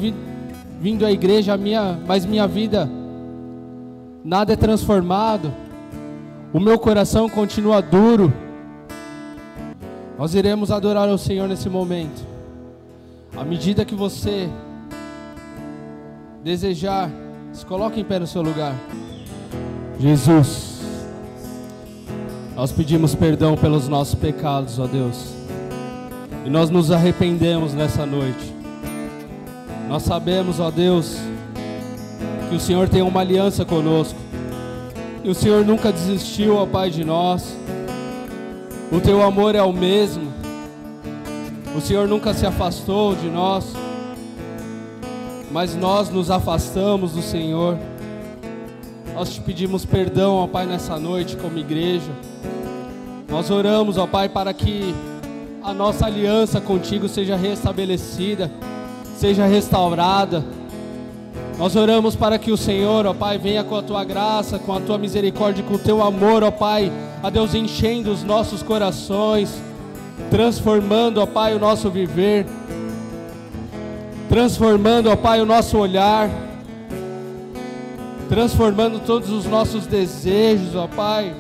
vindo, 0.81 1.05
à 1.05 1.11
igreja, 1.11 1.57
minha, 1.57 1.99
mas 2.07 2.25
minha 2.25 2.47
vida 2.47 2.89
nada 4.25 4.53
é 4.53 4.57
transformado. 4.57 5.53
O 6.53 6.61
meu 6.61 6.79
coração 6.79 7.29
continua 7.29 7.83
duro. 7.83 8.33
Nós 10.17 10.37
iremos 10.37 10.71
adorar 10.71 11.09
ao 11.09 11.19
Senhor 11.19 11.49
nesse 11.49 11.69
momento. 11.69 12.25
À 13.37 13.43
medida 13.43 13.85
que 13.85 13.97
você 13.97 14.49
desejar, 16.45 17.11
se 17.53 17.67
coloque 17.67 17.99
em 17.99 18.05
pé 18.05 18.21
no 18.21 18.27
seu 18.29 18.41
lugar. 18.41 18.73
Jesus, 20.01 20.81
nós 22.55 22.71
pedimos 22.71 23.17
perdão 23.17 23.57
pelos 23.57 23.89
nossos 23.89 24.15
pecados, 24.15 24.79
ó 24.79 24.87
Deus. 24.87 25.35
E 26.47 26.51
nós 26.51 26.71
nos 26.71 26.93
arrependemos 26.93 27.75
nessa 27.75 28.07
noite. 28.07 28.55
Nós 29.89 30.05
sabemos, 30.05 30.61
ó 30.61 30.71
Deus, 30.71 31.17
que 32.49 32.55
o 32.55 32.61
Senhor 32.61 32.89
tem 32.89 33.03
uma 33.03 33.21
aliança 33.21 33.65
conosco. 33.65 34.19
E 35.25 35.29
o 35.29 35.35
Senhor 35.35 35.65
nunca 35.65 35.91
desistiu, 35.91 36.55
ó 36.55 36.65
Pai, 36.65 36.91
de 36.91 37.05
nós. 37.05 37.57
O 38.93 39.01
teu 39.01 39.21
amor 39.23 39.57
é 39.57 39.63
o 39.63 39.73
mesmo. 39.73 40.33
O 41.77 41.81
Senhor 41.81 42.07
nunca 42.07 42.33
se 42.33 42.47
afastou 42.47 43.17
de 43.17 43.29
nós. 43.29 43.73
Mas 45.51 45.75
nós 45.75 46.09
nos 46.09 46.31
afastamos 46.31 47.13
do 47.13 47.23
Senhor. 47.23 47.77
Nós 49.19 49.35
te 49.35 49.41
pedimos 49.41 49.85
perdão, 49.85 50.37
ó 50.37 50.47
Pai, 50.47 50.65
nessa 50.65 50.97
noite 50.97 51.37
como 51.37 51.59
igreja. 51.59 52.13
Nós 53.29 53.51
oramos, 53.51 53.99
ó 53.99 54.07
Pai, 54.07 54.29
para 54.29 54.55
que 54.55 54.95
a 55.61 55.75
nossa 55.75 56.07
aliança 56.07 56.61
contigo 56.61 57.09
seja 57.09 57.35
restabelecida, 57.35 58.49
seja 59.17 59.45
restaurada. 59.45 60.45
Nós 61.59 61.75
oramos 61.75 62.15
para 62.15 62.39
que 62.39 62.53
o 62.53 62.57
Senhor, 62.57 63.07
ó 63.07 63.13
Pai, 63.13 63.39
venha 63.39 63.65
com 63.65 63.75
a 63.75 63.83
tua 63.83 64.05
graça, 64.05 64.57
com 64.57 64.73
a 64.73 64.79
tua 64.79 64.97
misericórdia, 64.97 65.65
com 65.65 65.75
o 65.75 65.81
teu 65.81 66.01
amor, 66.01 66.45
ó 66.45 66.53
Pai, 66.53 66.93
a 67.21 67.29
Deus 67.29 67.57
enchendo 67.57 68.13
os 68.13 68.23
nossos 68.23 68.63
corações, 68.63 69.53
transformando, 70.31 71.21
ó 71.21 71.27
Pai, 71.27 71.57
o 71.57 71.59
nosso 71.59 71.91
viver, 71.91 72.47
transformando, 74.29 75.11
ó 75.11 75.17
Pai, 75.17 75.41
o 75.41 75.45
nosso 75.45 75.77
olhar, 75.77 76.31
transformando 78.29 79.01
todos 79.01 79.31
os 79.31 79.45
nossos 79.47 79.87
desejos, 79.87 80.75
ó 80.75 80.87
Pai 80.87 81.35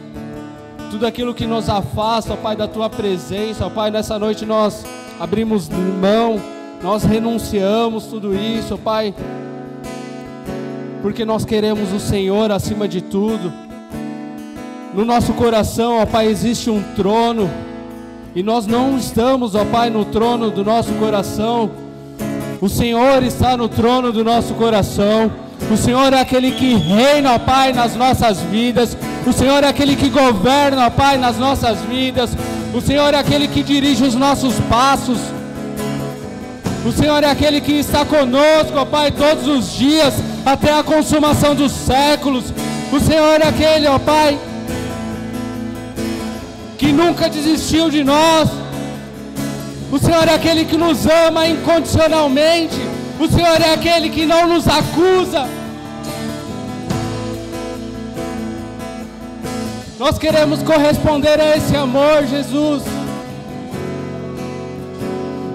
tudo 0.90 1.06
aquilo 1.06 1.34
que 1.34 1.46
nos 1.46 1.68
afasta, 1.68 2.32
ó 2.32 2.36
Pai, 2.36 2.56
da 2.56 2.66
tua 2.66 2.88
presença, 2.88 3.66
ó 3.66 3.70
Pai, 3.70 3.90
nessa 3.90 4.18
noite 4.18 4.46
nós 4.46 4.84
abrimos 5.20 5.68
mão, 5.68 6.40
nós 6.82 7.04
renunciamos 7.04 8.06
tudo 8.06 8.34
isso, 8.34 8.74
ó 8.74 8.76
Pai, 8.76 9.14
porque 11.02 11.24
nós 11.24 11.44
queremos 11.44 11.92
o 11.92 12.00
Senhor 12.00 12.50
acima 12.50 12.88
de 12.88 13.02
tudo. 13.02 13.52
No 14.94 15.04
nosso 15.04 15.34
coração, 15.34 15.98
ó 15.98 16.06
Pai, 16.06 16.26
existe 16.26 16.70
um 16.70 16.82
trono, 16.96 17.50
e 18.34 18.42
nós 18.42 18.66
não 18.66 18.96
estamos, 18.96 19.54
ó 19.54 19.64
Pai, 19.66 19.90
no 19.90 20.06
trono 20.06 20.50
do 20.50 20.64
nosso 20.64 20.92
coração. 20.94 21.70
O 22.60 22.68
Senhor 22.68 23.22
está 23.22 23.56
no 23.56 23.68
trono 23.68 24.10
do 24.10 24.24
nosso 24.24 24.54
coração. 24.54 25.30
O 25.70 25.76
Senhor 25.76 26.12
é 26.12 26.20
aquele 26.20 26.52
que 26.52 26.74
reina, 26.74 27.34
ó 27.34 27.38
Pai, 27.38 27.72
nas 27.72 27.94
nossas 27.94 28.40
vidas. 28.40 28.96
O 29.26 29.32
Senhor 29.32 29.62
é 29.62 29.68
aquele 29.68 29.96
que 29.96 30.08
governa, 30.08 30.86
ó 30.86 30.90
Pai, 30.90 31.18
nas 31.18 31.36
nossas 31.36 31.78
vidas. 31.80 32.30
O 32.72 32.80
Senhor 32.80 33.12
é 33.12 33.18
aquele 33.18 33.48
que 33.48 33.62
dirige 33.62 34.04
os 34.04 34.14
nossos 34.14 34.54
passos. 34.68 35.18
O 36.86 36.92
Senhor 36.92 37.22
é 37.22 37.30
aquele 37.30 37.60
que 37.60 37.72
está 37.72 38.04
conosco, 38.04 38.76
ó 38.76 38.84
Pai, 38.84 39.10
todos 39.10 39.46
os 39.46 39.74
dias, 39.76 40.14
até 40.46 40.72
a 40.72 40.82
consumação 40.82 41.54
dos 41.54 41.72
séculos. 41.72 42.44
O 42.90 42.98
Senhor 42.98 43.40
é 43.40 43.48
aquele, 43.48 43.86
ó 43.88 43.98
Pai, 43.98 44.38
que 46.78 46.92
nunca 46.92 47.28
desistiu 47.28 47.90
de 47.90 48.02
nós. 48.02 48.48
O 49.92 49.98
Senhor 49.98 50.26
é 50.28 50.34
aquele 50.34 50.64
que 50.64 50.76
nos 50.76 51.06
ama 51.06 51.46
incondicionalmente. 51.46 52.76
O 53.20 53.26
Senhor 53.26 53.60
é 53.60 53.74
aquele 53.74 54.10
que 54.10 54.24
não 54.24 54.46
nos 54.46 54.68
acusa. 54.68 55.48
Nós 59.98 60.16
queremos 60.16 60.62
corresponder 60.62 61.40
a 61.40 61.56
esse 61.56 61.76
amor, 61.76 62.24
Jesus. 62.24 62.84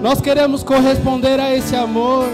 Nós 0.02 0.20
queremos 0.20 0.62
corresponder 0.62 1.40
a 1.40 1.56
esse 1.56 1.74
amor. 1.74 2.28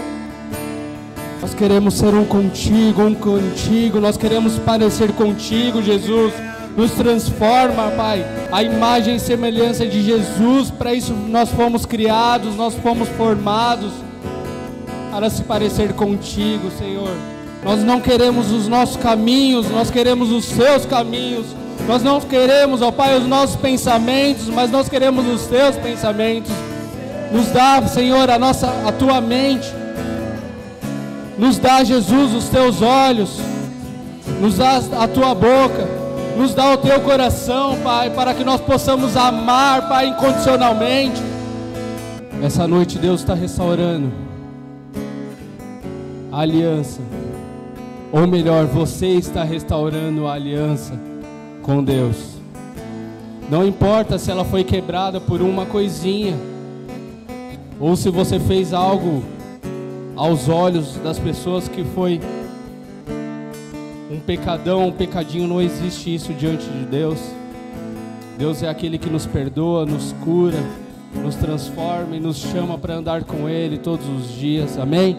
Nós 1.41 1.53
queremos 1.53 1.93
ser 1.93 2.13
um 2.13 2.25
contigo, 2.25 3.01
um 3.03 3.15
contigo. 3.15 4.01
Nós 4.01 4.17
queremos 4.17 4.59
parecer 4.59 5.13
contigo, 5.13 5.81
Jesus. 5.81 6.33
Nos 6.75 6.91
transforma, 6.91 7.89
Pai, 7.91 8.25
a 8.51 8.61
imagem 8.61 9.15
e 9.15 9.19
semelhança 9.19 9.87
de 9.87 10.01
Jesus. 10.03 10.69
Para 10.69 10.93
isso 10.93 11.13
nós 11.13 11.49
fomos 11.49 11.85
criados, 11.85 12.57
nós 12.57 12.73
fomos 12.75 13.07
formados 13.09 13.93
para 15.11 15.29
se 15.29 15.43
parecer 15.43 15.91
contigo, 15.93 16.71
Senhor. 16.79 17.13
Nós 17.63 17.83
não 17.83 17.99
queremos 17.99 18.49
os 18.49 18.67
nossos 18.67 18.95
caminhos, 18.95 19.69
nós 19.69 19.91
queremos 19.91 20.31
os 20.31 20.45
seus 20.45 20.85
caminhos. 20.85 21.45
Nós 21.87 22.01
não 22.01 22.21
queremos, 22.21 22.81
ó 22.81 22.91
Pai, 22.91 23.17
os 23.17 23.27
nossos 23.27 23.57
pensamentos, 23.57 24.47
mas 24.47 24.71
nós 24.71 24.87
queremos 24.87 25.27
os 25.27 25.47
teus 25.47 25.75
pensamentos. 25.75 26.51
Nos 27.31 27.47
dá, 27.47 27.85
Senhor, 27.87 28.29
a 28.29 28.39
nossa 28.39 28.67
a 28.87 28.91
tua 28.91 29.19
mente. 29.19 29.67
Nos 31.37 31.57
dá, 31.57 31.83
Jesus, 31.83 32.33
os 32.33 32.49
teus 32.49 32.81
olhos. 32.81 33.37
Nos 34.39 34.57
dá 34.57 34.77
a 34.77 35.07
tua 35.07 35.35
boca. 35.35 35.87
Nos 36.37 36.53
dá 36.53 36.71
o 36.71 36.77
teu 36.77 36.99
coração, 37.01 37.77
Pai, 37.83 38.09
para 38.11 38.33
que 38.33 38.43
nós 38.43 38.61
possamos 38.61 39.17
amar, 39.17 39.89
Pai, 39.89 40.07
incondicionalmente. 40.07 41.21
Essa 42.41 42.67
noite 42.67 42.97
Deus 42.97 43.19
está 43.19 43.33
restaurando 43.33 44.30
aliança. 46.31 47.01
Ou 48.11 48.27
melhor, 48.27 48.65
você 48.65 49.07
está 49.07 49.43
restaurando 49.43 50.27
a 50.27 50.33
aliança 50.33 50.99
com 51.61 51.83
Deus. 51.83 52.31
Não 53.49 53.65
importa 53.65 54.17
se 54.17 54.31
ela 54.31 54.45
foi 54.45 54.63
quebrada 54.63 55.19
por 55.19 55.41
uma 55.41 55.65
coisinha, 55.65 56.35
ou 57.79 57.95
se 57.95 58.09
você 58.09 58.39
fez 58.39 58.73
algo 58.73 59.23
aos 60.15 60.47
olhos 60.47 60.95
das 60.97 61.19
pessoas 61.19 61.67
que 61.67 61.83
foi 61.83 62.21
um 64.09 64.19
pecadão, 64.19 64.87
um 64.87 64.91
pecadinho, 64.91 65.47
não 65.47 65.61
existe 65.61 66.13
isso 66.13 66.33
diante 66.33 66.65
de 66.65 66.85
Deus. 66.85 67.19
Deus 68.37 68.61
é 68.63 68.69
aquele 68.69 68.97
que 68.97 69.09
nos 69.09 69.25
perdoa, 69.25 69.85
nos 69.85 70.13
cura, 70.23 70.57
nos 71.15 71.35
transforma 71.35 72.15
e 72.15 72.19
nos 72.19 72.37
chama 72.37 72.77
para 72.77 72.95
andar 72.95 73.23
com 73.23 73.47
Ele 73.47 73.77
todos 73.77 74.07
os 74.07 74.31
dias. 74.37 74.77
Amém? 74.77 75.17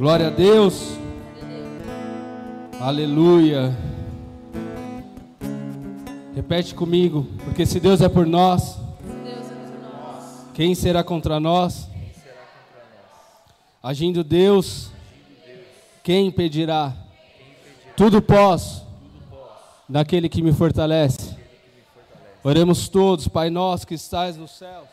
Glória 0.00 0.28
a 0.28 0.30
Deus. 0.30 0.96
Aleluia. 2.80 3.76
Repete 6.34 6.74
comigo, 6.74 7.26
porque 7.44 7.66
se 7.66 7.78
Deus 7.78 8.00
é 8.00 8.08
por 8.08 8.26
nós, 8.26 8.78
quem 10.54 10.74
será 10.74 11.04
contra 11.04 11.38
nós? 11.38 11.86
Agindo 13.82 14.24
Deus, 14.24 14.90
quem 16.02 16.28
impedirá? 16.28 16.96
Tudo 17.94 18.22
posso 18.22 18.86
naquele 19.86 20.30
que 20.30 20.40
me 20.40 20.54
fortalece. 20.54 21.36
Oremos 22.42 22.88
todos, 22.88 23.28
Pai 23.28 23.50
nosso 23.50 23.86
que 23.86 23.96
estás 23.96 24.34
no 24.38 24.48
céu. 24.48 24.88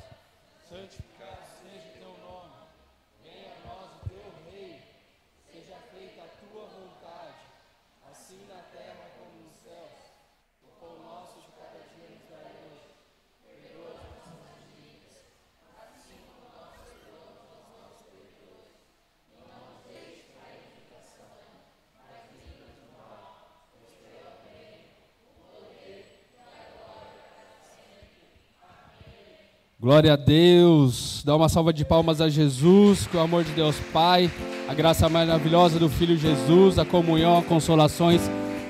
Glória 29.80 30.14
a 30.14 30.16
Deus. 30.16 31.22
Dá 31.24 31.36
uma 31.36 31.48
salva 31.48 31.72
de 31.72 31.86
palmas 31.86 32.20
a 32.20 32.28
Jesus, 32.28 33.06
com 33.06 33.20
o 33.20 33.22
amor 33.22 33.44
de 33.44 33.52
Deus 33.52 33.76
Pai, 33.94 34.32
a 34.68 34.74
graça 34.74 35.08
maravilhosa 35.08 35.78
do 35.78 35.88
Filho 35.88 36.18
Jesus, 36.18 36.80
a 36.80 36.86
comunhão, 36.86 37.38
as 37.38 37.46
consolações 37.46 38.22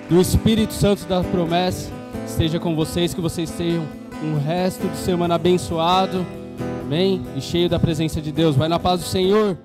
do 0.09 0.19
Espírito 0.19 0.73
Santo 0.73 1.05
da 1.05 1.23
promessa 1.23 1.89
esteja 2.25 2.59
com 2.59 2.75
vocês, 2.75 3.13
que 3.13 3.21
vocês 3.21 3.49
tenham 3.51 3.87
um 4.21 4.37
resto 4.37 4.85
de 4.85 4.97
semana 4.97 5.35
abençoado, 5.35 6.25
amém? 6.81 7.25
E 7.37 7.41
cheio 7.41 7.69
da 7.69 7.79
presença 7.79 8.21
de 8.21 8.33
Deus. 8.33 8.57
Vai 8.57 8.67
na 8.67 8.77
paz 8.77 8.99
do 8.99 9.05
Senhor. 9.05 9.57